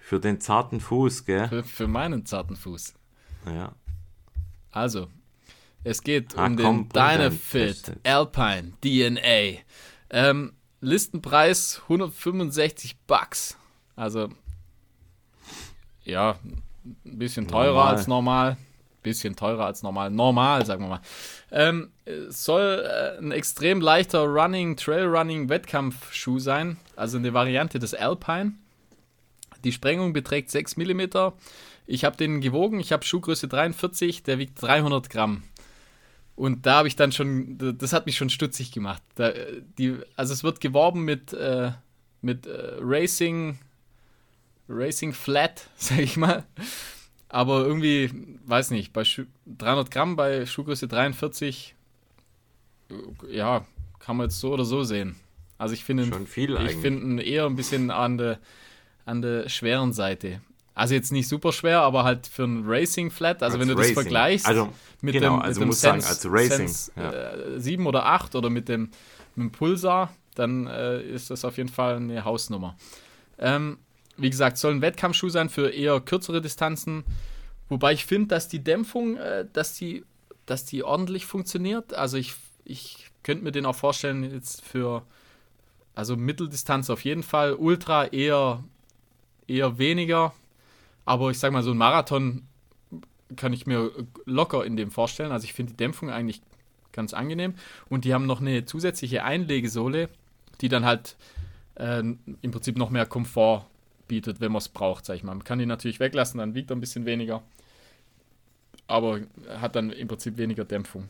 Für 0.00 0.20
den 0.20 0.40
zarten 0.40 0.80
Fuß, 0.80 1.24
gell? 1.24 1.48
Für, 1.48 1.64
für 1.64 1.86
meinen 1.86 2.26
zarten 2.26 2.56
Fuß. 2.56 2.94
Ja. 3.46 3.74
Also, 4.70 5.08
es 5.84 6.02
geht 6.02 6.36
ah, 6.38 6.46
um 6.46 6.56
komm, 6.56 6.88
den 6.88 6.88
Dynafit 6.88 7.98
Alpine 8.04 8.72
DNA. 8.80 9.60
Ähm, 10.10 10.52
Listenpreis 10.80 11.80
165 11.84 12.98
Bucks. 13.06 13.56
Also, 13.94 14.30
ja, 16.04 16.36
ein 16.84 17.18
bisschen 17.18 17.46
teurer 17.46 17.74
normal. 17.74 17.94
als 17.94 18.06
normal. 18.06 18.56
Bisschen 19.02 19.36
teurer 19.36 19.66
als 19.66 19.82
normal. 19.82 20.10
Normal, 20.10 20.64
sagen 20.64 20.84
wir 20.84 20.88
mal. 20.88 21.00
Ähm, 21.50 21.90
soll 22.28 22.84
äh, 22.86 23.18
ein 23.18 23.32
extrem 23.32 23.80
leichter 23.80 24.24
Running, 24.24 24.76
Trailrunning 24.76 25.48
Wettkampfschuh 25.48 26.38
sein. 26.38 26.76
Also 26.96 27.18
eine 27.18 27.34
Variante 27.34 27.78
des 27.78 27.94
Alpine. 27.94 28.52
Die 29.64 29.72
Sprengung 29.72 30.12
beträgt 30.12 30.50
6 30.50 30.76
mm. 30.76 31.02
Ich 31.86 32.04
habe 32.04 32.16
den 32.16 32.40
gewogen. 32.40 32.80
Ich 32.80 32.92
habe 32.92 33.04
Schuhgröße 33.04 33.48
43. 33.48 34.22
Der 34.22 34.38
wiegt 34.38 34.60
300 34.62 35.10
Gramm. 35.10 35.42
Und 36.34 36.66
da 36.66 36.76
habe 36.76 36.88
ich 36.88 36.96
dann 36.96 37.12
schon, 37.12 37.58
das 37.78 37.92
hat 37.92 38.06
mich 38.06 38.16
schon 38.16 38.30
stutzig 38.30 38.72
gemacht. 38.72 39.02
Da, 39.16 39.32
die, 39.78 39.98
also 40.16 40.32
es 40.32 40.42
wird 40.42 40.60
geworben 40.60 41.04
mit, 41.04 41.32
äh, 41.32 41.72
mit 42.22 42.46
äh, 42.46 42.76
Racing, 42.80 43.58
Racing 44.68 45.12
Flat, 45.12 45.68
sag 45.76 45.98
ich 45.98 46.16
mal. 46.16 46.44
Aber 47.32 47.64
irgendwie, 47.64 48.10
weiß 48.44 48.72
nicht, 48.72 48.92
bei 48.92 49.04
Schu 49.04 49.22
300 49.46 49.90
Gramm 49.90 50.16
bei 50.16 50.44
Schuhgröße 50.44 50.86
43, 50.86 51.74
äh, 52.90 53.34
ja, 53.34 53.66
kann 53.98 54.18
man 54.18 54.26
jetzt 54.26 54.38
so 54.38 54.52
oder 54.52 54.66
so 54.66 54.84
sehen. 54.84 55.16
Also 55.56 55.72
ich 55.72 55.82
finde, 55.82 56.04
Schon 56.04 56.26
viel 56.26 56.54
ich 56.56 56.76
finde 56.76 57.22
eher 57.22 57.46
ein 57.46 57.56
bisschen 57.56 57.90
an 57.90 58.18
der, 58.18 58.38
an 59.06 59.22
der 59.22 59.48
schweren 59.48 59.94
Seite. 59.94 60.42
Also 60.74 60.92
jetzt 60.92 61.10
nicht 61.10 61.26
super 61.26 61.52
schwer, 61.52 61.80
aber 61.80 62.04
halt 62.04 62.26
für 62.26 62.44
ein 62.44 62.64
Racing 62.66 63.10
Flat, 63.10 63.42
also 63.42 63.56
als 63.56 63.60
wenn 63.60 63.74
du 63.74 63.80
Racing. 63.80 63.94
das 63.94 64.02
vergleichst 64.02 64.46
also, 64.46 64.68
mit 65.00 65.14
genau, 65.14 65.36
dem, 65.36 65.42
also 65.42 65.60
mit 65.60 65.68
dem 65.68 65.72
Sense, 65.72 66.06
sagen, 66.06 66.14
als 66.14 66.26
Racing, 66.30 66.68
Sense 66.68 66.92
ja. 66.96 67.32
äh, 67.54 67.60
7 67.60 67.86
oder 67.86 68.04
8 68.06 68.34
oder 68.34 68.50
mit 68.50 68.68
dem, 68.68 68.90
mit 69.36 69.48
dem 69.48 69.52
Pulsar, 69.52 70.12
dann 70.34 70.66
äh, 70.66 71.00
ist 71.00 71.30
das 71.30 71.46
auf 71.46 71.56
jeden 71.56 71.70
Fall 71.70 71.96
eine 71.96 72.24
Hausnummer. 72.26 72.76
Ähm, 73.38 73.78
wie 74.16 74.30
gesagt, 74.30 74.58
soll 74.58 74.72
ein 74.72 74.82
Wettkampfschuh 74.82 75.28
sein 75.28 75.48
für 75.48 75.70
eher 75.70 76.00
kürzere 76.00 76.40
Distanzen. 76.40 77.04
Wobei 77.68 77.92
ich 77.92 78.04
finde, 78.04 78.28
dass 78.28 78.48
die 78.48 78.62
Dämpfung, 78.62 79.16
äh, 79.16 79.46
dass 79.52 79.74
die, 79.74 80.04
dass 80.46 80.64
die 80.64 80.84
ordentlich 80.84 81.26
funktioniert. 81.26 81.94
Also 81.94 82.16
ich, 82.16 82.34
ich 82.64 83.10
könnte 83.22 83.44
mir 83.44 83.52
den 83.52 83.66
auch 83.66 83.76
vorstellen, 83.76 84.30
jetzt 84.30 84.62
für 84.62 85.02
also 85.94 86.16
Mitteldistanz 86.16 86.90
auf 86.90 87.04
jeden 87.04 87.22
Fall, 87.22 87.54
Ultra 87.54 88.06
eher, 88.06 88.64
eher 89.46 89.78
weniger. 89.78 90.32
Aber 91.04 91.30
ich 91.30 91.38
sag 91.38 91.52
mal, 91.52 91.62
so 91.62 91.72
ein 91.72 91.76
Marathon 91.76 92.46
kann 93.36 93.52
ich 93.52 93.66
mir 93.66 93.90
locker 94.24 94.64
in 94.64 94.76
dem 94.76 94.90
vorstellen. 94.90 95.32
Also 95.32 95.44
ich 95.44 95.52
finde 95.52 95.72
die 95.72 95.76
Dämpfung 95.76 96.10
eigentlich 96.10 96.42
ganz 96.92 97.14
angenehm. 97.14 97.54
Und 97.88 98.04
die 98.04 98.14
haben 98.14 98.26
noch 98.26 98.40
eine 98.40 98.64
zusätzliche 98.64 99.24
Einlegesohle, 99.24 100.08
die 100.60 100.68
dann 100.68 100.84
halt 100.84 101.16
äh, 101.76 102.00
im 102.00 102.50
Prinzip 102.50 102.76
noch 102.76 102.90
mehr 102.90 103.06
Komfort 103.06 103.66
bietet, 104.12 104.42
wenn 104.42 104.52
man 104.52 104.58
es 104.58 104.68
braucht, 104.68 105.06
sag 105.06 105.14
ich 105.14 105.22
mal. 105.22 105.34
Man 105.34 105.42
kann 105.42 105.58
die 105.58 105.64
natürlich 105.64 105.98
weglassen, 105.98 106.36
dann 106.36 106.54
wiegt 106.54 106.70
er 106.70 106.76
ein 106.76 106.80
bisschen 106.80 107.06
weniger. 107.06 107.42
Aber 108.86 109.20
hat 109.48 109.74
dann 109.74 109.88
im 109.88 110.06
Prinzip 110.06 110.36
weniger 110.36 110.66
Dämpfung. 110.66 111.08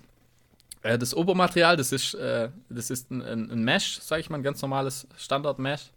Äh, 0.83 0.99
das 0.99 1.13
Obermaterial, 1.13 1.77
das 1.77 1.91
ist, 1.91 2.15
äh, 2.15 2.51
das 2.69 2.91
ist 2.91 3.11
ein, 3.11 3.21
ein, 3.21 3.65
Mesh, 3.65 3.99
sag 4.01 4.21
ich 4.21 4.31
mal, 4.31 4.37
ein 4.37 4.45
ganz 4.45 4.63
normales 4.63 5.09
Standard-Mesh, 5.17 5.91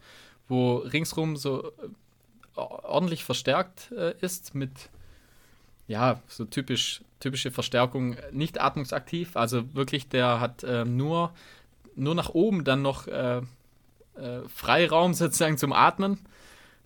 wo 0.48 0.78
ringsrum 0.78 1.38
so 1.38 1.68
äh, 1.68 1.70
ordentlich 2.56 3.24
verstärkt 3.24 3.92
äh, 3.92 4.16
ist 4.22 4.56
mit 4.56 4.72
ja, 5.88 6.20
so 6.28 6.46
typisch, 6.46 7.02
typische 7.20 7.52
Verstärkung, 7.52 8.16
nicht 8.32 8.60
atmungsaktiv, 8.60 9.38
also 9.38 9.76
wirklich, 9.76 10.10
der 10.10 10.40
hat 10.40 10.64
äh, 10.64 10.86
nur, 10.86 11.36
nur 11.96 12.16
nach 12.16 12.30
oben 12.30 12.64
dann 12.64 12.82
noch 12.82 13.08
äh, 13.08 13.38
äh, 14.16 14.40
Freiraum 14.48 15.14
sozusagen 15.14 15.60
zum 15.60 15.72
Atmen. 15.72 16.18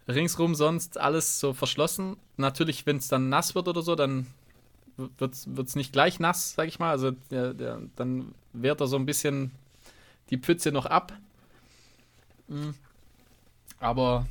Ringsrum 0.09 0.55
sonst 0.55 0.97
alles 0.97 1.39
so 1.39 1.53
verschlossen. 1.53 2.17
Natürlich, 2.37 2.85
wenn 2.85 2.97
es 2.97 3.07
dann 3.07 3.29
nass 3.29 3.55
wird 3.55 3.67
oder 3.67 3.81
so, 3.81 3.95
dann 3.95 4.27
wird 4.97 5.33
es 5.33 5.75
nicht 5.75 5.93
gleich 5.93 6.19
nass, 6.19 6.53
sag 6.53 6.67
ich 6.67 6.79
mal. 6.79 6.91
Also 6.91 7.11
der, 7.31 7.53
der, 7.53 7.81
dann 7.95 8.33
wehrt 8.53 8.81
er 8.81 8.87
so 8.87 8.97
ein 8.97 9.05
bisschen 9.05 9.51
die 10.29 10.37
Pfütze 10.37 10.71
noch 10.71 10.85
ab. 10.85 11.13
Mhm. 12.47 12.73
Aber 13.79 14.27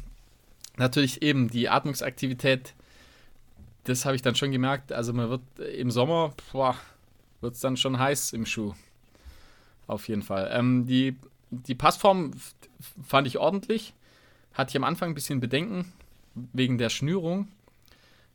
natürlich 0.76 1.22
eben 1.22 1.48
die 1.48 1.68
Atmungsaktivität, 1.68 2.74
das 3.84 4.04
habe 4.04 4.16
ich 4.16 4.22
dann 4.22 4.34
schon 4.34 4.52
gemerkt. 4.52 4.92
Also 4.92 5.12
man 5.12 5.30
wird 5.30 5.42
im 5.76 5.90
Sommer, 5.90 6.34
wird 7.40 7.54
es 7.54 7.60
dann 7.60 7.76
schon 7.76 7.98
heiß 7.98 8.32
im 8.32 8.44
Schuh. 8.44 8.74
Auf 9.86 10.08
jeden 10.08 10.22
Fall. 10.22 10.50
Ähm, 10.52 10.86
die, 10.86 11.16
die 11.50 11.74
Passform 11.74 12.32
fand 13.06 13.26
ich 13.26 13.38
ordentlich. 13.38 13.94
Hatte 14.58 14.70
ich 14.70 14.76
am 14.76 14.84
Anfang 14.84 15.10
ein 15.10 15.14
bisschen 15.14 15.38
Bedenken 15.38 15.92
wegen 16.52 16.78
der 16.78 16.90
Schnürung, 16.90 17.46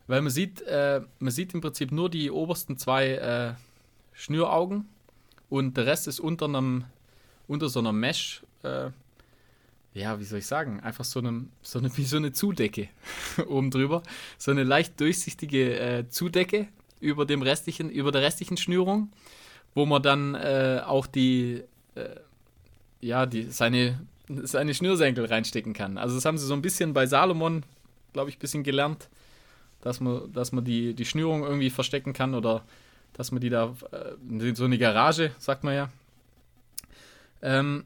weil 0.08 0.22
man 0.22 0.32
sieht, 0.32 0.62
äh, 0.62 1.02
man 1.20 1.32
sieht 1.32 1.54
im 1.54 1.60
Prinzip 1.60 1.92
nur 1.92 2.10
die 2.10 2.32
obersten 2.32 2.78
zwei 2.78 3.10
äh, 3.10 3.54
Schnüraugen 4.14 4.88
und 5.50 5.76
der 5.76 5.86
Rest 5.86 6.08
ist 6.08 6.22
unter 6.22 6.46
einem, 6.46 6.86
unter 7.48 7.68
so 7.68 7.80
einer 7.80 7.92
Mesh, 7.92 8.42
äh, 8.64 8.90
ja, 9.94 10.18
wie 10.18 10.24
soll 10.24 10.40
ich 10.40 10.48
sagen, 10.48 10.80
einfach 10.80 11.04
so, 11.04 11.20
einem, 11.20 11.50
so 11.62 11.80
eine, 11.80 11.96
wie 11.98 12.06
so 12.06 12.16
eine 12.16 12.32
Zudecke 12.32 12.88
oben 13.48 13.70
drüber. 13.70 14.02
So 14.38 14.52
eine 14.52 14.64
leicht 14.64 15.00
durchsichtige 15.02 15.78
äh, 15.78 16.10
Zudecke 16.10 16.70
über 17.02 17.26
dem 17.26 17.42
restlichen, 17.42 17.90
über 17.90 18.14
der 18.14 18.22
restlichen 18.22 18.56
Schnürung. 18.56 19.12
wo 19.76 19.86
man 19.86 20.02
dann 20.02 20.36
äh, 20.36 20.82
auch 20.86 21.06
die, 21.06 21.64
äh, 21.96 22.16
ja, 23.02 23.26
die, 23.26 23.52
seine, 23.52 24.00
seine 24.44 24.74
Schnürsenkel 24.74 25.26
reinstecken 25.26 25.74
kann. 25.74 25.98
Also 25.98 26.16
das 26.16 26.26
haben 26.26 26.38
sie 26.38 26.46
so 26.46 26.54
ein 26.54 26.62
bisschen 26.62 26.94
bei 26.94 27.06
Salomon, 27.06 27.64
glaube 28.14 28.30
ich, 28.30 28.38
ein 28.38 28.40
bisschen 28.40 28.64
gelernt, 28.64 29.10
dass 29.82 30.00
man, 30.00 30.32
dass 30.32 30.52
man 30.52 30.64
die, 30.64 30.94
die 30.94 31.06
Schnürung 31.06 31.44
irgendwie 31.44 31.70
verstecken 31.70 32.14
kann 32.14 32.36
oder 32.36 32.64
dass 33.14 33.32
man 33.32 33.42
die 33.42 33.50
da, 33.50 33.76
äh, 33.92 34.56
so 34.56 34.66
eine 34.66 34.78
Garage, 34.78 35.32
sagt 35.38 35.64
man 35.64 35.76
ja. 35.76 35.90
Ähm, 37.42 37.84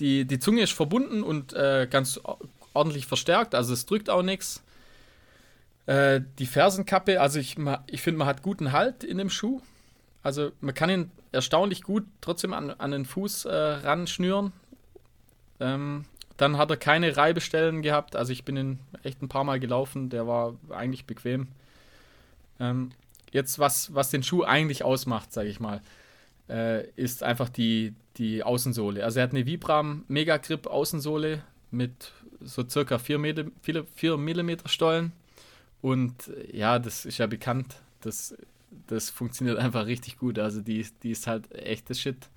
die, 0.00 0.24
die 0.24 0.38
Zunge 0.38 0.62
ist 0.62 0.72
verbunden 0.72 1.22
und 1.22 1.52
äh, 1.52 1.86
ganz 1.90 2.20
ordentlich 2.74 3.06
verstärkt, 3.06 3.54
also 3.54 3.72
es 3.72 3.86
drückt 3.86 4.10
auch 4.10 4.22
nichts. 4.22 4.62
Äh, 5.86 6.20
die 6.38 6.46
Fersenkappe, 6.46 7.20
also 7.20 7.38
ich, 7.38 7.56
ich 7.86 8.02
finde, 8.02 8.18
man 8.18 8.28
hat 8.28 8.42
guten 8.42 8.72
Halt 8.72 9.02
in 9.02 9.18
dem 9.18 9.30
Schuh. 9.30 9.60
Also 10.22 10.52
man 10.60 10.74
kann 10.74 10.90
ihn 10.90 11.10
erstaunlich 11.32 11.82
gut 11.82 12.04
trotzdem 12.20 12.52
an, 12.52 12.70
an 12.70 12.90
den 12.90 13.04
Fuß 13.04 13.46
äh, 13.46 13.54
ranschnüren. 13.54 14.52
Ähm, 15.60 16.04
dann 16.36 16.56
hat 16.56 16.70
er 16.70 16.76
keine 16.76 17.16
Reibestellen 17.16 17.82
gehabt. 17.82 18.16
Also 18.16 18.32
ich 18.32 18.44
bin 18.44 18.56
ihn 18.56 18.78
echt 19.02 19.22
ein 19.22 19.28
paar 19.28 19.44
Mal 19.44 19.60
gelaufen. 19.60 20.08
Der 20.08 20.26
war 20.26 20.54
eigentlich 20.70 21.04
bequem. 21.04 21.48
Ähm, 22.58 22.90
jetzt, 23.30 23.58
was, 23.58 23.94
was 23.94 24.10
den 24.10 24.22
Schuh 24.22 24.44
eigentlich 24.44 24.82
ausmacht, 24.82 25.32
sage 25.32 25.48
ich 25.48 25.60
mal, 25.60 25.82
äh, 26.48 26.86
ist 26.96 27.22
einfach 27.22 27.48
die, 27.48 27.94
die 28.16 28.42
Außensohle. 28.42 29.04
Also 29.04 29.20
er 29.20 29.24
hat 29.24 29.32
eine 29.32 29.46
Vibram 29.46 30.04
Mega 30.08 30.38
Grip 30.38 30.66
Außensohle 30.66 31.42
mit 31.70 32.12
so 32.40 32.66
circa 32.68 32.98
4 32.98 33.18
mm 33.18 34.50
Stollen. 34.66 35.12
Und 35.82 36.30
ja, 36.52 36.78
das 36.78 37.04
ist 37.04 37.18
ja 37.18 37.26
bekannt. 37.26 37.76
Das 38.00 38.34
das 38.86 39.10
funktioniert 39.10 39.58
einfach 39.58 39.86
richtig 39.86 40.18
gut. 40.18 40.38
Also 40.38 40.60
die, 40.60 40.86
die 41.02 41.10
ist 41.10 41.26
halt 41.26 41.50
echtes 41.52 42.00
Shit. 42.00 42.28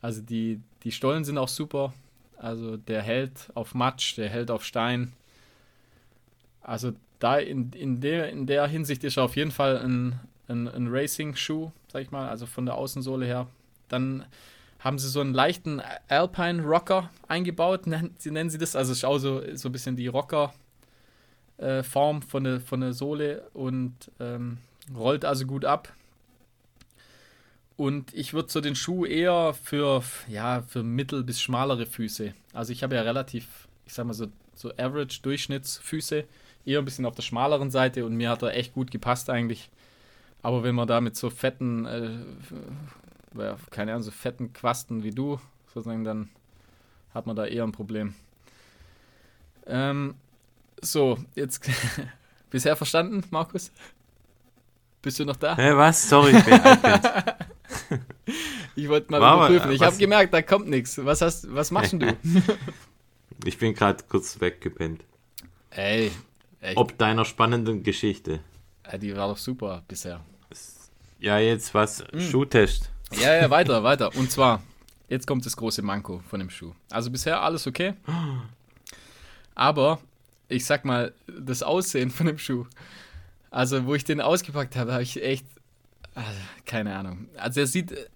Also 0.00 0.22
die, 0.22 0.60
die 0.82 0.92
Stollen 0.92 1.24
sind 1.24 1.38
auch 1.38 1.48
super. 1.48 1.92
Also 2.40 2.78
der 2.78 3.02
hält 3.02 3.50
auf 3.54 3.74
Matsch, 3.74 4.16
der 4.16 4.30
hält 4.30 4.50
auf 4.50 4.64
Stein. 4.64 5.12
Also 6.62 6.92
da 7.18 7.38
in, 7.38 7.72
in, 7.72 8.00
der, 8.00 8.30
in 8.30 8.46
der 8.46 8.66
Hinsicht 8.66 9.04
ist 9.04 9.18
er 9.18 9.24
auf 9.24 9.36
jeden 9.36 9.50
Fall 9.50 9.78
ein, 9.78 10.18
ein, 10.48 10.66
ein 10.66 10.88
Racing-Schuh, 10.88 11.70
sag 11.92 12.02
ich 12.02 12.10
mal, 12.10 12.28
also 12.28 12.46
von 12.46 12.64
der 12.64 12.76
Außensohle 12.76 13.26
her. 13.26 13.46
Dann 13.88 14.24
haben 14.78 14.98
sie 14.98 15.08
so 15.08 15.20
einen 15.20 15.34
leichten 15.34 15.82
Alpine 16.08 16.62
Rocker 16.62 17.10
eingebaut, 17.28 17.82
sie 18.18 18.30
nennen 18.30 18.48
sie 18.48 18.58
das. 18.58 18.74
Also 18.74 18.92
es 18.92 18.98
ist 18.98 19.04
auch 19.04 19.18
so, 19.18 19.42
so 19.54 19.68
ein 19.68 19.72
bisschen 19.72 19.96
die 19.96 20.06
Rocker-Form 20.06 22.18
äh, 22.18 22.22
von, 22.22 22.44
der, 22.44 22.60
von 22.60 22.80
der 22.80 22.94
Sohle 22.94 23.50
und 23.52 24.10
ähm, 24.18 24.56
Rollt 24.96 25.26
also 25.26 25.46
gut 25.46 25.66
ab. 25.66 25.92
Und 27.80 28.12
ich 28.12 28.34
würde 28.34 28.50
so 28.50 28.60
den 28.60 28.74
Schuh 28.76 29.06
eher 29.06 29.54
für, 29.54 30.02
ja, 30.28 30.62
für 30.68 30.82
mittel- 30.82 31.24
bis 31.24 31.40
schmalere 31.40 31.86
Füße. 31.86 32.34
Also 32.52 32.74
ich 32.74 32.82
habe 32.82 32.94
ja 32.94 33.00
relativ, 33.00 33.68
ich 33.86 33.94
sag 33.94 34.04
mal 34.04 34.12
so, 34.12 34.26
so 34.54 34.70
Average-Durchschnittsfüße. 34.76 36.24
Eher 36.66 36.78
ein 36.80 36.84
bisschen 36.84 37.06
auf 37.06 37.14
der 37.14 37.22
schmaleren 37.22 37.70
Seite 37.70 38.04
und 38.04 38.16
mir 38.18 38.28
hat 38.28 38.42
er 38.42 38.54
echt 38.54 38.74
gut 38.74 38.90
gepasst 38.90 39.30
eigentlich. 39.30 39.70
Aber 40.42 40.62
wenn 40.62 40.74
man 40.74 40.88
da 40.88 41.00
mit 41.00 41.16
so 41.16 41.30
fetten, 41.30 41.86
äh, 41.86 42.18
keine 43.70 43.92
Ahnung, 43.92 44.02
so 44.02 44.10
fetten 44.10 44.52
Quasten 44.52 45.02
wie 45.02 45.12
du, 45.12 45.40
sozusagen, 45.72 46.04
dann 46.04 46.28
hat 47.14 47.26
man 47.26 47.34
da 47.34 47.46
eher 47.46 47.64
ein 47.64 47.72
Problem. 47.72 48.12
Ähm, 49.66 50.16
so, 50.82 51.16
jetzt 51.34 51.66
bisher 52.50 52.76
verstanden, 52.76 53.24
Markus? 53.30 53.72
Bist 55.00 55.18
du 55.18 55.24
noch 55.24 55.36
da? 55.36 55.56
Hä, 55.56 55.74
was? 55.76 56.10
Sorry, 56.10 56.36
ich 56.36 56.44
bin 56.44 56.60
Ich 58.76 58.88
wollte 58.88 59.10
mal 59.10 59.20
War 59.20 59.48
überprüfen. 59.48 59.72
Ich 59.72 59.82
habe 59.82 59.96
gemerkt, 59.96 60.32
da 60.32 60.42
kommt 60.42 60.68
nichts. 60.68 61.04
Was, 61.04 61.20
was 61.20 61.70
machst 61.70 61.92
du? 61.92 61.98
ich 63.44 63.58
bin 63.58 63.74
gerade 63.74 64.02
kurz 64.08 64.40
weggepennt. 64.40 65.04
Ey. 65.70 66.12
Echt? 66.60 66.76
Ob 66.76 66.96
deiner 66.98 67.24
spannenden 67.24 67.82
Geschichte. 67.82 68.40
Ja, 68.86 68.98
die 68.98 69.16
war 69.16 69.28
doch 69.28 69.36
super 69.36 69.82
bisher. 69.88 70.20
Ja, 71.18 71.38
jetzt 71.38 71.74
was? 71.74 72.04
Hm. 72.12 72.20
Schuhtest. 72.20 72.90
Ja, 73.12 73.34
ja, 73.34 73.50
weiter, 73.50 73.82
weiter. 73.82 74.14
Und 74.14 74.30
zwar, 74.30 74.62
jetzt 75.08 75.26
kommt 75.26 75.44
das 75.44 75.56
große 75.56 75.82
Manko 75.82 76.22
von 76.28 76.40
dem 76.40 76.50
Schuh. 76.50 76.72
Also 76.90 77.10
bisher 77.10 77.42
alles 77.42 77.66
okay. 77.66 77.94
Aber 79.54 80.00
ich 80.48 80.64
sag 80.64 80.84
mal, 80.84 81.12
das 81.26 81.62
Aussehen 81.62 82.10
von 82.10 82.26
dem 82.26 82.38
Schuh 82.38 82.66
also, 83.50 83.84
wo 83.84 83.94
ich 83.94 84.04
den 84.04 84.20
ausgepackt 84.20 84.76
habe, 84.76 84.92
habe 84.92 85.02
ich 85.02 85.22
echt. 85.22 85.44
Also, 86.14 86.40
keine 86.64 86.96
Ahnung. 86.96 87.28
Also, 87.36 87.60
er 87.60 87.66
sieht. 87.66 87.92
Äh, 87.92 88.06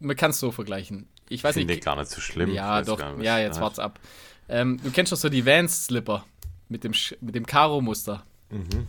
man 0.00 0.16
kann 0.16 0.30
es 0.30 0.40
so 0.40 0.50
vergleichen. 0.52 1.08
Ich 1.28 1.42
weiß 1.42 1.54
Finde 1.54 1.74
nicht. 1.74 1.84
gar 1.84 1.96
nicht 1.96 2.10
so 2.10 2.20
schlimm. 2.20 2.52
Ja, 2.52 2.82
doch. 2.82 2.98
Nicht, 3.16 3.24
ja, 3.24 3.38
jetzt 3.38 3.60
wart's 3.60 3.78
ab. 3.78 3.98
Ähm, 4.48 4.80
du 4.82 4.90
kennst 4.90 5.10
doch 5.10 5.16
so 5.16 5.28
die 5.28 5.44
Vans-Slipper 5.44 6.24
mit 6.68 6.84
dem, 6.84 6.92
mit 7.20 7.34
dem 7.34 7.46
Karo-Muster. 7.46 8.24
Mhm. 8.50 8.86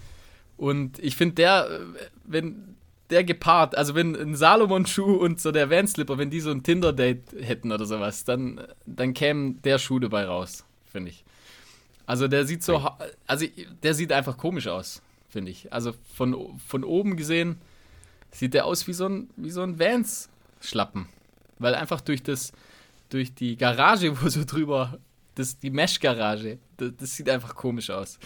Und 0.56 1.00
ich 1.00 1.16
finde, 1.16 1.36
der, 1.36 1.68
äh, 1.70 1.80
wenn 2.26 2.76
der 3.10 3.24
gepaart, 3.24 3.76
also 3.76 3.96
wenn 3.96 4.16
ein 4.16 4.36
Salomon-Schuh 4.36 5.16
und 5.16 5.42
so 5.42 5.52
der 5.52 5.70
Van-Slipper, 5.70 6.18
wenn 6.18 6.30
die 6.30 6.42
so 6.42 6.52
ein 6.52 6.62
Tinder-Date 6.62 7.36
hätten 7.42 7.72
oder 7.72 7.86
sowas, 7.86 8.24
dann, 8.24 8.62
dann 8.86 9.14
käme 9.14 9.56
der 9.64 9.80
Schuh 9.80 9.98
dabei 9.98 10.26
raus, 10.26 10.64
finde 10.86 11.10
ich. 11.10 11.24
Also 12.06 12.28
der 12.28 12.46
sieht 12.46 12.64
so, 12.64 12.88
also 13.26 13.46
der 13.82 13.94
sieht 13.94 14.12
einfach 14.12 14.38
komisch 14.38 14.68
aus 14.68 15.02
finde 15.30 15.52
ich. 15.52 15.72
Also 15.74 15.94
von, 16.16 16.60
von 16.66 16.84
oben 16.84 17.18
gesehen 17.18 17.58
sieht 18.32 18.54
der 18.54 18.66
aus 18.66 18.88
wie 18.88 18.94
so 18.94 19.08
ein, 19.08 19.30
so 19.48 19.62
ein 19.62 19.80
Vans-Schlappen. 19.80 21.08
Weil 21.60 21.76
einfach 21.76 22.02
durch 22.02 22.24
das, 22.24 22.52
durch 23.10 23.34
die 23.34 23.58
Garage, 23.58 24.22
wo 24.22 24.30
so 24.30 24.44
drüber, 24.46 25.00
das, 25.36 25.60
die 25.60 25.70
Mesh-Garage, 25.70 26.60
das, 26.78 26.92
das, 26.98 27.16
sieht 27.16 27.30
einfach 27.30 27.56
komisch 27.56 27.90
aus. 27.90 28.20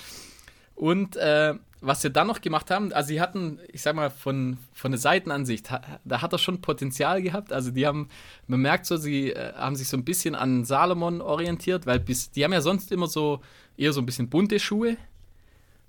Und 0.75 1.15
äh, 1.17 1.53
was 1.81 2.01
sie 2.01 2.11
dann 2.11 2.27
noch 2.27 2.41
gemacht 2.41 2.69
haben, 2.69 2.93
also 2.93 3.07
sie 3.07 3.19
hatten, 3.19 3.59
ich 3.71 3.81
sag 3.81 3.95
mal, 3.95 4.11
von, 4.11 4.57
von 4.71 4.91
der 4.91 4.99
Seitenansicht, 4.99 5.69
da 6.05 6.21
hat 6.21 6.31
er 6.31 6.37
schon 6.37 6.61
Potenzial 6.61 7.21
gehabt. 7.21 7.51
Also 7.51 7.71
die 7.71 7.87
haben, 7.87 8.07
man 8.47 8.61
merkt 8.61 8.85
so, 8.85 8.97
sie 8.97 9.31
äh, 9.31 9.53
haben 9.53 9.75
sich 9.75 9.87
so 9.87 9.97
ein 9.97 10.05
bisschen 10.05 10.35
an 10.35 10.63
Salomon 10.63 11.21
orientiert, 11.21 11.87
weil 11.87 11.99
bis, 11.99 12.31
die 12.31 12.43
haben 12.43 12.53
ja 12.53 12.61
sonst 12.61 12.91
immer 12.91 13.07
so 13.07 13.41
eher 13.77 13.93
so 13.93 14.01
ein 14.01 14.05
bisschen 14.05 14.29
bunte 14.29 14.59
Schuhe. 14.59 14.95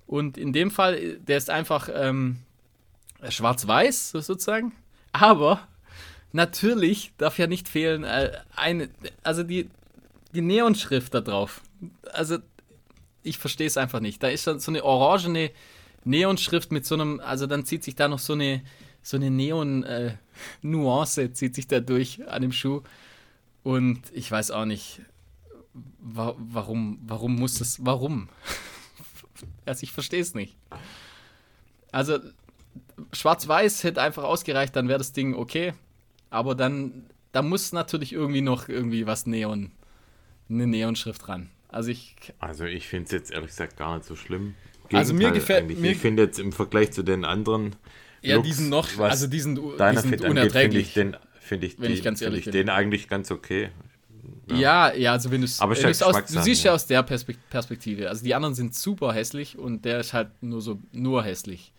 Und 0.07 0.39
in 0.39 0.53
dem 0.53 0.71
Fall, 0.71 1.19
der 1.19 1.37
ist 1.37 1.51
einfach 1.51 1.89
ähm, 1.93 2.39
schwarz-weiß 3.29 4.11
sozusagen. 4.13 4.73
Aber 5.13 5.67
natürlich 6.33 7.13
darf 7.19 7.39
ja 7.39 7.47
nicht 7.47 7.69
fehlen 7.69 8.05
äh, 8.05 8.33
eine, 8.57 8.89
also 9.23 9.43
die, 9.43 9.69
die 10.35 10.41
Neonschrift 10.41 11.15
da 11.15 11.21
drauf. 11.21 11.63
Also 12.13 12.39
ich 13.23 13.39
verstehe 13.39 13.67
es 13.67 13.77
einfach 13.77 14.01
nicht. 14.01 14.23
Da 14.23 14.29
ist 14.29 14.47
dann 14.47 14.61
so 14.61 14.71
eine 14.71 14.85
orangene 14.85 15.51
Neonschrift 16.05 16.73
mit 16.73 16.87
so 16.87 16.95
einem, 16.95 17.21
also 17.21 17.47
dann 17.47 17.65
zieht 17.65 17.85
sich 17.85 17.95
da 17.95 18.09
noch 18.09 18.19
so 18.19 18.33
eine, 18.33 18.63
so 19.03 19.17
eine 19.17 19.31
Neon-Nuance, 19.31 21.23
äh, 21.23 21.33
zieht 21.33 21.55
sich 21.55 21.69
da 21.69 21.81
durch 21.81 22.27
an 22.29 22.43
dem 22.43 22.53
Schuh. 22.53 22.83
Und 23.63 24.01
ich 24.13 24.31
weiß 24.31 24.51
auch 24.51 24.65
nicht, 24.65 25.03
wa 26.01 26.35
warum, 26.37 26.99
warum 27.05 27.37
muss 27.37 27.59
das, 27.59 27.85
warum? 27.85 28.29
Also 29.65 29.83
ich 29.83 29.91
verstehe 29.91 30.21
es 30.21 30.35
nicht. 30.35 30.57
Also 31.91 32.19
schwarz-weiß 33.13 33.85
hätte 33.85 34.01
einfach 34.01 34.25
ausgereicht, 34.25 34.75
dann 34.77 34.89
wäre 34.89 34.99
das 34.99 35.13
Ding 35.13 35.35
okay. 35.35 35.73
Aber 36.31 36.55
dann, 36.55 37.07
da 37.33 37.43
muss 37.43 37.73
natürlich 37.73 38.13
irgendwie 38.13 38.41
noch 38.41 38.69
irgendwie 38.69 39.07
was 39.07 39.27
Neon, 39.27 39.71
eine 40.49 40.67
Neonschrift 40.67 41.29
ran. 41.29 41.51
Also 41.69 41.91
ich. 41.91 42.17
Also 42.39 42.65
ich 42.65 42.87
finde 42.87 43.07
es 43.07 43.13
jetzt 43.13 43.31
ehrlich 43.31 43.51
gesagt 43.51 43.77
gar 43.77 43.97
nicht 43.97 44.07
so 44.07 44.17
schlimm. 44.17 44.55
Gegenteil 44.89 44.99
also 44.99 45.15
mir 45.15 45.31
gefällt 45.31 45.69
mir. 45.69 45.91
Ich 45.91 45.99
finde 45.99 46.25
jetzt 46.25 46.39
im 46.39 46.53
Vergleich 46.53 46.93
zu 46.93 47.03
den 47.03 47.25
anderen. 47.25 47.77
Ja, 48.21 48.37
Looks, 48.37 48.49
diesen 48.49 48.69
noch, 48.69 48.99
also 48.99 49.27
diesen, 49.27 49.57
diesen 49.57 50.21
unerträglich. 50.21 50.53
Finde 50.53 50.79
ich 50.79 50.93
den, 50.93 51.17
finde 51.41 51.67
ich, 51.67 51.81
wenn 51.81 51.89
die, 51.89 51.95
ich 51.95 52.05
ganz 52.05 52.21
ehrlich 52.21 52.47
ich 52.47 52.53
den 52.53 52.69
eigentlich 52.69 53.09
ganz 53.09 53.31
okay. 53.31 53.71
Ja, 54.49 54.93
ja, 54.93 55.13
also 55.13 55.31
wenn 55.31 55.41
du 55.41 55.47
es 55.47 55.61
aus, 56.03 56.25
du 56.27 56.43
siehst 56.43 56.65
ja 56.65 56.73
aus 56.73 56.87
der 56.87 57.03
Perspektive. 57.03 58.09
Also 58.09 58.25
die 58.25 58.35
anderen 58.35 58.55
sind 58.55 58.75
super 58.75 59.13
hässlich 59.13 59.59
und 59.59 59.85
der 59.85 60.01
ist 60.01 60.13
halt 60.13 60.31
nur 60.43 60.61
so 60.61 60.79
nur 60.93 61.25
hässlich. 61.25 61.73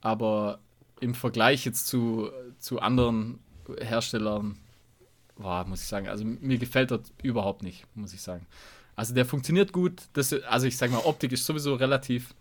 Aber 0.00 0.60
im 1.00 1.14
Vergleich 1.14 1.64
jetzt 1.64 1.86
zu, 1.86 2.30
zu 2.58 2.80
anderen 2.80 3.38
Herstellern, 3.80 4.56
boah, 5.36 5.64
muss 5.66 5.82
ich 5.82 5.88
sagen, 5.88 6.08
also 6.08 6.24
mir 6.24 6.58
gefällt 6.58 6.90
das 6.90 7.00
überhaupt 7.22 7.62
nicht, 7.62 7.84
muss 7.94 8.12
ich 8.12 8.22
sagen. 8.22 8.46
Also 8.94 9.14
der 9.14 9.26
funktioniert 9.26 9.72
gut. 9.72 10.02
Das, 10.14 10.32
also 10.32 10.66
ich 10.66 10.76
sag 10.76 10.90
mal, 10.90 11.04
Optik 11.04 11.32
ist 11.32 11.44
sowieso 11.44 11.74
relativ. 11.74 12.34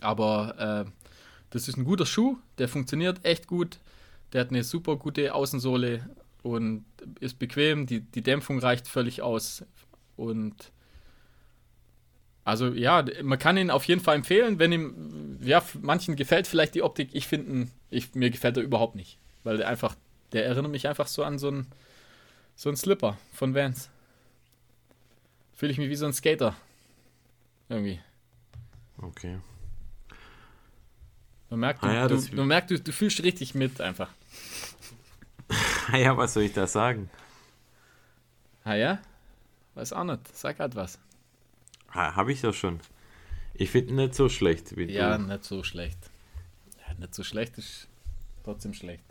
Aber 0.00 0.86
äh, 0.86 0.90
das 1.50 1.68
ist 1.68 1.76
ein 1.76 1.84
guter 1.84 2.06
Schuh, 2.06 2.38
der 2.58 2.68
funktioniert 2.68 3.24
echt 3.24 3.46
gut. 3.46 3.78
Der 4.32 4.42
hat 4.42 4.50
eine 4.50 4.64
super 4.64 4.96
gute 4.96 5.34
Außensohle 5.34 6.08
und 6.42 6.84
ist 7.20 7.38
bequem, 7.38 7.86
die, 7.86 8.00
die 8.00 8.22
Dämpfung 8.22 8.58
reicht 8.58 8.88
völlig 8.88 9.22
aus. 9.22 9.64
Und 10.16 10.72
also 12.48 12.68
ja, 12.68 13.04
man 13.22 13.38
kann 13.38 13.58
ihn 13.58 13.70
auf 13.70 13.84
jeden 13.84 14.00
Fall 14.00 14.16
empfehlen, 14.16 14.58
wenn 14.58 14.72
ihm, 14.72 15.38
ja, 15.42 15.62
manchen 15.82 16.16
gefällt 16.16 16.46
vielleicht 16.46 16.74
die 16.74 16.82
Optik, 16.82 17.10
ich 17.12 17.26
finde, 17.26 17.70
ich, 17.90 18.14
mir 18.14 18.30
gefällt 18.30 18.56
er 18.56 18.62
überhaupt 18.62 18.94
nicht. 18.94 19.18
Weil 19.44 19.58
der 19.58 19.68
einfach, 19.68 19.94
der 20.32 20.46
erinnert 20.46 20.72
mich 20.72 20.88
einfach 20.88 21.08
so 21.08 21.24
an 21.24 21.38
so 21.38 21.48
einen 21.48 21.66
so 22.56 22.70
einen 22.70 22.76
Slipper 22.76 23.18
von 23.34 23.54
Vans. 23.54 23.90
Fühle 25.54 25.72
ich 25.72 25.78
mich 25.78 25.90
wie 25.90 25.94
so 25.94 26.06
ein 26.06 26.14
Skater. 26.14 26.56
Irgendwie. 27.68 28.00
Okay. 28.96 29.38
Man 31.50 31.60
merkt, 31.60 31.82
du, 31.82 31.86
Ah 31.86 31.92
ja, 31.92 32.08
du, 32.08 32.18
man 32.32 32.48
merkt 32.48 32.70
du, 32.70 32.80
du 32.80 32.92
fühlst 32.92 33.22
richtig 33.22 33.54
mit 33.54 33.80
einfach. 33.80 34.08
Ah 35.90 35.96
ja, 35.96 36.14
was 36.18 36.34
soll 36.34 36.42
ich 36.42 36.52
da 36.52 36.66
sagen? 36.66 37.08
Ah 38.62 38.74
ja? 38.74 39.00
Weiß 39.74 39.94
auch 39.94 40.04
nicht. 40.04 40.36
Sag 40.36 40.58
halt 40.58 40.76
was. 40.76 40.98
Ha, 41.94 42.14
Habe 42.16 42.32
ich 42.32 42.42
ja 42.42 42.52
schon. 42.52 42.80
Ich 43.54 43.70
finde 43.70 43.94
nicht 43.94 44.14
so 44.14 44.28
schlecht 44.28 44.76
wie 44.76 44.84
Ja, 44.84 45.16
du. 45.18 45.24
nicht 45.24 45.44
so 45.44 45.62
schlecht. 45.64 45.98
Ja, 46.86 46.94
nicht 46.98 47.14
so 47.14 47.22
schlecht 47.24 47.58
ist 47.58 47.88
trotzdem 48.44 48.72
schlecht. 48.74 49.04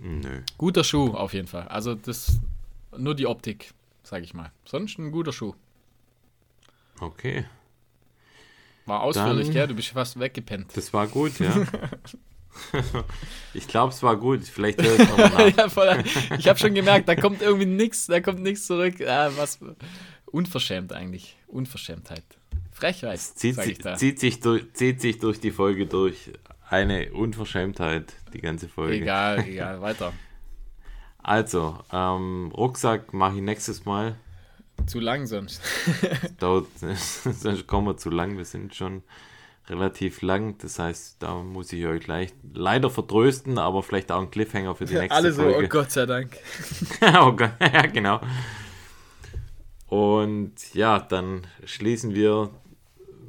Nö. 0.00 0.42
Guter 0.58 0.84
Schuh 0.84 1.12
auf 1.14 1.32
jeden 1.34 1.46
Fall. 1.48 1.68
Also 1.68 1.94
das 1.94 2.38
nur 2.96 3.14
die 3.14 3.26
Optik, 3.26 3.72
sag 4.02 4.22
ich 4.22 4.34
mal. 4.34 4.50
Sonst 4.64 4.98
ein 4.98 5.12
guter 5.12 5.32
Schuh. 5.32 5.54
Okay. 7.00 7.44
War 8.86 9.02
ausführlich, 9.02 9.46
Dann- 9.46 9.54
gell? 9.54 9.66
Du 9.68 9.74
bist 9.74 9.88
fast 9.88 10.18
weggepennt. 10.18 10.76
Das 10.76 10.92
war 10.92 11.06
gut, 11.06 11.38
ja. 11.38 11.54
ich 13.54 13.66
glaube, 13.68 13.92
es 13.92 14.02
war 14.02 14.16
gut. 14.16 14.42
Vielleicht 14.44 14.82
höre 14.82 14.94
ich 14.98 15.08
nochmal 15.08 15.50
nach. 15.50 15.56
ja, 15.56 15.68
voll, 15.68 16.02
ich 16.38 16.48
habe 16.48 16.58
schon 16.58 16.74
gemerkt, 16.74 17.08
da 17.08 17.14
kommt 17.16 17.42
irgendwie 17.42 17.66
nichts, 17.66 18.06
da 18.06 18.20
kommt 18.20 18.40
nichts 18.40 18.66
zurück. 18.66 19.00
Ah, 19.02 19.30
was 19.36 19.58
unverschämt 20.32 20.92
eigentlich. 20.92 21.36
Unverschämtheit. 21.46 22.24
Frechheit, 22.72 23.20
Zieht, 23.20 23.54
sag 23.54 23.64
si- 23.66 23.72
ich 23.72 23.78
da. 23.78 23.94
zieht, 23.96 24.18
sich 24.18 24.40
durch, 24.40 24.72
zieht 24.74 25.00
sich 25.00 25.18
durch 25.18 25.38
die 25.40 25.50
Folge 25.52 25.86
durch. 25.86 26.30
Eine 26.68 27.12
Unverschämtheit, 27.12 28.14
die 28.32 28.40
ganze 28.40 28.68
Folge. 28.68 28.96
Egal, 28.96 29.44
egal, 29.46 29.80
weiter. 29.82 30.12
Also, 31.22 31.78
ähm, 31.92 32.50
Rucksack 32.56 33.12
mache 33.12 33.36
ich 33.36 33.42
nächstes 33.42 33.84
Mal. 33.84 34.16
Zu 34.86 34.98
lang 34.98 35.26
sonst. 35.26 35.62
Dauert, 36.40 36.66
sonst 36.96 37.66
kommen 37.66 37.86
wir 37.88 37.96
zu 37.98 38.10
lang. 38.10 38.36
Wir 38.38 38.44
sind 38.46 38.74
schon 38.74 39.02
relativ 39.68 40.22
lang. 40.22 40.56
Das 40.58 40.78
heißt, 40.78 41.22
da 41.22 41.34
muss 41.36 41.72
ich 41.72 41.86
euch 41.86 42.02
gleich 42.02 42.32
leider 42.52 42.90
vertrösten, 42.90 43.58
aber 43.58 43.82
vielleicht 43.82 44.10
auch 44.10 44.22
ein 44.22 44.30
Cliffhanger 44.30 44.74
für 44.74 44.86
die 44.86 44.94
nächste 44.94 45.14
Alle 45.14 45.32
so, 45.32 45.42
oh 45.46 45.52
Folge. 45.52 45.68
Gott 45.68 45.92
sei 45.92 46.06
Dank. 46.06 46.36
oh 47.20 47.32
Gott, 47.32 47.52
ja, 47.60 47.86
genau. 47.86 48.20
Und 49.92 50.72
ja, 50.72 50.98
dann 51.00 51.46
schließen 51.66 52.14
wir, 52.14 52.48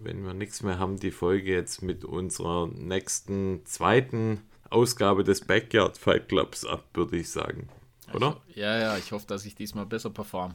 wenn 0.01 0.25
wir 0.25 0.33
nichts 0.33 0.63
mehr 0.63 0.79
haben, 0.79 0.97
die 0.97 1.11
Folge 1.11 1.51
jetzt 1.51 1.81
mit 1.81 2.05
unserer 2.05 2.67
nächsten 2.67 3.65
zweiten 3.65 4.39
Ausgabe 4.69 5.25
des 5.25 5.41
Backyard 5.41 5.97
Fight 5.97 6.29
Clubs 6.29 6.63
ab, 6.65 6.85
würde 6.93 7.17
ich 7.17 7.29
sagen. 7.29 7.67
Oder? 8.13 8.37
Ich, 8.47 8.55
ja, 8.55 8.77
ja, 8.79 8.97
ich 8.97 9.11
hoffe, 9.11 9.27
dass 9.27 9.43
ich 9.43 9.55
diesmal 9.55 9.85
besser 9.85 10.09
perform. 10.09 10.53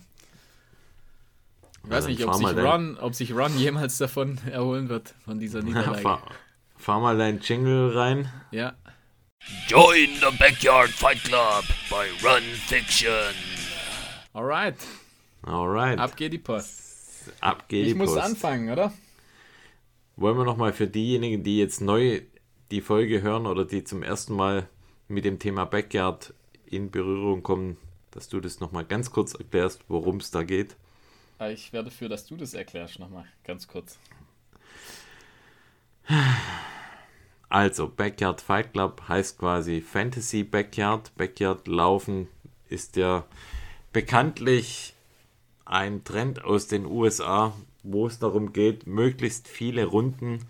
Ich 1.85 1.91
Ja, 1.91 1.97
weiß 1.97 2.05
dann 2.05 2.13
nicht, 2.15 2.25
ob 2.25 2.35
sich, 2.35 2.57
Ron, 2.57 2.97
ob 2.99 3.15
sich 3.15 3.35
Ron 3.35 3.59
jemals 3.59 3.99
davon 3.99 4.39
erholen 4.51 4.89
wird, 4.89 5.15
von 5.27 5.39
dieser 5.39 5.61
Niederlage. 5.63 6.01
fahr, 6.01 6.23
fahr 6.79 7.01
mal 7.01 7.19
dein 7.19 7.39
Jingle 7.41 7.95
rein. 7.95 8.33
ja. 8.51 8.73
Join 9.69 10.09
the 10.21 10.37
Backyard 10.39 10.89
Fight 10.89 11.23
Club 11.25 11.65
by 11.91 12.07
Run 12.27 12.43
Fiction. 12.67 13.35
Alright, 14.35 14.75
Alright, 15.43 15.99
ab 15.99 16.16
geht 16.16 16.32
die 16.32 16.39
Post. 16.39 17.32
ab 17.41 17.68
geht 17.68 17.86
Ich 17.86 17.93
die 17.93 17.99
muss 17.99 18.11
Post. 18.14 18.22
anfangen, 18.24 18.70
oder? 18.70 18.93
Wollen 20.16 20.36
wir 20.36 20.45
nochmal 20.45 20.72
für 20.72 20.86
diejenigen, 20.89 21.43
die 21.45 21.59
jetzt 21.59 21.80
neu 21.80 22.22
die 22.70 22.80
Folge 22.80 23.22
hören 23.22 23.47
oder 23.47 23.64
die 23.64 23.84
zum 23.84 24.03
ersten 24.03 24.34
Mal 24.34 24.68
mit 25.07 25.24
dem 25.24 25.39
Thema 25.39 25.64
Backyard 25.64 26.34
in 26.66 26.91
Berührung 26.91 27.43
kommen, 27.43 27.76
dass 28.11 28.28
du 28.28 28.41
das 28.41 28.61
nochmal 28.61 28.84
ganz 28.84 29.11
kurz 29.11 29.34
erklärst, 29.34 29.84
worum 29.89 30.16
es 30.16 30.30
da 30.30 30.43
geht. 30.43 30.76
Ah, 31.39 31.49
Ich 31.51 31.72
wäre 31.72 31.84
dafür, 31.84 32.09
dass 32.09 32.26
du 32.26 32.36
das 32.36 32.53
erklärst 32.55 32.99
nochmal, 32.99 33.24
ganz 33.45 33.68
kurz. 33.68 33.99
Also, 37.49 37.89
Backyard 37.89 38.41
Fight 38.41 38.72
Club 38.72 39.03
heißt 39.09 39.39
quasi 39.39 39.80
Fantasy 39.80 40.43
Backyard. 40.43 41.14
Backyard 41.16 41.66
Laufen 41.68 42.28
ist 42.68 42.97
ja 42.97 43.24
bekanntlich 43.93 44.95
ein 45.69 46.03
Trend 46.03 46.45
aus 46.45 46.66
den 46.66 46.87
USA, 46.87 47.53
wo 47.83 48.07
es 48.07 48.19
darum 48.19 48.53
geht, 48.53 48.87
möglichst 48.87 49.49
viele 49.49 49.85
Runden 49.85 50.47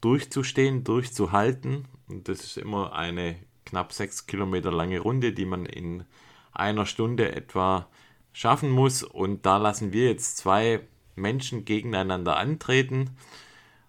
durchzustehen, 0.00 0.82
durchzuhalten. 0.82 1.84
Und 2.08 2.28
das 2.28 2.40
ist 2.40 2.56
immer 2.56 2.94
eine 2.94 3.36
knapp 3.66 3.92
sechs 3.92 4.26
Kilometer 4.26 4.72
lange 4.72 5.00
Runde, 5.00 5.32
die 5.32 5.44
man 5.44 5.66
in 5.66 6.04
einer 6.52 6.86
Stunde 6.86 7.34
etwa 7.34 7.86
schaffen 8.32 8.70
muss. 8.70 9.02
Und 9.02 9.44
da 9.44 9.58
lassen 9.58 9.92
wir 9.92 10.06
jetzt 10.06 10.38
zwei 10.38 10.80
Menschen 11.16 11.64
gegeneinander 11.64 12.36
antreten. 12.36 13.10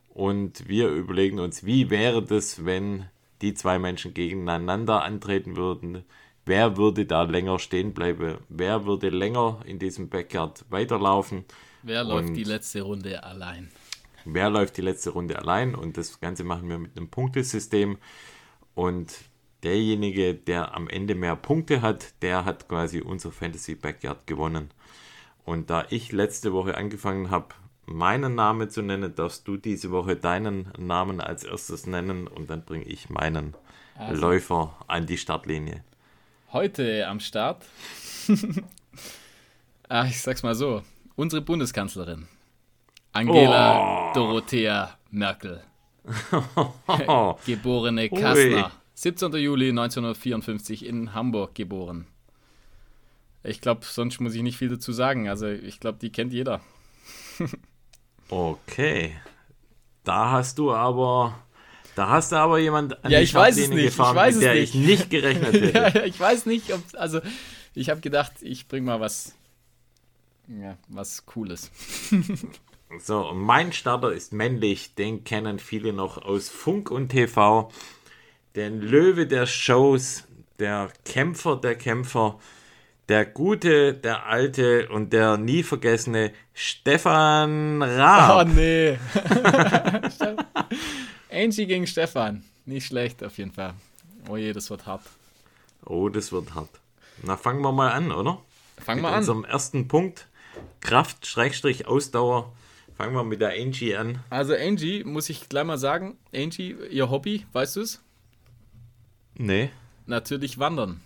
Und 0.10 0.68
wir 0.68 0.90
überlegen 0.90 1.40
uns, 1.40 1.66
wie 1.66 1.90
wäre 1.90 2.24
das, 2.24 2.66
wenn 2.66 3.06
die 3.42 3.54
zwei 3.54 3.80
Menschen 3.80 4.14
gegeneinander 4.14 5.04
antreten 5.04 5.56
würden? 5.56 6.04
Wer 6.48 6.78
würde 6.78 7.06
da 7.06 7.24
länger 7.24 7.60
stehen 7.60 7.94
bleiben? 7.94 8.38
Wer 8.48 8.86
würde 8.86 9.10
länger 9.10 9.60
in 9.66 9.80
diesem 9.80 10.08
Backyard 10.08 10.64
weiterlaufen? 10.70 11.44
Wer 11.84 12.06
läuft 12.06 12.30
Und- 12.30 12.36
die 12.36 12.46
letzte 12.46 12.82
Runde 12.84 13.22
allein? 13.22 13.70
Wer 14.24 14.50
läuft 14.50 14.78
die 14.78 14.82
letzte 14.82 15.10
Runde 15.10 15.38
allein? 15.38 15.76
Und 15.76 15.98
das 15.98 16.22
Ganze 16.22 16.46
machen 16.46 16.70
wir 16.70 16.78
mit 16.80 16.98
einem 16.98 17.10
Punktesystem. 17.10 17.98
Und 18.76 19.14
derjenige, 19.64 20.36
der 20.36 20.74
am 20.74 20.88
Ende 20.88 21.16
mehr 21.16 21.36
Punkte 21.36 21.82
hat, 21.82 22.14
der 22.22 22.46
hat 22.46 22.70
quasi 22.70 23.02
unser 23.02 23.32
Fantasy 23.34 23.76
Backyard 23.76 24.26
gewonnen. 24.26 24.70
Und 25.44 25.70
da 25.70 25.86
ich 25.90 26.14
letzte 26.14 26.54
Woche 26.54 26.78
angefangen 26.78 27.30
habe, 27.30 27.48
meinen 27.86 28.36
Namen 28.36 28.70
zu 28.70 28.82
nennen, 28.82 29.14
darfst 29.16 29.48
du 29.50 29.58
diese 29.58 29.92
Woche 29.92 30.16
deinen 30.16 30.72
Namen 30.78 31.20
als 31.20 31.44
erstes 31.44 31.88
nennen 31.88 32.28
und 32.28 32.50
dann 32.50 32.64
bringe 32.64 32.86
ich 32.86 33.10
meinen 33.10 33.54
Also. 33.98 34.22
Läufer 34.22 34.76
an 34.88 35.06
die 35.08 35.18
Startlinie. 35.18 35.84
Heute 36.54 37.06
am 37.08 37.20
Start. 37.20 37.66
ah, 39.90 40.06
ich 40.06 40.22
sag's 40.22 40.44
mal 40.44 40.56
so. 40.56 40.82
Unsere 41.16 41.42
Bundeskanzlerin. 41.42 42.28
Angela 43.12 44.12
Oh. 44.12 44.14
Dorothea 44.14 44.98
Merkel. 45.12 45.62
Geborene 47.46 48.10
Ui. 48.10 48.22
Kastner. 48.22 48.72
17. 48.94 49.34
Juli 49.34 49.70
1954 49.70 50.86
in 50.86 51.14
Hamburg 51.14 51.54
geboren. 51.54 52.08
Ich 53.44 53.60
glaube, 53.62 53.86
sonst 53.86 54.20
muss 54.22 54.34
ich 54.34 54.42
nicht 54.42 54.58
viel 54.58 54.70
dazu 54.70 54.92
sagen. 54.92 55.28
Also, 55.28 55.48
ich 55.48 55.80
glaube, 55.80 56.00
die 56.00 56.12
kennt 56.12 56.32
jeder. 56.34 56.62
okay. 58.30 59.16
Da 60.04 60.32
hast 60.32 60.58
du 60.60 60.74
aber. 60.74 61.38
Da 61.98 62.10
hast 62.10 62.32
du 62.32 62.36
aber 62.36 62.60
jemand 62.60 63.04
an 63.04 63.10
Ja, 63.12 63.18
die 63.18 63.24
ich 63.24 63.34
weiß 63.34 63.58
es 63.58 63.70
nicht, 63.70 63.80
ich 63.80 63.86
gefahren, 63.86 64.16
weiß 64.16 64.36
mit 64.36 64.44
es 64.44 64.50
der 64.50 64.54
nicht. 64.54 64.76
ich 64.76 64.82
nicht 64.88 65.10
gerechnet 65.10 65.54
hätte. 65.54 65.98
ja, 66.00 66.04
ich 66.06 66.20
weiß 66.20 66.46
nicht, 66.46 66.72
ob. 66.72 66.82
Also, 66.94 67.22
ich 67.74 67.90
habe 67.90 68.02
gedacht, 68.02 68.34
ich 68.42 68.68
bring 68.68 68.86
mal 68.86 69.00
was. 69.00 69.34
Ja, 70.48 70.78
was 70.88 71.26
Cooles. 71.26 71.72
So, 73.04 73.32
und 73.32 73.40
mein 73.42 73.74
Starter 73.74 74.14
ist 74.14 74.32
männlich, 74.32 74.96
den 74.96 75.26
kennen 75.26 75.60
viele 75.60 75.92
noch 75.92 76.24
aus 76.24 76.48
Funk 76.48 76.90
und 76.90 77.10
TV. 77.10 77.70
Den 78.56 78.80
Löwe 78.80 79.28
der 79.28 79.46
Shows, 79.46 80.24
der 80.58 80.90
Kämpfer 81.04 81.58
der 81.58 81.76
Kämpfer, 81.76 82.40
der 83.10 83.26
gute, 83.26 83.94
der 83.94 84.28
alte 84.28 84.88
und 84.88 85.12
der 85.12 85.36
nie 85.36 85.64
vergessene 85.64 86.32
Stefan 86.54 87.82
Oh 87.82 87.86
Raab. 87.86 88.48
nee. 88.56 88.98
Angie 91.32 91.66
gegen 91.66 91.88
Stefan. 91.88 92.44
Nicht 92.66 92.88
schlecht 92.88 93.24
auf 93.24 93.38
jeden 93.38 93.52
Fall. 93.52 93.74
Oh 94.30 94.36
je, 94.38 94.54
das 94.54 94.70
wird 94.70 94.86
hart. 94.86 95.04
Oh, 95.86 96.10
das 96.10 96.32
wird 96.32 96.54
hart. 96.54 96.70
Na, 97.24 97.38
fangen 97.38 97.62
wir 97.62 97.72
mal 97.72 97.92
an, 97.92 98.12
oder? 98.12 98.42
Fangen 98.78 99.02
wir 99.02 99.10
an. 99.10 99.20
unserem 99.20 99.46
ersten 99.46 99.88
Punkt. 99.88 100.28
Kraft, 100.82 101.26
Schrägstrich, 101.26 101.88
Ausdauer. 101.88 102.52
Fangen 102.98 103.14
wir 103.14 103.24
mit 103.24 103.42
der 103.42 103.52
Angie 103.52 103.96
an. 103.96 104.20
Also 104.30 104.56
Angie, 104.56 105.04
muss 105.04 105.30
ich 105.30 105.50
gleich 105.50 105.64
mal 105.66 105.78
sagen, 105.78 106.18
Angie, 106.34 106.76
ihr 106.90 107.10
Hobby, 107.10 107.46
weißt 107.54 107.76
du 107.78 107.82
es? 107.82 108.02
Nee. 109.36 109.70
Natürlich 110.08 110.58
Wandern. 110.60 111.02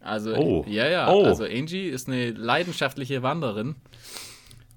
Also, 0.00 0.34
Oh. 0.34 0.64
ja, 0.68 0.88
ja. 0.88 1.08
Oh. 1.10 1.24
Also 1.24 1.44
Angie 1.44 1.88
ist 1.88 2.08
eine 2.08 2.30
leidenschaftliche 2.30 3.22
Wanderin. 3.22 3.76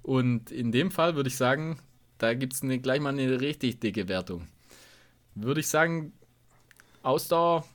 Und 0.04 0.52
in 0.52 0.72
dem 0.72 0.92
Fall 0.92 1.16
würde 1.16 1.30
ich 1.30 1.38
sagen, 1.38 1.80
da 2.18 2.34
gibt 2.34 2.54
es 2.54 2.62
gleich 2.82 3.00
mal 3.02 3.10
eine 3.10 3.40
richtig 3.42 3.80
dicke 3.80 4.08
Wertung. 4.08 4.48
Würde 5.42 5.60
ich 5.62 5.68
sagen, 5.68 6.12
Ausdauer, 7.04 7.66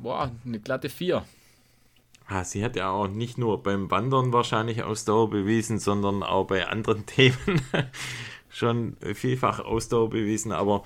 boah, 0.00 0.30
eine 0.44 0.60
glatte 0.60 0.88
4. 0.88 1.24
Ah, 2.26 2.44
sie 2.44 2.64
hat 2.64 2.74
ja 2.76 2.90
auch 2.90 3.06
nicht 3.08 3.36
nur 3.38 3.62
beim 3.62 3.90
Wandern 3.90 4.32
wahrscheinlich 4.32 4.82
Ausdauer 4.82 5.28
bewiesen, 5.30 5.78
sondern 5.78 6.22
auch 6.22 6.46
bei 6.46 6.66
anderen 6.66 7.04
Themen 7.06 7.60
schon 8.50 8.96
vielfach 9.14 9.60
Ausdauer 9.60 10.10
bewiesen. 10.10 10.52
Aber 10.52 10.84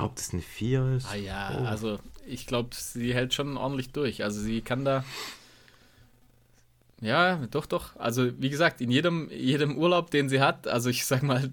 Ob 0.00 0.16
das 0.16 0.32
eine 0.32 0.42
4 0.42 0.96
ist? 0.96 1.06
Ah 1.10 1.14
ja, 1.16 1.58
Oh. 1.58 1.64
also 1.64 1.98
ich 2.26 2.46
glaube, 2.46 2.70
sie 2.72 3.14
hält 3.14 3.34
schon 3.34 3.56
ordentlich 3.56 3.90
durch. 3.92 4.22
Also 4.22 4.40
sie 4.40 4.60
kann 4.60 4.84
da. 4.84 5.04
Ja, 7.00 7.36
doch, 7.50 7.64
doch. 7.66 7.96
Also 7.96 8.30
wie 8.40 8.50
gesagt, 8.50 8.80
in 8.82 8.90
jedem, 8.90 9.30
jedem 9.30 9.78
Urlaub, 9.78 10.10
den 10.10 10.28
sie 10.28 10.40
hat, 10.40 10.68
also 10.68 10.90
ich 10.90 11.06
sag 11.06 11.22
mal, 11.22 11.50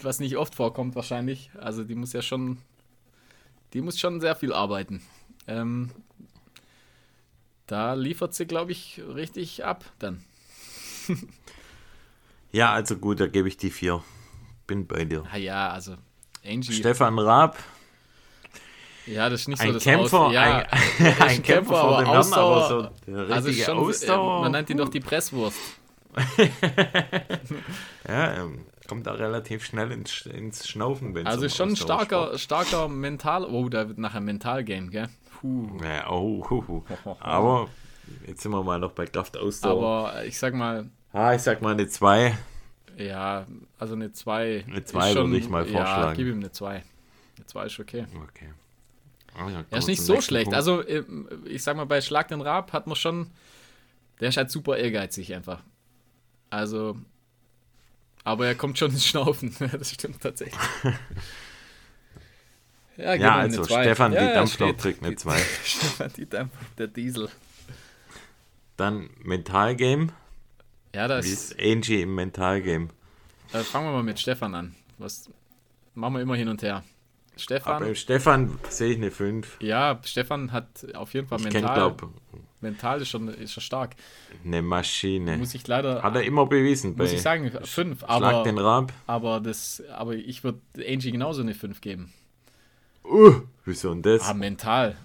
was 0.00 0.20
nicht 0.20 0.38
oft 0.38 0.54
vorkommt 0.54 0.94
wahrscheinlich, 0.96 1.50
also 1.60 1.84
die 1.84 1.94
muss 1.94 2.14
ja 2.14 2.22
schon, 2.22 2.56
die 3.72 3.80
muss 3.80 3.98
schon 3.98 4.20
sehr 4.20 4.36
viel 4.36 4.52
arbeiten. 4.52 5.02
Ähm, 5.46 5.90
da 7.66 7.94
liefert 7.94 8.34
sie, 8.34 8.46
glaube 8.46 8.72
ich, 8.72 9.00
richtig 9.14 9.64
ab 9.64 9.84
dann. 9.98 10.24
Ja, 12.52 12.72
also 12.72 12.96
gut, 12.96 13.20
da 13.20 13.26
gebe 13.26 13.48
ich 13.48 13.58
die 13.58 13.70
4. 13.70 14.02
Bin 14.66 14.86
bei 14.86 15.04
dir. 15.04 15.24
Ah 15.30 15.36
ja, 15.36 15.70
also 15.70 15.96
Angie. 16.42 16.72
Stefan 16.72 17.18
Raab, 17.18 17.58
ja, 19.06 19.28
das 19.28 19.42
ist 19.42 19.48
nicht 19.48 19.60
so 19.60 19.68
ein 19.68 19.74
das 19.74 19.82
Kämpfer, 19.84 20.20
Aus 20.20 20.32
ja, 20.32 20.66
ein, 20.66 21.06
ist 21.06 21.20
ein 21.20 21.42
Kämpfer 21.42 21.80
vor 21.80 21.98
dem 21.98 22.06
Herrn, 22.06 22.16
Ausdauer- 22.18 22.64
aber 22.70 22.92
so 23.06 23.32
Also 23.34 23.52
schon, 23.52 23.76
Ausdauer. 23.78 24.38
äh, 24.38 24.42
man 24.42 24.52
nennt 24.52 24.70
ihn 24.70 24.76
doch 24.78 24.88
die 24.88 25.00
Presswurst. 25.00 25.58
ja, 28.08 28.34
ähm, 28.34 28.64
kommt 28.86 29.06
da 29.06 29.12
relativ 29.12 29.64
schnell 29.64 29.90
ins, 29.92 30.26
ins 30.26 30.68
Schnaufen, 30.68 31.14
wenn 31.14 31.26
Also 31.26 31.44
um 31.44 31.48
schon 31.50 31.68
ein 31.70 31.76
starker, 31.76 32.36
starker 32.38 32.88
Mental. 32.88 33.44
Oh, 33.44 33.68
da 33.68 33.88
wird 33.88 33.98
nachher 33.98 34.20
Mental-Game, 34.20 34.90
gell? 34.90 35.08
Puh. 35.40 35.68
Ja, 35.82 36.08
oh, 36.10 36.44
hu, 36.48 36.64
hu. 36.66 36.84
Aber 37.20 37.68
jetzt 38.26 38.42
sind 38.42 38.52
wir 38.52 38.62
mal 38.62 38.78
noch 38.78 38.92
bei 38.92 39.06
Kraftausdauer. 39.06 40.08
Aber 40.10 40.24
ich 40.24 40.38
sag 40.38 40.54
mal, 40.54 40.88
ah, 41.12 41.34
ich 41.34 41.42
sag 41.42 41.60
mal 41.62 41.72
eine 41.72 41.86
2. 41.88 42.36
ja, 42.96 43.46
also 43.78 43.94
eine 43.94 44.12
2. 44.12 44.64
Eine 44.66 44.84
zwei 44.84 45.14
würde 45.14 45.36
ich 45.36 45.48
mal 45.48 45.66
Ja, 45.68 45.78
vorschlagen. 45.84 46.16
gib 46.16 46.26
ihm 46.28 46.38
eine 46.38 46.52
2. 46.52 46.82
Eine 47.36 47.46
2 47.46 47.66
ist 47.66 47.80
okay. 47.80 48.06
Okay. 48.30 48.48
Ah, 49.38 49.50
ja, 49.50 49.64
Er 49.70 49.78
ist 49.78 49.86
nicht 49.88 50.00
so 50.00 50.20
schlecht. 50.22 50.44
Punkt. 50.46 50.56
Also, 50.56 50.86
ähm, 50.88 51.28
ich 51.44 51.62
sag 51.62 51.76
mal, 51.76 51.84
bei 51.84 52.00
Schlag 52.00 52.28
den 52.28 52.40
Raab 52.40 52.72
hat 52.72 52.86
man 52.86 52.96
schon. 52.96 53.30
Der 54.20 54.30
ist 54.30 54.38
halt 54.38 54.50
super 54.50 54.78
ehrgeizig 54.78 55.34
einfach. 55.34 55.62
Also. 56.48 56.96
Aber 58.26 58.44
er 58.48 58.56
kommt 58.56 58.76
schon 58.76 58.90
ins 58.90 59.06
Schnaufen. 59.06 59.54
das 59.72 59.92
stimmt 59.92 60.20
tatsächlich. 60.20 60.58
Ja, 62.98 63.12
ja, 63.12 63.36
also. 63.36 63.62
Stefan, 63.64 64.14
Ja, 64.14 64.26
die 64.26 64.32
Dampflok 64.32 64.78
kriegt 64.78 65.04
eine 65.04 65.14
2. 65.14 65.36
Stefan 65.64 66.10
die 66.16 66.26
Dampf, 66.26 66.54
der 66.78 66.86
Diesel. 66.86 67.28
Dann 68.78 69.10
Mentalgame. 69.22 70.08
Ja, 70.94 71.06
das 71.06 71.26
Wie 71.26 71.30
ist 71.30 71.56
Angie 71.60 72.00
im 72.00 72.14
Mentalgame? 72.14 72.88
äh, 73.52 73.58
fangen 73.58 73.88
wir 73.88 73.92
mal 73.92 74.02
mit 74.02 74.18
Stefan 74.18 74.54
an. 74.54 74.74
Was 74.96 75.28
machen 75.94 76.14
wir 76.14 76.22
immer 76.22 76.36
hin 76.36 76.48
und 76.48 76.62
her? 76.62 76.84
Stefan, 77.36 77.74
Aber 77.74 77.84
beim 77.84 77.94
Stefan 77.94 78.58
sehe 78.70 78.92
ich 78.92 78.96
eine 78.96 79.10
5. 79.10 79.58
ja, 79.60 80.00
Stefan 80.02 80.52
hat 80.52 80.86
auf 80.94 81.12
jeden 81.12 81.28
Fall 81.28 81.38
Ich 81.40 81.44
mental. 81.52 81.74
glaube 81.74 82.08
mental 82.66 83.00
ist 83.02 83.08
schon, 83.08 83.28
ist 83.28 83.52
schon 83.52 83.62
stark. 83.62 83.94
eine 84.44 84.60
Maschine. 84.62 85.36
Muss 85.38 85.54
ich 85.54 85.66
leider, 85.66 86.02
Hat 86.02 86.14
er 86.14 86.22
immer 86.24 86.46
bewiesen. 86.46 86.96
muss 86.96 87.12
ich 87.12 87.22
sagen, 87.22 87.50
fünf. 87.64 88.00
Schlag 88.04 88.44
den 88.44 88.58
Aber, 88.58 88.66
Raab. 88.68 88.92
aber, 89.06 89.40
das, 89.40 89.82
aber 89.92 90.14
ich 90.14 90.44
würde 90.44 90.60
Angie 90.86 91.10
genauso 91.12 91.42
eine 91.42 91.54
5 91.54 91.80
geben. 91.80 92.12
Uh, 93.04 93.42
wieso 93.64 93.90
denn 93.92 94.02
das? 94.02 94.22
Ah, 94.28 94.34
mental. 94.34 94.96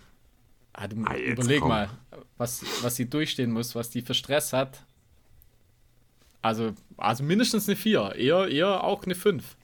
Ah, 0.74 0.88
du, 0.88 0.96
Ah, 1.06 1.16
überleg 1.16 1.60
komm. 1.60 1.70
mal, 1.70 1.90
was, 2.38 2.64
was 2.82 2.96
sie 2.96 3.10
durchstehen 3.10 3.52
muss, 3.52 3.76
was 3.76 3.90
die 3.90 4.02
für 4.02 4.14
Stress 4.14 4.54
hat. 4.54 4.84
Also, 6.42 6.74
also 6.98 7.24
mindestens 7.24 7.68
eine 7.70 7.76
4. 7.76 8.16
Eher, 8.16 8.48
eher 8.48 8.84
auch 8.84 9.04
eine 9.04 9.14
5. 9.16 9.56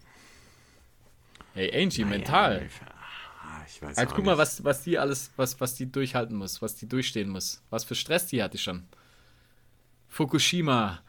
Hey, 1.55 1.71
Angie, 1.83 2.05
mental. 2.05 2.69
Ah, 3.81 3.85
ich 3.85 3.89
weiß 3.89 3.97
Also 3.97 4.15
guck 4.15 4.25
mal, 4.25 4.31
nicht. 4.31 4.39
was, 4.39 4.63
was 4.63 4.83
die 4.83 4.97
alles, 4.97 5.31
was, 5.35 5.59
was 5.59 5.75
die 5.75 5.91
durchhalten 5.91 6.35
muss, 6.35 6.61
was 6.61 6.75
die 6.75 6.87
durchstehen 6.87 7.29
muss. 7.29 7.61
Was 7.69 7.83
für 7.83 7.95
Stress 7.95 8.27
die 8.27 8.41
hatte 8.41 8.57
schon. 8.57 8.87
Fukushima. 10.07 10.99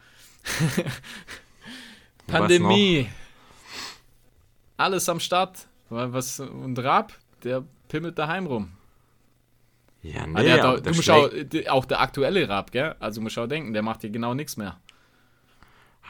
Pandemie. 2.27 3.09
Alles 4.77 5.09
am 5.09 5.21
Start. 5.21 5.67
Was, 5.91 6.41
und 6.41 6.79
Raab, 6.79 7.15
der 7.43 7.65
pimmelt 7.89 8.19
daheim 8.19 8.47
rum. 8.47 8.73
Ja, 10.03 10.23
Ah, 10.23 10.27
nee, 10.27 10.43
der 10.45 10.65
aber 10.65 10.75
auch, 10.75 10.81
der 10.81 10.93
du 10.93 10.97
musst 10.97 11.11
auch, 11.11 11.31
auch 11.71 11.85
der 11.87 12.01
aktuelle 12.01 12.49
Raab, 12.49 12.71
gell? 12.71 12.95
Also 13.01 13.21
musst 13.21 13.39
auch 13.39 13.47
denken, 13.47 13.73
der 13.73 13.83
macht 13.83 14.03
hier 14.03 14.11
genau 14.11 14.35
nichts 14.35 14.57
mehr. 14.57 14.79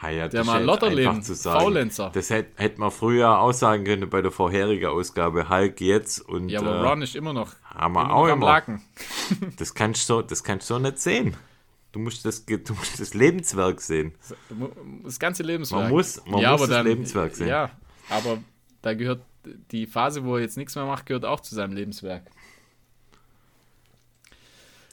Ja, 0.01 0.27
der 0.27 0.43
mal 0.45 0.63
Lotterleben, 0.63 1.09
einfach 1.11 1.23
zu 1.23 1.35
sagen. 1.35 1.59
Faulenzer. 1.59 2.09
Das 2.13 2.29
hätte 2.29 2.61
hätt 2.61 2.77
man 2.77 2.89
früher 2.91 3.39
auch 3.39 3.51
sagen 3.51 3.83
können 3.83 4.09
bei 4.09 4.21
der 4.21 4.31
vorherigen 4.31 4.85
Ausgabe. 4.87 5.49
Hulk 5.49 5.81
jetzt 5.81 6.19
und 6.21 6.49
Ja, 6.49 6.61
aber 6.61 6.75
äh, 6.75 6.87
Ron 6.87 7.01
ist 7.01 7.15
immer 7.15 7.33
noch, 7.33 7.53
haben 7.65 7.93
wir 7.95 8.01
immer 8.05 8.13
auch 8.13 8.27
immer. 8.27 8.45
Laken. 8.47 8.81
Das 9.57 9.73
kannst 9.73 10.09
du 10.09 10.13
so, 10.15 10.21
das 10.21 10.43
kannst 10.43 10.69
du 10.69 10.75
so 10.75 10.79
nicht 10.79 10.99
sehen. 10.99 11.35
Du 11.91 11.99
musst 11.99 12.23
das, 12.23 12.45
du 12.45 12.73
musst 12.73 12.99
das 12.99 13.13
Lebenswerk 13.13 13.81
sehen. 13.81 14.13
Das 15.03 15.19
ganze 15.19 15.43
Lebenswerk. 15.43 15.83
Man 15.83 15.91
muss- 15.91 16.21
man 16.25 16.39
ja, 16.39 16.51
muss 16.51 16.61
das 16.61 16.69
dann, 16.69 16.85
Lebenswerk 16.85 17.35
sehen. 17.35 17.47
Ja, 17.47 17.71
aber 18.09 18.37
da 18.81 18.93
gehört 18.93 19.21
die 19.71 19.87
Phase, 19.87 20.23
wo 20.23 20.35
er 20.35 20.41
jetzt 20.41 20.57
nichts 20.57 20.75
mehr 20.75 20.85
macht, 20.85 21.05
gehört 21.07 21.25
auch 21.25 21.39
zu 21.39 21.55
seinem 21.55 21.73
Lebenswerk. 21.73 22.23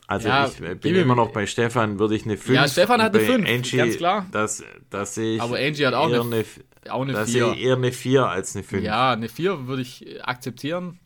Also 0.08 0.28
Ja, 0.28 0.46
ich 0.46 0.60
äh, 0.60 0.74
bin 0.76 0.94
immer 0.94 1.16
noch 1.16 1.32
bei 1.32 1.46
Stefan, 1.46 1.98
würde 1.98 2.14
ich 2.14 2.24
eine 2.24 2.36
5. 2.36 2.54
Ja, 2.54 2.68
Stefan 2.68 3.02
hat 3.02 3.14
eine 3.14 3.24
bei 3.24 3.32
fünf, 3.32 3.48
Angie, 3.48 3.76
ganz 3.76 3.96
klar. 3.96 4.26
Das, 4.30 4.62
das 4.90 5.14
sehe 5.16 5.36
ich 5.36 5.42
Aber 5.42 5.56
Angie 5.58 5.84
hat 5.86 5.94
auch 5.94 6.10
eher 6.10 6.20
eine- 6.20 6.36
eine, 6.36 6.92
Auch 6.92 7.02
eine 7.02 7.12
da 7.12 7.26
sehe 7.26 7.44
4. 7.44 7.52
ich 7.54 7.60
eher 7.64 7.74
eine 7.76 7.92
4 7.92 8.26
als 8.28 8.54
eine 8.54 8.62
5. 8.62 8.84
Ja, 8.84 9.12
eine 9.12 9.28
4 9.28 9.66
würde 9.66 9.82
ich 9.82 10.06
äh, 10.06 10.20
akzeptieren. 10.20 11.00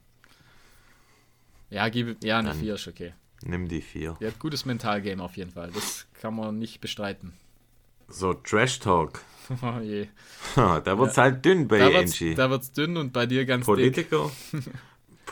Ja, 1.70 1.88
gib, 1.88 2.22
ja, 2.24 2.38
eine 2.38 2.48
Dann- 2.50 2.58
4 2.60 2.74
ist 2.74 2.88
okay. 2.88 3.14
Nimm 3.42 3.68
die 3.68 3.80
4. 3.80 4.18
Die 4.20 4.26
hat 4.26 4.38
gutes 4.38 4.66
Mentalgame 4.66 5.22
auf 5.22 5.36
jeden 5.38 5.52
Fall. 5.52 5.70
Das 5.72 6.06
kann 6.20 6.36
man 6.36 6.58
nicht 6.58 6.80
bestreiten. 6.82 7.32
So, 8.08 8.34
Trash 8.34 8.78
Talk. 8.80 9.22
Oh 9.62 9.80
je. 9.82 10.06
Da 10.54 10.96
wird 10.96 11.10
es 11.10 11.16
halt 11.18 11.44
dünn 11.44 11.66
bei 11.66 11.78
Da 11.78 11.98
Angie. 11.98 12.34
da 12.36 12.50
wird's 12.50 12.72
dünn 12.72 12.96
und 12.96 13.12
bei 13.12 13.26
dir 13.26 13.44
ganz 13.46 13.66
dick. 13.66 13.74
Politiker. 13.74 14.30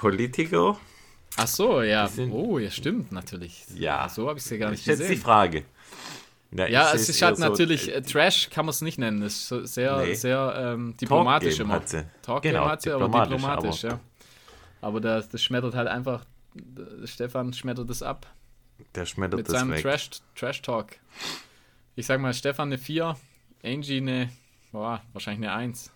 Ach 1.37 1.47
so, 1.47 1.83
ja. 1.83 2.09
Sind- 2.09 2.33
Oh, 2.33 2.59
ja, 2.59 2.71
stimmt 2.71 3.13
natürlich. 3.13 3.65
Ja. 3.75 4.09
So 4.09 4.29
habe 4.29 4.39
ich 4.39 4.45
es 4.45 4.51
ja 4.51 4.57
gar 4.59 4.71
Das 4.71 4.79
nicht 4.79 4.81
ist 4.83 4.87
jetzt 4.87 5.09
die 5.09 5.15
gesehen. 5.15 5.23
Frage. 5.25 5.65
Ja, 6.51 6.67
ich 6.67 6.95
es 7.03 7.09
ist 7.11 7.21
halt 7.21 7.37
so, 7.37 7.43
natürlich, 7.45 7.89
äh, 7.91 7.97
äh, 7.99 8.03
Trash 8.03 8.49
kann 8.49 8.65
man 8.65 8.71
es 8.71 8.81
nicht 8.81 8.99
nennen. 8.99 9.21
Das 9.21 9.53
ist 9.53 9.75
sehr, 9.75 9.99
Nee. 9.99 10.15
sehr 10.15 10.55
ähm, 10.57 10.97
diplomatisch 10.97 11.61
immer. 11.61 11.75
hat 11.75 11.89
sie. 11.91 12.07
Talkgame 12.23 12.55
Genau, 12.55 12.67
hat 12.69 12.81
sie, 12.83 12.91
aber 12.91 13.07
diplomatisch, 13.09 13.85
aber- 13.85 13.95
ja. 13.95 14.01
Aber 14.81 15.01
das, 15.01 15.29
das 15.29 15.43
schmettert 15.43 15.75
halt 15.75 15.89
einfach, 15.89 16.25
der 16.55 17.07
Stefan 17.07 17.53
schmettert 17.53 17.91
das 17.91 18.03
ab 18.03 18.27
Der 18.95 19.05
schmettert 19.05 19.39
mit 19.39 19.49
das 19.49 19.53
seinem 19.59 19.73
weg. 19.73 19.83
Trash, 19.83 20.09
Trash 20.35 20.63
Talk. 20.63 20.93
Ich 21.97 22.07
sag 22.07 22.19
mal, 22.21 22.33
Stefan 22.33 22.69
eine 22.69 22.79
4, 22.79 23.17
Angie 23.63 23.99
eine, 23.99 24.31
boah, 24.73 25.03
wahrscheinlich 25.13 25.47
eine 25.51 25.57
1. 25.59 25.91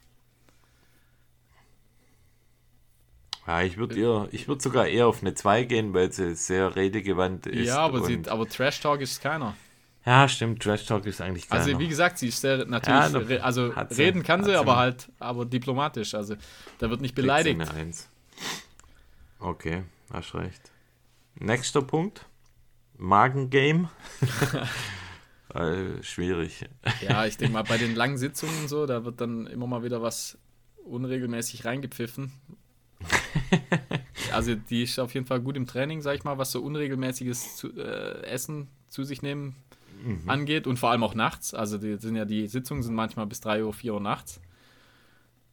Ja, 3.46 3.62
ich 3.62 3.76
würde 3.76 3.98
eher, 3.98 4.28
ich 4.30 4.46
würde 4.46 4.62
sogar 4.62 4.86
eher 4.86 5.08
auf 5.08 5.20
eine 5.20 5.34
2 5.34 5.64
gehen, 5.64 5.92
weil 5.94 6.12
sie 6.12 6.34
sehr 6.34 6.76
redegewandt 6.76 7.46
ist. 7.46 7.66
Ja, 7.66 7.78
aber, 7.80 8.04
sie, 8.04 8.22
aber 8.28 8.48
Trash 8.48 8.80
Talk 8.80 9.00
ist 9.00 9.20
keiner. 9.20 9.56
Ja, 10.04 10.28
stimmt, 10.28 10.62
Trash 10.62 10.86
Talk 10.86 11.06
ist 11.06 11.20
eigentlich 11.20 11.48
keiner. 11.48 11.62
Also 11.64 11.78
wie 11.78 11.88
gesagt, 11.88 12.18
sie 12.18 12.28
ist 12.28 12.40
sehr 12.40 12.58
Ja, 12.58 12.64
natürlich, 12.64 13.28
re- 13.28 13.42
also 13.42 13.72
sie- 13.90 14.02
reden 14.02 14.22
kann 14.22 14.44
sie, 14.44 14.54
aber 14.54 14.76
halt, 14.76 15.08
aber 15.18 15.44
diplomatisch. 15.44 16.14
Also 16.14 16.36
da 16.78 16.90
wird 16.90 17.00
nicht 17.00 17.14
beleidigt. 17.14 17.60
Eine 17.60 17.70
1. 17.70 18.08
Okay, 19.40 19.82
hast 20.12 20.34
recht. 20.34 20.70
Nächster 21.34 21.82
Punkt. 21.82 22.26
Magengame. 22.96 23.90
äh, 25.54 26.02
schwierig. 26.02 26.64
Ja, 27.00 27.26
ich 27.26 27.36
denke 27.36 27.52
mal, 27.54 27.62
bei 27.62 27.78
den 27.78 27.94
langen 27.94 28.18
Sitzungen 28.18 28.56
und 28.60 28.68
so, 28.68 28.86
da 28.86 29.04
wird 29.04 29.20
dann 29.20 29.46
immer 29.46 29.66
mal 29.66 29.82
wieder 29.82 30.02
was 30.02 30.38
unregelmäßig 30.84 31.64
reingepfiffen. 31.64 32.32
Also 34.32 34.54
die 34.54 34.84
ist 34.84 34.98
auf 34.98 35.12
jeden 35.12 35.26
Fall 35.26 35.40
gut 35.40 35.58
im 35.58 35.66
Training, 35.66 36.00
sag 36.00 36.14
ich 36.14 36.24
mal, 36.24 36.38
was 36.38 36.52
so 36.52 36.62
unregelmäßiges 36.62 37.56
zu, 37.56 37.68
äh, 37.76 38.22
Essen 38.22 38.68
zu 38.88 39.04
sich 39.04 39.20
nehmen 39.20 39.56
angeht 40.26 40.66
und 40.66 40.78
vor 40.78 40.90
allem 40.90 41.04
auch 41.04 41.14
nachts. 41.14 41.54
Also 41.54 41.78
die 41.78 41.96
sind 41.96 42.16
ja 42.16 42.24
die 42.24 42.48
Sitzungen 42.48 42.82
sind 42.82 42.94
manchmal 42.94 43.26
bis 43.26 43.40
3 43.40 43.64
Uhr, 43.64 43.72
4 43.72 43.94
Uhr 43.94 44.00
nachts. 44.00 44.40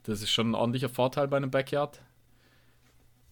Das 0.04 0.22
ist 0.22 0.32
schon 0.32 0.52
ein 0.52 0.56
ordentlicher 0.56 0.89
Vorteil 0.89 1.28
bei 1.28 1.38
einem 1.38 1.52
Backyard. 1.52 2.02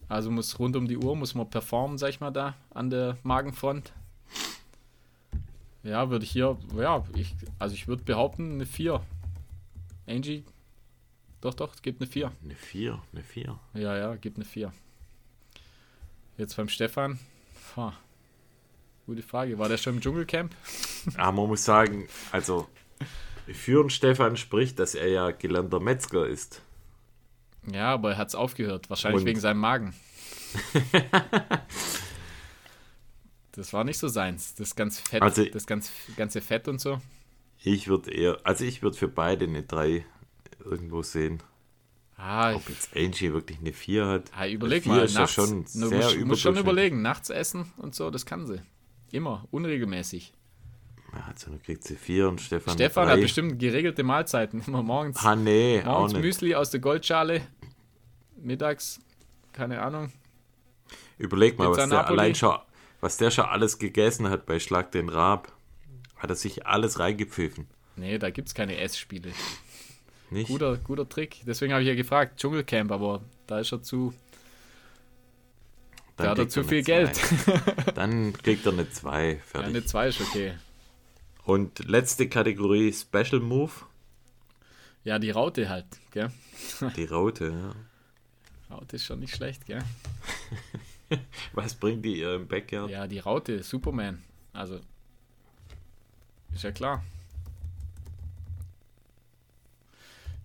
Also 0.08 0.30
muss 0.30 0.58
rund 0.58 0.76
um 0.76 0.86
die 0.86 0.96
Uhr 0.96 1.16
muss 1.16 1.34
man 1.34 1.50
performen, 1.50 1.98
sag 1.98 2.10
ich 2.10 2.20
mal, 2.20 2.30
da 2.30 2.54
an 2.70 2.90
der 2.90 3.18
Magenfront. 3.22 3.92
Ja, 5.82 6.10
würde 6.10 6.24
ich 6.24 6.30
hier, 6.30 6.56
ja, 6.76 7.04
ich, 7.14 7.34
also 7.58 7.74
ich 7.74 7.88
würde 7.88 8.04
behaupten, 8.04 8.52
eine 8.52 8.66
4. 8.66 9.00
Angie, 10.06 10.44
doch, 11.40 11.54
doch, 11.54 11.74
es 11.74 11.82
gibt 11.82 12.00
eine 12.00 12.10
4. 12.10 12.32
Eine 12.42 12.54
4, 12.54 13.02
eine 13.12 13.22
4. 13.22 13.58
Ja, 13.74 13.96
ja, 13.96 14.16
gibt 14.16 14.36
eine 14.36 14.44
4. 14.44 14.72
Jetzt 16.36 16.56
beim 16.56 16.68
Stefan, 16.68 17.18
ha, 17.76 17.92
gute 19.06 19.22
Frage, 19.22 19.58
war 19.58 19.68
der 19.68 19.76
schon 19.76 19.94
im 19.96 20.00
Dschungelcamp? 20.00 20.54
Aber 21.16 21.32
man 21.32 21.48
muss 21.48 21.64
sagen, 21.64 22.06
also 22.32 22.68
für 23.46 23.82
den 23.82 23.90
Stefan 23.90 24.36
spricht, 24.36 24.78
dass 24.78 24.94
er 24.94 25.08
ja 25.08 25.30
gelernter 25.30 25.80
Metzger 25.80 26.26
ist. 26.26 26.62
Ja, 27.72 27.92
aber 27.94 28.12
er 28.12 28.18
hat 28.18 28.28
es 28.28 28.34
aufgehört. 28.34 28.88
Wahrscheinlich 28.90 29.22
Und- 29.22 29.26
wegen 29.26 29.40
seinem 29.40 29.60
Magen. 29.60 29.94
das 33.52 33.72
war 33.72 33.84
nicht 33.84 33.98
so 33.98 34.08
seins. 34.08 34.54
Das 34.54 34.76
ganz 34.76 35.00
Fett, 35.00 35.22
Also- 35.22 35.44
das 35.44 35.66
ganz, 35.66 35.90
ganze 36.16 36.40
Fett 36.40 36.68
und 36.68 36.80
so. 36.80 37.00
Ich 37.62 37.88
würde 37.88 38.12
eher, 38.12 38.38
also 38.44 38.64
ich 38.64 38.82
würde 38.82 38.96
für 38.96 39.08
beide 39.08 39.46
eine 39.46 39.62
3 39.64 40.04
irgendwo 40.70 41.02
sehen. 41.02 41.42
Ah, 42.16 42.54
Ob 42.54 42.68
jetzt 42.68 42.96
Angie 42.96 43.32
wirklich 43.32 43.58
eine 43.60 43.72
4 43.72 44.06
hat. 44.06 44.30
ah 44.36 44.46
überleg 44.48 44.84
mal. 44.86 45.04
ist 45.04 45.14
ja 45.14 45.20
nachts, 45.20 45.34
schon 45.34 45.62
du 45.64 45.68
sehr 45.88 45.98
musst, 45.98 46.18
musst 46.24 46.42
schon 46.42 46.56
überlegen. 46.56 47.00
Nachts 47.00 47.30
essen 47.30 47.72
und 47.76 47.94
so, 47.94 48.10
das 48.10 48.26
kann 48.26 48.46
sie. 48.46 48.60
Immer, 49.12 49.46
unregelmäßig. 49.52 50.32
Ja, 51.14 51.24
Also 51.28 51.50
dann 51.50 51.62
kriegt 51.62 51.84
sie 51.84 51.94
4 51.96 52.28
und 52.28 52.40
Stefan 52.40 52.74
Stefan 52.74 53.06
drei. 53.06 53.14
hat 53.14 53.20
bestimmt 53.20 53.58
geregelte 53.60 54.02
Mahlzeiten. 54.02 54.62
Immer 54.66 54.82
morgens, 54.82 55.24
Ah, 55.24 55.36
nee, 55.36 55.80
morgens. 55.84 56.14
Müsli 56.14 56.54
aus 56.56 56.70
der 56.70 56.80
Goldschale. 56.80 57.40
Mittags, 58.36 59.00
keine 59.52 59.80
Ahnung. 59.80 60.12
Überleg 61.18 61.58
mal, 61.58 61.68
Pizza 61.68 61.82
was 61.82 61.88
der 61.88 61.98
Napoli. 61.98 62.18
allein 62.20 62.34
schon, 62.34 62.56
was 63.00 63.16
der 63.16 63.30
schon 63.30 63.44
alles 63.46 63.78
gegessen 63.78 64.28
hat 64.28 64.44
bei 64.46 64.58
Schlag 64.58 64.90
den 64.92 65.08
Raab. 65.08 65.52
Hat 66.16 66.30
er 66.30 66.36
sich 66.36 66.66
alles 66.66 66.98
reingepfiffen. 66.98 67.68
Nee, 67.96 68.18
da 68.18 68.30
gibt 68.30 68.48
es 68.48 68.54
keine 68.54 68.76
Essspiele. 68.78 69.30
Nicht? 70.30 70.48
Guter, 70.48 70.76
guter 70.76 71.08
Trick. 71.08 71.40
Deswegen 71.46 71.72
habe 71.72 71.82
ich 71.82 71.88
ja 71.88 71.94
gefragt, 71.94 72.38
Dschungelcamp, 72.38 72.90
aber 72.90 73.22
da 73.46 73.60
ist 73.60 73.72
er 73.72 73.82
zu. 73.82 74.12
Dann 76.16 76.24
da 76.24 76.30
hat 76.32 76.38
er 76.38 76.48
zu 76.48 76.60
eine 76.60 76.68
viel. 76.68 76.82
Geld. 76.82 77.20
Dann 77.94 78.32
kriegt 78.32 78.66
er 78.66 78.72
eine 78.72 78.90
2. 78.90 79.40
Ja, 79.54 79.60
eine 79.60 79.84
2 79.84 80.08
ist 80.08 80.20
okay. 80.20 80.54
Und 81.44 81.88
letzte 81.88 82.28
Kategorie 82.28 82.92
Special 82.92 83.40
Move. 83.40 83.72
Ja, 85.04 85.18
die 85.18 85.30
Raute 85.30 85.68
halt, 85.68 85.86
gell? 86.10 86.30
Die 86.96 87.04
Raute, 87.04 87.46
ja. 87.48 88.74
Raute 88.74 88.96
ist 88.96 89.04
schon 89.04 89.20
nicht 89.20 89.34
schlecht, 89.34 89.64
gell? 89.64 89.82
Was 91.54 91.74
bringt 91.74 92.04
die 92.04 92.18
ihr 92.18 92.34
im 92.34 92.46
Backyard? 92.46 92.90
Ja, 92.90 93.06
die 93.06 93.20
Raute, 93.20 93.62
Superman. 93.62 94.22
Also, 94.52 94.80
ist 96.52 96.64
ja 96.64 96.72
klar. 96.72 97.02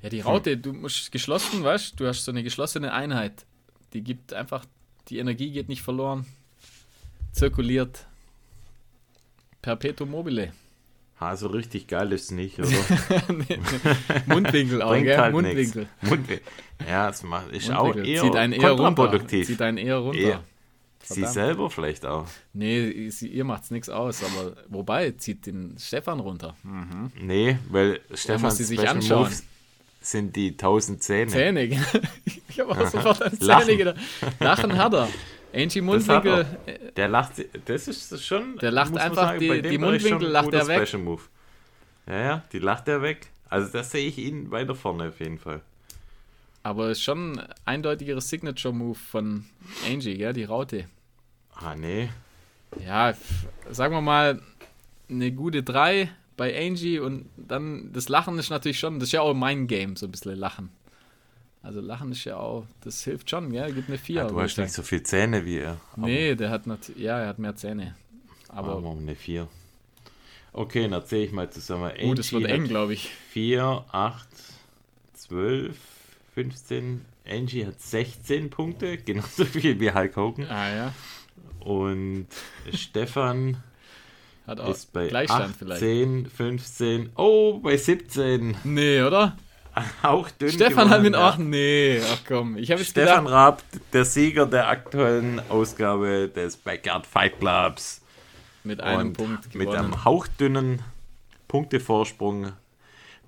Ja, 0.04 0.10
die 0.10 0.20
Raute, 0.20 0.58
du 0.58 0.74
musst 0.74 1.12
geschlossen, 1.14 1.64
weißt 1.64 1.98
du, 1.98 2.06
hast 2.08 2.26
so 2.26 2.32
eine 2.32 2.44
geschlossene 2.44 2.92
Einheit. 2.92 3.46
Die 3.94 4.02
gibt 4.02 4.34
einfach, 4.34 4.66
die 5.08 5.18
Energie 5.18 5.50
geht 5.50 5.70
nicht 5.70 5.82
verloren. 5.82 6.26
Zirkuliert. 7.32 8.06
Perpetuum 9.62 10.12
mobile. 10.12 10.52
Ha, 11.22 11.38
so 11.38 11.48
richtig 11.48 11.88
geil 11.88 12.12
ist 12.12 12.26
es 12.26 12.32
nicht, 12.32 12.60
oder? 12.60 12.68
Nee, 13.30 13.46
nee. 13.48 13.60
Mundwinkel 14.26 14.82
auch, 14.82 14.94
gell? 14.94 15.18
halt 15.18 15.32
Mundwinkel. 15.34 15.88
Mundwinkel. 16.02 16.42
Ja, 16.86 17.10
es 17.10 17.24
macht, 17.24 17.52
ist 17.52 17.72
auch 17.72 17.96
eher 17.96 18.24
Zieht 18.24 18.36
einen 18.36 18.52
eher 18.52 18.72
runter. 18.72 18.84
kontraproduktiv. 18.84 19.48
Zieht 19.48 19.62
einen 19.62 19.78
eher 19.78 19.98
runter. 19.98 20.20
Eher. 20.20 20.44
Sie 21.04 21.26
selber 21.26 21.70
vielleicht 21.70 22.06
auch. 22.06 22.28
Nee, 22.54 23.10
sie, 23.10 23.28
ihr 23.30 23.46
macht's 23.46 23.72
nichts 23.72 23.90
aus, 23.90 24.22
aber 24.24 24.56
wobei, 24.68 25.12
zieht 25.12 25.46
den 25.46 25.78
Stefan 25.78 26.20
runter. 26.20 26.56
Nee, 27.22 27.58
weil 27.70 28.02
Stefans 28.14 28.58
sie 28.58 28.64
sich 28.66 28.80
Special 28.80 28.96
anschauen. 28.96 29.24
Moves 29.24 29.44
sind 30.04 30.36
die 30.36 30.50
1000 30.52 31.02
Zähne. 31.02 31.32
Zähne, 31.32 31.68
gell? 31.70 31.80
Ich 32.48 32.60
habe 32.60 32.72
auch 32.72 32.88
sofort 32.88 33.22
an 33.22 33.38
Lachen. 33.40 33.66
Zähne 33.66 33.78
gedacht. 33.78 33.98
Lachen 34.40 34.78
hat 34.78 34.94
er. 34.94 35.10
Angie 35.56 35.82
Mundwinkel, 35.82 36.46
er. 36.66 36.78
Der 36.92 37.08
lacht, 37.08 37.34
das 37.66 37.88
ist 37.88 38.26
schon. 38.26 38.58
Der 38.58 38.72
lacht 38.72 38.98
einfach 38.98 39.38
die- 39.38 39.48
dem 39.48 39.64
die 39.64 39.70
schon 39.76 39.82
Mundwinkel 39.82 40.30
lacht 40.30 40.54
er 40.54 40.68
weg. 40.68 40.88
Special 40.88 41.04
Move. 41.04 41.22
Ja, 42.08 42.20
ja, 42.20 42.44
die 42.52 42.60
lacht 42.60 42.88
er 42.88 43.02
weg. 43.02 43.28
Also 43.50 43.72
das 43.72 43.92
sehe 43.92 44.08
ich 44.08 44.18
ihn 44.18 44.50
weiter 44.52 44.74
vorne 44.76 45.10
auf 45.10 45.20
jeden 45.20 45.38
Fall. 45.38 45.62
aber 46.64 46.90
ist 46.90 47.04
schon 47.04 47.38
ein 47.40 47.46
eindeutigeres 47.66 48.30
Signature-Move 48.30 48.96
von 48.98 49.46
Angie, 49.88 50.18
gell? 50.18 50.34
Die 50.34 50.44
Raute. 50.46 50.86
Ah, 51.56 51.76
nee. 51.76 52.10
Ja, 52.84 53.14
sagen 53.70 53.94
wir 53.94 54.02
mal, 54.02 54.42
eine 55.10 55.32
gute 55.32 55.62
3 55.62 56.10
bei 56.44 56.68
Angie 56.68 57.00
und 57.00 57.30
dann 57.38 57.94
das 57.94 58.10
Lachen 58.10 58.38
ist 58.38 58.50
natürlich 58.50 58.78
schon, 58.78 59.00
das 59.00 59.08
ist 59.08 59.14
ja 59.14 59.22
auch 59.22 59.34
mein 59.34 59.66
Game, 59.66 59.96
so 59.96 60.08
ein 60.08 60.12
bisschen 60.12 60.36
Lachen. 60.36 60.72
Also 61.62 61.80
Lachen 61.80 62.12
ist 62.12 62.26
ja 62.26 62.36
auch, 62.36 62.66
das 62.82 63.02
hilft 63.06 63.30
schon, 63.30 63.50
gell? 63.50 63.72
Gibt 63.72 63.88
eine 63.88 63.98
4. 63.98 64.16
Ja, 64.16 64.28
du 64.28 64.42
hast 64.42 64.58
nicht 64.58 64.74
so 64.74 64.84
viel 64.84 65.02
Zähne 65.04 65.46
wie 65.46 65.60
er. 65.60 65.80
Nee, 65.96 66.36
der 66.36 66.50
hat 66.50 66.68
nat 66.68 66.92
ja, 66.98 67.18
er 67.18 67.30
hat 67.30 67.40
mehr 67.40 67.56
Zähne. 67.56 67.96
Aber 68.50 68.74
Aber 68.74 68.92
eine 68.92 69.16
4. 69.16 69.48
Okay, 70.52 70.90
dann 70.90 71.06
zähle 71.06 71.24
ich 71.24 71.32
mal 71.32 71.50
zusammen. 71.50 71.94
gut, 72.02 72.20
es 72.20 72.34
wird 72.34 72.44
eng, 72.44 72.66
glaube 72.68 72.92
ich. 72.94 73.10
4, 73.30 73.86
8, 73.90 74.28
12, 75.14 75.78
15. 76.34 77.06
Angie 77.26 77.66
hat 77.66 77.80
16 77.80 78.50
Punkte, 78.50 78.98
genauso 79.06 79.46
viel 79.46 79.80
wie 79.80 79.94
Hulk 79.94 80.18
Hogan. 80.18 80.48
Ah 80.50 80.76
ja, 80.76 80.94
Und 81.62 82.28
Stefan 82.74 83.64
hat 84.48 84.60
auch 84.60 84.70
ist 84.70 84.92
bei 84.94 85.08
Gleichstand 85.08 85.56
vielleicht. 85.58 85.82
18, 85.82 86.28
15, 86.28 87.10
oh, 87.16 87.60
bei 87.60 87.78
17. 87.78 88.56
Nee, 88.64 89.02
oder? 89.02 89.38
Auch 90.04 90.30
dünn 90.30 90.52
Stefan 90.52 90.90
hat 90.92 91.02
mit, 91.02 91.14
ja. 91.14 91.30
ach 91.30 91.38
nee, 91.38 92.00
ach 92.00 92.22
komm. 92.28 92.58
Ich 92.58 92.70
habe 92.70 92.82
jetzt 92.82 92.92
Stefan 92.92 93.26
gedacht, 93.26 93.34
Raab, 93.34 93.64
der 93.92 94.06
Sieger 94.06 94.46
der 94.46 94.68
aktuellen 94.68 95.42
Ausgabe 95.50 96.30
des 96.30 96.58
Backyard 96.58 97.08
Fight 97.08 97.40
Clubs. 97.40 98.02
mit 98.64 98.82
einem 98.82 99.08
Und 99.08 99.18
Punkt 99.18 99.56
mit 99.56 99.68
gewonnen. 99.68 99.86
einem 99.86 100.06
hauchdünnen 100.06 100.84
Punktevorsprung 101.48 102.52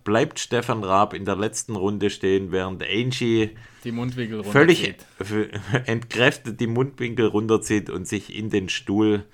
bleibt 0.03 0.39
Stefan 0.39 0.83
Raab 0.83 1.13
in 1.13 1.25
der 1.25 1.35
letzten 1.35 1.75
Runde 1.75 2.09
stehen, 2.09 2.51
während 2.51 2.83
Angie 2.83 3.51
die 3.83 3.91
Mundwinkel 3.91 4.43
völlig 4.43 4.95
entkräftet 5.85 6.59
die 6.59 6.67
Mundwinkel 6.67 7.27
runterzieht 7.27 7.89
und 7.89 8.07
sich 8.07 8.35
in 8.35 8.49
den 8.49 8.69
Stuhl 8.69 9.25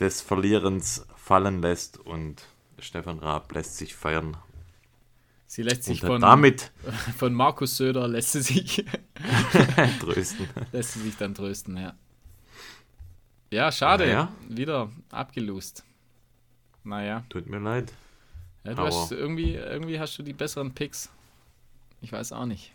des 0.00 0.20
Verlierens 0.20 1.06
fallen 1.16 1.62
lässt 1.62 1.98
und 1.98 2.42
Stefan 2.78 3.18
Raab 3.18 3.52
lässt 3.52 3.76
sich 3.76 3.94
feiern. 3.94 4.36
Sie 5.46 5.62
lässt 5.62 5.84
sich 5.84 6.00
von, 6.00 6.20
damit 6.20 6.72
von 7.18 7.34
Markus 7.34 7.76
Söder 7.76 8.08
lässt 8.08 8.32
sie 8.32 8.40
sich 8.40 8.84
trösten. 10.00 10.48
lässt 10.72 10.92
sie 10.92 11.00
sich 11.00 11.16
dann 11.16 11.34
trösten, 11.34 11.76
ja. 11.76 11.94
Ja, 13.50 13.72
schade. 13.72 14.06
Naja. 14.06 14.32
Wieder 14.48 14.90
abgelust. 15.10 15.84
Naja. 16.84 17.24
Tut 17.28 17.48
mir 17.48 17.58
leid. 17.58 17.92
Ja, 18.64 18.74
du 18.74 18.82
hast 18.82 19.10
irgendwie, 19.10 19.54
irgendwie 19.54 19.98
hast 19.98 20.16
du 20.18 20.22
die 20.22 20.32
besseren 20.32 20.72
Picks. 20.72 21.10
Ich 22.00 22.12
weiß 22.12 22.32
auch 22.32 22.46
nicht. 22.46 22.72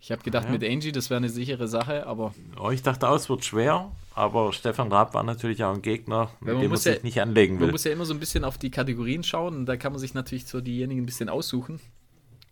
Ich 0.00 0.12
habe 0.12 0.22
gedacht, 0.22 0.44
Ja. 0.44 0.50
mit 0.52 0.62
Angie, 0.62 0.92
das 0.92 1.10
wäre 1.10 1.18
eine 1.18 1.28
sichere 1.30 1.66
Sache, 1.68 2.06
aber 2.06 2.32
Oh, 2.60 2.70
ich 2.70 2.82
dachte 2.82 3.08
auch, 3.08 3.16
es 3.16 3.28
wird 3.28 3.44
schwer, 3.44 3.90
aber 4.14 4.52
Stefan 4.52 4.92
Raab 4.92 5.14
war 5.14 5.22
natürlich 5.24 5.64
auch 5.64 5.74
ein 5.74 5.82
Gegner, 5.82 6.30
mit 6.40 6.52
man 6.54 6.62
dem 6.62 6.70
man 6.70 6.78
sich 6.78 6.96
ja- 6.96 7.02
nicht 7.02 7.20
anlegen 7.20 7.54
man 7.54 7.64
will. 7.64 7.72
muss 7.72 7.84
ja 7.84 7.92
immer 7.92 8.04
so 8.04 8.14
ein 8.14 8.20
bisschen 8.20 8.44
auf 8.44 8.58
die 8.58 8.70
Kategorien 8.70 9.24
schauen 9.24 9.56
und 9.56 9.66
da 9.66 9.76
kann 9.76 9.92
man 9.92 9.98
sich 9.98 10.14
natürlich 10.14 10.46
so 10.46 10.60
diejenigen 10.60 11.02
ein 11.02 11.06
bisschen 11.06 11.28
aussuchen. 11.28 11.80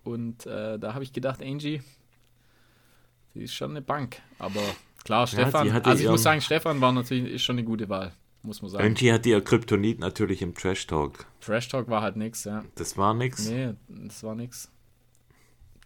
Und 0.03 0.47
äh, 0.47 0.79
da 0.79 0.95
habe 0.95 1.05
ich 1.05 1.13
gedacht, 1.13 1.43
Angie, 1.43 1.81
die 3.35 3.43
ist 3.45 3.55
schon 3.55 3.71
eine 3.71 3.83
Bank. 3.83 4.21
Aber 4.39 4.61
klar, 5.05 5.27
Stefan, 5.27 5.73
hatte 5.73 5.91
also 5.91 6.03
ich 6.05 6.11
muss 6.11 6.23
sagen, 6.23 6.41
Stefan 6.41 6.81
war 6.81 6.93
natürlich 6.93 7.33
ist 7.35 7.43
schon 7.43 7.57
eine 7.57 7.65
gute 7.65 7.89
Wahl, 7.89 8.13
muss 8.43 8.63
man 8.63 8.71
sagen. 8.71 8.85
Angie 8.85 9.13
hat 9.13 9.25
ihr 9.27 9.41
Kryptonit 9.43 9.99
natürlich 10.01 10.43
im 10.43 10.55
Trash 10.55 10.87
Talk. 10.87 11.27
Trash 11.41 11.69
Talk 11.69 11.89
war 11.89 12.03
halt 12.03 12.17
nix, 12.17 12.45
ja. 12.45 12.65
Das 12.75 12.97
war 12.97 13.15
nix. 13.15 13.49
Nee, 13.49 13.75
das 13.89 14.23
war 14.23 14.35
nix. 14.35 14.71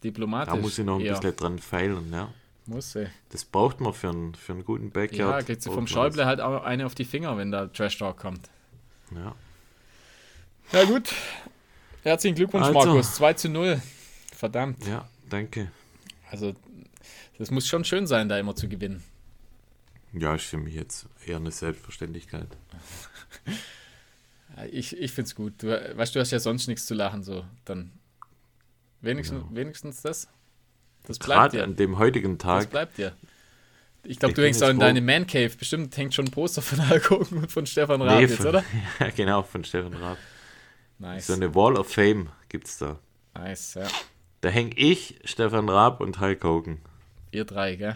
Diplomatisch. 0.03 0.53
Da 0.53 0.59
muss 0.59 0.77
ich 0.77 0.85
noch 0.85 0.95
ein 0.99 1.01
eher. 1.05 1.13
bisschen 1.15 1.35
dran 1.35 1.59
feilen, 1.59 2.11
ja. 2.11 2.33
Muss 2.65 2.91
sie. 2.93 3.07
Das 3.29 3.43
braucht 3.45 3.81
man 3.81 3.93
für 3.93 4.09
einen, 4.09 4.35
für 4.35 4.53
einen 4.53 4.63
guten 4.63 4.91
Backyard. 4.91 5.41
Ja, 5.41 5.41
kriegt 5.41 5.61
sie 5.63 5.69
Braucht 5.69 5.77
vom 5.79 5.87
Schäuble 5.87 6.25
halt 6.25 6.39
auch 6.39 6.63
eine 6.63 6.85
auf 6.85 6.93
die 6.95 7.05
Finger, 7.05 7.35
wenn 7.37 7.51
da 7.51 7.67
Trash 7.67 7.97
Talk 7.97 8.17
kommt. 8.17 8.47
Ja. 9.15 9.35
Ja, 10.71 10.83
gut. 10.85 11.11
Herzlichen 12.03 12.35
Glückwunsch, 12.35 12.67
Also. 12.67 12.79
Markus. 12.79 13.15
2 13.15 13.33
zu 13.33 13.49
0. 13.49 13.81
Verdammt. 14.35 14.85
ja, 14.87 15.07
danke. 15.29 15.71
Also, 16.31 16.53
das 17.39 17.49
muss 17.51 17.67
schon 17.67 17.83
schön 17.83 18.05
sein, 18.07 18.29
da 18.29 18.37
immer 18.39 18.55
zu 18.55 18.69
gewinnen. 18.69 19.03
Ja, 20.13 20.35
ist 20.35 20.45
für 20.45 20.57
mich 20.57 20.75
jetzt 20.75 21.07
eher 21.25 21.37
eine 21.37 21.51
Selbstverständlichkeit. 21.51 22.47
Ich, 24.71 24.97
ich 24.97 25.13
find's 25.13 25.35
gut. 25.35 25.53
Du, 25.63 25.67
weißt 25.97 26.13
du, 26.13 26.19
hast 26.19 26.31
ja 26.31 26.39
sonst 26.39 26.67
nichts 26.67 26.85
zu 26.85 26.93
lachen, 26.93 27.23
so. 27.23 27.45
Dann 27.63 27.91
wenigstens, 29.01 29.43
wenigstens 29.51 30.01
das. 30.01 30.27
Das 31.05 31.17
bleibt 31.19 31.39
Gerade 31.39 31.57
dir. 31.57 31.63
an 31.63 31.75
dem 31.75 31.97
heutigen 31.97 32.37
Das 32.37 32.45
Tag. 32.63 32.69
bleibt 32.69 32.97
dir. 32.97 33.13
Ich 34.03 34.17
glaube, 34.19 34.33
du 34.33 34.43
hängst 34.43 34.63
auch 34.63 34.69
in 34.69 34.79
deine 34.79 35.01
Man 35.01 35.27
Cave. 35.27 35.49
Bestimmt 35.57 35.95
hängt 35.97 36.13
schon 36.13 36.25
ein 36.25 36.31
Poster 36.31 36.61
von 36.61 36.89
Hulk 36.89 37.09
Hogan 37.09 37.39
und 37.39 37.51
von 37.51 37.65
Stefan 37.65 38.01
Raab 38.01 38.15
Nee, 38.15 38.21
jetzt, 38.21 38.37
von- 38.37 38.47
oder? 38.47 38.63
ja, 38.99 39.09
genau, 39.09 39.43
von 39.43 39.63
Stefan 39.63 39.93
Raab. 39.93 40.17
Nice. 40.99 41.27
So 41.27 41.33
eine 41.33 41.53
Wall 41.55 41.75
of 41.77 41.91
Fame 41.91 42.29
gibt's 42.49 42.77
da. 42.77 42.99
Nice, 43.33 43.73
ja. 43.75 43.87
Da 44.41 44.49
häng 44.49 44.73
ich, 44.75 45.19
Stefan 45.25 45.67
Raab 45.69 45.99
und 46.01 46.19
Hulk 46.19 46.43
Hogan. 46.43 46.77
Ihr 47.31 47.45
drei, 47.45 47.75
gell? 47.75 47.95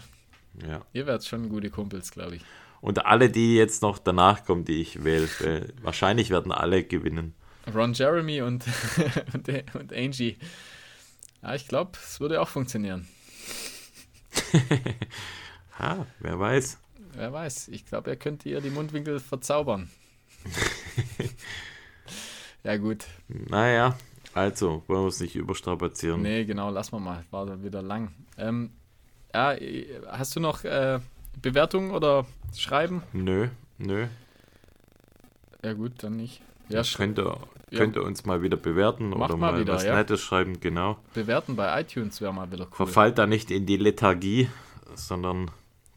Ja. 0.68 0.82
Ihr 0.94 1.08
werdet 1.08 1.26
schon 1.26 1.50
gute 1.50 1.70
Kumpels, 1.70 2.12
glaube 2.12 2.36
ich. 2.38 2.42
Und 2.82 3.06
alle, 3.06 3.30
die 3.30 3.56
jetzt 3.56 3.82
noch 3.82 3.98
danach 3.98 4.44
kommen, 4.46 4.66
die 4.66 4.82
ich 4.82 5.04
wähle, 5.06 5.28
äh, 5.42 5.68
wahrscheinlich 5.82 6.30
werden 6.32 6.52
alle 6.52 6.84
gewinnen. 6.84 7.34
Ron 7.74 7.94
Jeremy 7.94 8.42
und, 8.42 8.66
und, 9.34 9.48
und 9.76 9.94
Angie. 9.94 10.38
Ja, 11.44 11.56
ich 11.56 11.68
glaube, 11.68 11.92
es 12.02 12.22
würde 12.22 12.42
auch 12.42 12.48
funktionieren. 12.48 13.08
ha, 15.80 16.08
wer 16.20 16.40
weiß. 16.40 16.80
Wer 17.14 17.34
weiß. 17.34 17.68
Ich 17.68 17.86
glaube, 17.86 18.12
er 18.12 18.16
könnte 18.16 18.50
ihr 18.50 18.62
die 18.62 18.70
Mundwinkel 18.70 19.20
verzaubern. 19.20 19.90
ja, 22.64 22.78
gut. 22.78 23.06
Naja, 23.28 23.98
also, 24.34 24.84
wollen 24.88 25.04
wir 25.04 25.10
es 25.10 25.20
nicht 25.20 25.36
überstrapazieren. 25.36 26.22
Nee, 26.22 26.46
genau, 26.46 26.72
lassen 26.72 26.94
wir 26.94 27.00
mal. 27.00 27.26
War 27.30 27.62
wieder 27.62 27.82
lang. 27.82 28.14
Ähm, 28.38 28.72
ja, 29.34 29.56
hast 30.08 30.36
du 30.36 30.40
noch 30.40 30.64
äh, 30.64 31.00
Bewertungen 31.42 31.92
oder 31.92 32.26
Schreiben? 32.56 33.04
Nö, 33.12 33.50
nö. 33.78 34.08
Ja, 35.64 35.74
gut, 35.74 36.04
dann 36.04 36.16
nicht. 36.16 36.42
Ja, 36.70 36.84
könnt 36.96 37.20
könnt 37.78 37.96
ihr 37.96 38.04
uns 38.04 38.26
mal 38.26 38.42
wieder 38.42 38.58
bewerten 38.58 39.10
Macht 39.10 39.32
oder 39.32 39.38
mal 39.38 39.52
mal, 39.54 39.60
wieder, 39.62 39.74
was 39.74 39.84
ja. 39.84 39.96
Nettes 39.96 40.22
schreiben, 40.22 40.60
genau. 40.60 40.98
Bewerten 41.14 41.56
bei 41.56 41.82
iTunes 41.82 42.22
wäre 42.22 42.34
mal 42.34 42.52
wieder 42.52 42.66
cool. 42.66 42.76
Verfallt 42.76 43.18
da 43.18 43.28
nicht 43.28 43.52
in 43.52 43.66
die 43.66 43.78
Lethargie, 43.78 44.50
sondern 44.96 45.52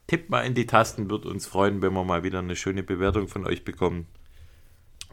tippt 0.07 0.31
mal 0.31 0.43
in 0.43 0.55
die 0.55 0.67
Tasten, 0.67 1.11
wird 1.11 1.27
uns 1.27 1.47
freuen, 1.47 1.83
wenn 1.83 1.93
wir 1.93 2.05
mal 2.05 2.23
wieder 2.23 2.39
eine 2.39 2.57
schöne 2.57 2.83
Bewertung 2.83 3.29
von 3.29 3.47
euch 3.47 3.65
bekommen. 3.65 4.07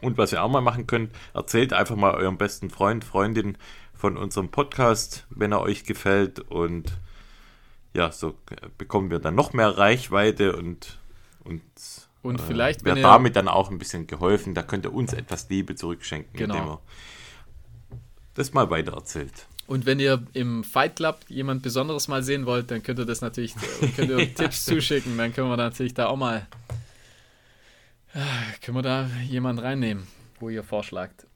Und 0.00 0.18
was 0.18 0.32
ihr 0.32 0.42
auch 0.42 0.50
mal 0.50 0.60
machen 0.60 0.86
könnt, 0.86 1.12
erzählt 1.32 1.72
einfach 1.72 1.96
mal 1.96 2.14
eurem 2.14 2.36
besten 2.36 2.70
Freund, 2.70 3.04
Freundin 3.04 3.56
von 3.94 4.16
unserem 4.16 4.50
Podcast, 4.50 5.26
wenn 5.30 5.52
er 5.52 5.62
euch 5.62 5.84
gefällt. 5.84 6.40
Und 6.40 6.92
ja, 7.94 8.12
so 8.12 8.34
bekommen 8.76 9.10
wir 9.10 9.18
dann 9.18 9.34
noch 9.34 9.52
mehr 9.52 9.78
Reichweite 9.78 10.56
und, 10.56 10.98
und, 12.24 12.40
Und 12.40 12.40
vielleicht, 12.40 12.84
wird 12.84 12.96
wenn 12.96 13.02
ihr, 13.02 13.08
damit 13.08 13.36
dann 13.36 13.46
auch 13.48 13.70
ein 13.70 13.78
bisschen 13.78 14.06
geholfen. 14.08 14.54
Da 14.54 14.62
könnt 14.62 14.84
ihr 14.86 14.92
uns 14.92 15.12
etwas 15.12 15.48
Liebe 15.48 15.76
zurückschenken, 15.76 16.32
Genau. 16.36 16.54
indem 16.56 16.68
ihr 16.72 16.80
das 18.34 18.52
mal 18.52 18.68
weiter 18.70 18.94
erzählt. 18.94 19.46
und 19.68 19.86
wenn 19.86 20.00
ihr 20.00 20.22
im 20.32 20.64
Fight 20.64 20.96
Club 20.96 21.20
jemand 21.28 21.62
Besonderes 21.62 22.08
mal 22.08 22.22
sehen 22.22 22.46
wollt, 22.46 22.70
dann 22.70 22.82
könnt 22.82 22.98
ihr 22.98 23.04
das 23.06 23.20
natürlich, 23.20 23.54
könnt 23.94 24.10
ihr 24.10 24.34
Tipps 24.34 24.64
zuschicken. 24.64 25.16
Dann 25.16 25.32
können 25.32 25.48
wir 25.48 25.56
natürlich 25.56 25.94
da 25.94 26.06
auch 26.06 26.16
mal, 26.16 26.46
Ah, 28.14 28.20
können 28.62 28.76
wir 28.76 28.82
da 28.82 29.08
jemanden 29.28 29.62
reinnehmen, 29.62 30.06
wo 30.40 30.48
ihr 30.48 30.62
vorschlagt. 30.62 31.26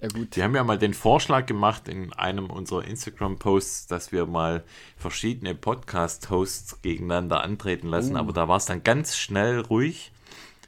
Ja 0.00 0.08
gut. 0.08 0.36
Die 0.36 0.42
haben 0.42 0.54
ja 0.54 0.62
mal 0.62 0.78
den 0.78 0.92
Vorschlag 0.94 1.46
gemacht 1.46 1.88
in 1.88 2.12
einem 2.12 2.50
unserer 2.50 2.84
Instagram-Posts, 2.84 3.86
dass 3.86 4.12
wir 4.12 4.26
mal 4.26 4.62
verschiedene 4.96 5.54
Podcast-Hosts 5.54 6.82
gegeneinander 6.82 7.42
antreten 7.42 7.88
lassen, 7.88 8.14
Uh. 8.14 8.18
aber 8.18 8.32
da 8.32 8.46
war 8.46 8.58
es 8.58 8.66
dann 8.66 8.82
ganz 8.82 9.16
schnell 9.16 9.60
ruhig. 9.60 10.12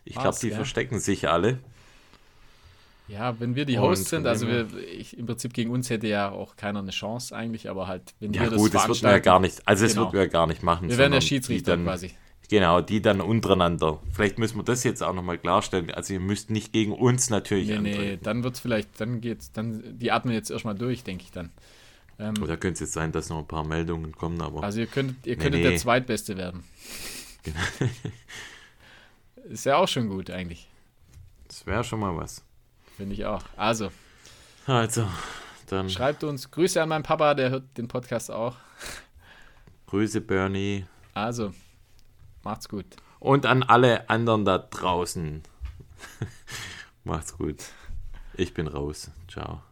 Ich 0.04 0.14
glaube, 0.14 0.38
die 0.40 0.48
ja? 0.48 0.56
verstecken 0.56 0.98
sich 0.98 1.28
alle. 1.28 1.58
Ja, 3.08 3.38
wenn 3.40 3.54
wir 3.54 3.64
die 3.64 3.78
Hosts 3.78 4.10
sind, 4.10 4.26
also 4.26 4.46
wir, 4.46 4.66
ich, 4.76 5.16
im 5.18 5.24
Prinzip 5.26 5.54
gegen 5.54 5.70
uns 5.70 5.88
hätte 5.88 6.06
ja 6.06 6.30
auch 6.30 6.56
keiner 6.56 6.80
eine 6.80 6.90
Chance 6.90 7.34
eigentlich, 7.34 7.68
aber 7.70 7.86
halt, 7.86 8.14
wenn 8.20 8.32
Ja 8.34 8.42
wir 8.42 8.50
das 8.50 8.60
gut, 8.60 8.74
das 8.74 8.86
wird 8.88 9.02
man 9.02 9.12
ja 9.12 9.18
gar 9.18 9.40
nicht, 9.40 9.66
also 9.66 9.84
das 9.84 9.92
Genau. 9.94 10.04
wird 10.06 10.12
man 10.14 10.22
ja 10.22 10.28
gar 10.28 10.46
nicht 10.46 10.62
machen. 10.62 10.88
wir 10.88 10.98
wären 10.98 11.12
der 11.12 11.20
sondern 11.20 11.22
Schiedsrichter 11.22 11.76
quasi. 11.78 12.10
Genau, 12.50 12.80
die 12.80 13.02
dann 13.02 13.20
untereinander. 13.20 14.00
Vielleicht 14.12 14.38
müssen 14.38 14.56
wir 14.56 14.62
das 14.64 14.82
jetzt 14.82 15.02
auch 15.02 15.12
nochmal 15.12 15.36
klarstellen. 15.38 15.90
Also 15.90 16.14
ihr 16.14 16.20
müsst 16.20 16.48
nicht 16.50 16.72
gegen 16.72 16.92
uns 16.92 17.28
natürlich 17.28 17.68
Nee, 17.68 17.78
nee, 17.78 17.92
antreten. 17.92 18.24
dann 18.24 18.42
wird's 18.44 18.60
vielleicht, 18.60 18.98
dann 19.00 19.20
geht's, 19.20 19.52
dann, 19.52 19.98
die 19.98 20.10
atmen 20.12 20.32
jetzt 20.32 20.50
erstmal 20.50 20.74
durch, 20.74 21.04
denke 21.04 21.24
ich 21.24 21.30
dann. 21.30 21.50
Ähm, 22.18 22.34
Oder 22.42 22.56
könnte 22.56 22.74
es 22.74 22.80
jetzt 22.80 22.92
sein, 22.94 23.12
dass 23.12 23.28
noch 23.28 23.38
ein 23.38 23.46
paar 23.46 23.64
Meldungen 23.64 24.12
kommen, 24.12 24.40
aber 24.40 24.62
also 24.64 24.80
ihr 24.80 24.86
könntet, 24.86 25.26
ihr 25.26 25.36
Nee, 25.36 25.42
könntet 25.42 25.62
nee. 25.62 25.68
der 25.68 25.78
Zweitbeste 25.78 26.36
werden. 26.38 26.64
Ist 29.48 29.64
ja 29.66 29.76
auch 29.76 29.88
schon 29.88 30.08
gut 30.08 30.30
eigentlich, 30.30 30.68
das 31.46 31.64
wäre 31.66 31.84
schon 31.84 32.00
mal 32.00 32.16
was. 32.16 32.42
finde 32.96 33.14
ich 33.14 33.24
auch. 33.24 33.42
Also, 33.56 33.90
Also, 34.66 35.06
dann 35.68 35.88
schreibt 35.88 36.24
uns 36.24 36.50
Grüße 36.50 36.82
an 36.82 36.88
meinen 36.88 37.02
Papa, 37.04 37.34
der 37.34 37.50
hört 37.50 37.76
den 37.78 37.88
Podcast 37.88 38.30
auch. 38.30 38.56
Grüße 39.86 40.20
Bernie. 40.20 40.84
Also, 41.14 41.54
macht's 42.42 42.68
gut. 42.68 42.96
Und 43.20 43.46
an 43.46 43.62
alle 43.62 44.08
anderen 44.08 44.44
da 44.44 44.58
draußen. 44.58 45.42
Macht's 47.04 47.36
gut. 47.36 47.64
Ich 48.34 48.54
bin 48.54 48.68
raus. 48.68 49.10
Ciao. 49.28 49.62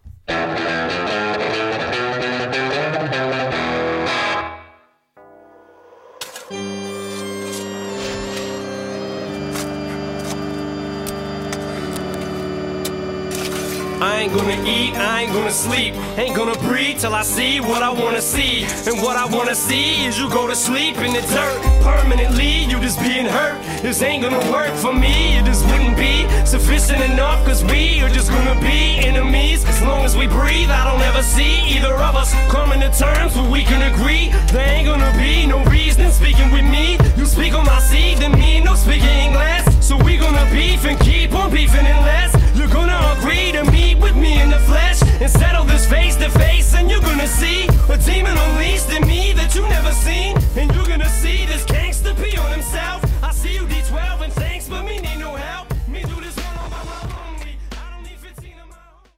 I 14.07 14.20
ain't 14.20 14.32
gonna 14.32 14.62
eat, 14.62 14.94
I 14.94 15.22
ain't 15.22 15.32
gonna 15.32 15.50
sleep, 15.50 15.92
ain't 16.16 16.36
gonna 16.36 16.57
breathe 16.61 17.00
till 17.00 17.12
I 17.12 17.24
see 17.24 17.59
what 17.59 17.82
I 17.82 17.90
wanna 17.90 18.22
see. 18.22 18.62
And 18.86 19.02
what 19.02 19.16
I 19.16 19.26
wanna 19.26 19.57
see 19.57 20.07
is 20.07 20.16
you 20.16 20.30
go 20.30 20.46
to 20.46 20.54
sleep 20.54 20.96
in 20.98 21.12
the 21.12 21.22
dirt 21.22 21.59
permanently. 21.82 22.66
You 22.70 22.78
just 22.78 23.00
being 23.00 23.26
hurt. 23.26 23.61
This 23.82 24.02
ain't 24.02 24.22
gonna 24.22 24.48
work 24.52 24.72
for 24.74 24.92
me. 24.92 25.36
It 25.38 25.44
just 25.44 25.66
wouldn't 25.66 25.96
be 25.96 26.24
sufficient 26.46 27.02
enough, 27.02 27.44
cause 27.44 27.64
we 27.64 28.00
are 28.02 28.09
just 28.09 28.30
gonna 28.30 28.54
be 28.61 28.80
enemies. 29.11 29.64
As 29.64 29.82
long 29.82 30.04
as 30.04 30.16
we 30.16 30.28
breathe, 30.28 30.70
I 30.70 30.84
don't 30.88 31.02
ever 31.02 31.24
see 31.24 31.66
either 31.74 31.94
of 31.94 32.14
us 32.14 32.32
coming 32.48 32.78
to 32.86 32.90
terms 32.90 33.34
where 33.34 33.50
we 33.50 33.64
can 33.64 33.82
agree. 33.92 34.30
There 34.52 34.68
ain't 34.68 34.86
gonna 34.86 35.12
be 35.18 35.46
no 35.46 35.64
reason 35.64 36.12
speaking 36.12 36.52
with 36.52 36.64
me. 36.64 36.96
You 37.16 37.26
speak 37.26 37.54
on 37.54 37.66
my 37.66 37.80
seed, 37.80 38.18
then 38.18 38.38
me 38.38 38.61
no 38.61 38.76
speaking 38.76 39.16
English. 39.26 39.64
So 39.80 39.96
we 39.96 40.16
gonna 40.16 40.48
beef 40.52 40.84
and 40.84 40.96
keep 41.00 41.32
on 41.32 41.50
beefing 41.50 41.86
unless 41.86 42.36
you're 42.57 42.68
gonna 42.68 43.14
agree 43.18 43.52
to 43.52 43.70
meet 43.70 43.98
with 43.98 44.16
me 44.16 44.40
in 44.40 44.48
the 44.48 44.59
flesh 44.61 45.02
and 45.20 45.30
settle 45.30 45.64
this 45.64 45.86
face 45.86 46.16
to 46.16 46.30
face, 46.30 46.74
and 46.74 46.90
you're 46.90 47.02
gonna 47.02 47.26
see 47.26 47.68
a 47.88 47.98
demon 47.98 48.36
unleashed 48.36 48.90
in 48.90 49.07
me 49.07 49.34
that 49.34 49.54
you 49.54 49.62
never 49.68 49.92
seen, 49.92 50.38
and 50.57 50.74
you're 50.74 50.86
gonna 50.86 51.09
see 51.09 51.44
this 51.44 51.64
gangster 51.64 52.14
pee 52.14 52.36
on 52.38 52.50
himself. 52.50 53.04
I 53.22 53.32
see 53.32 53.54
you. 53.54 53.76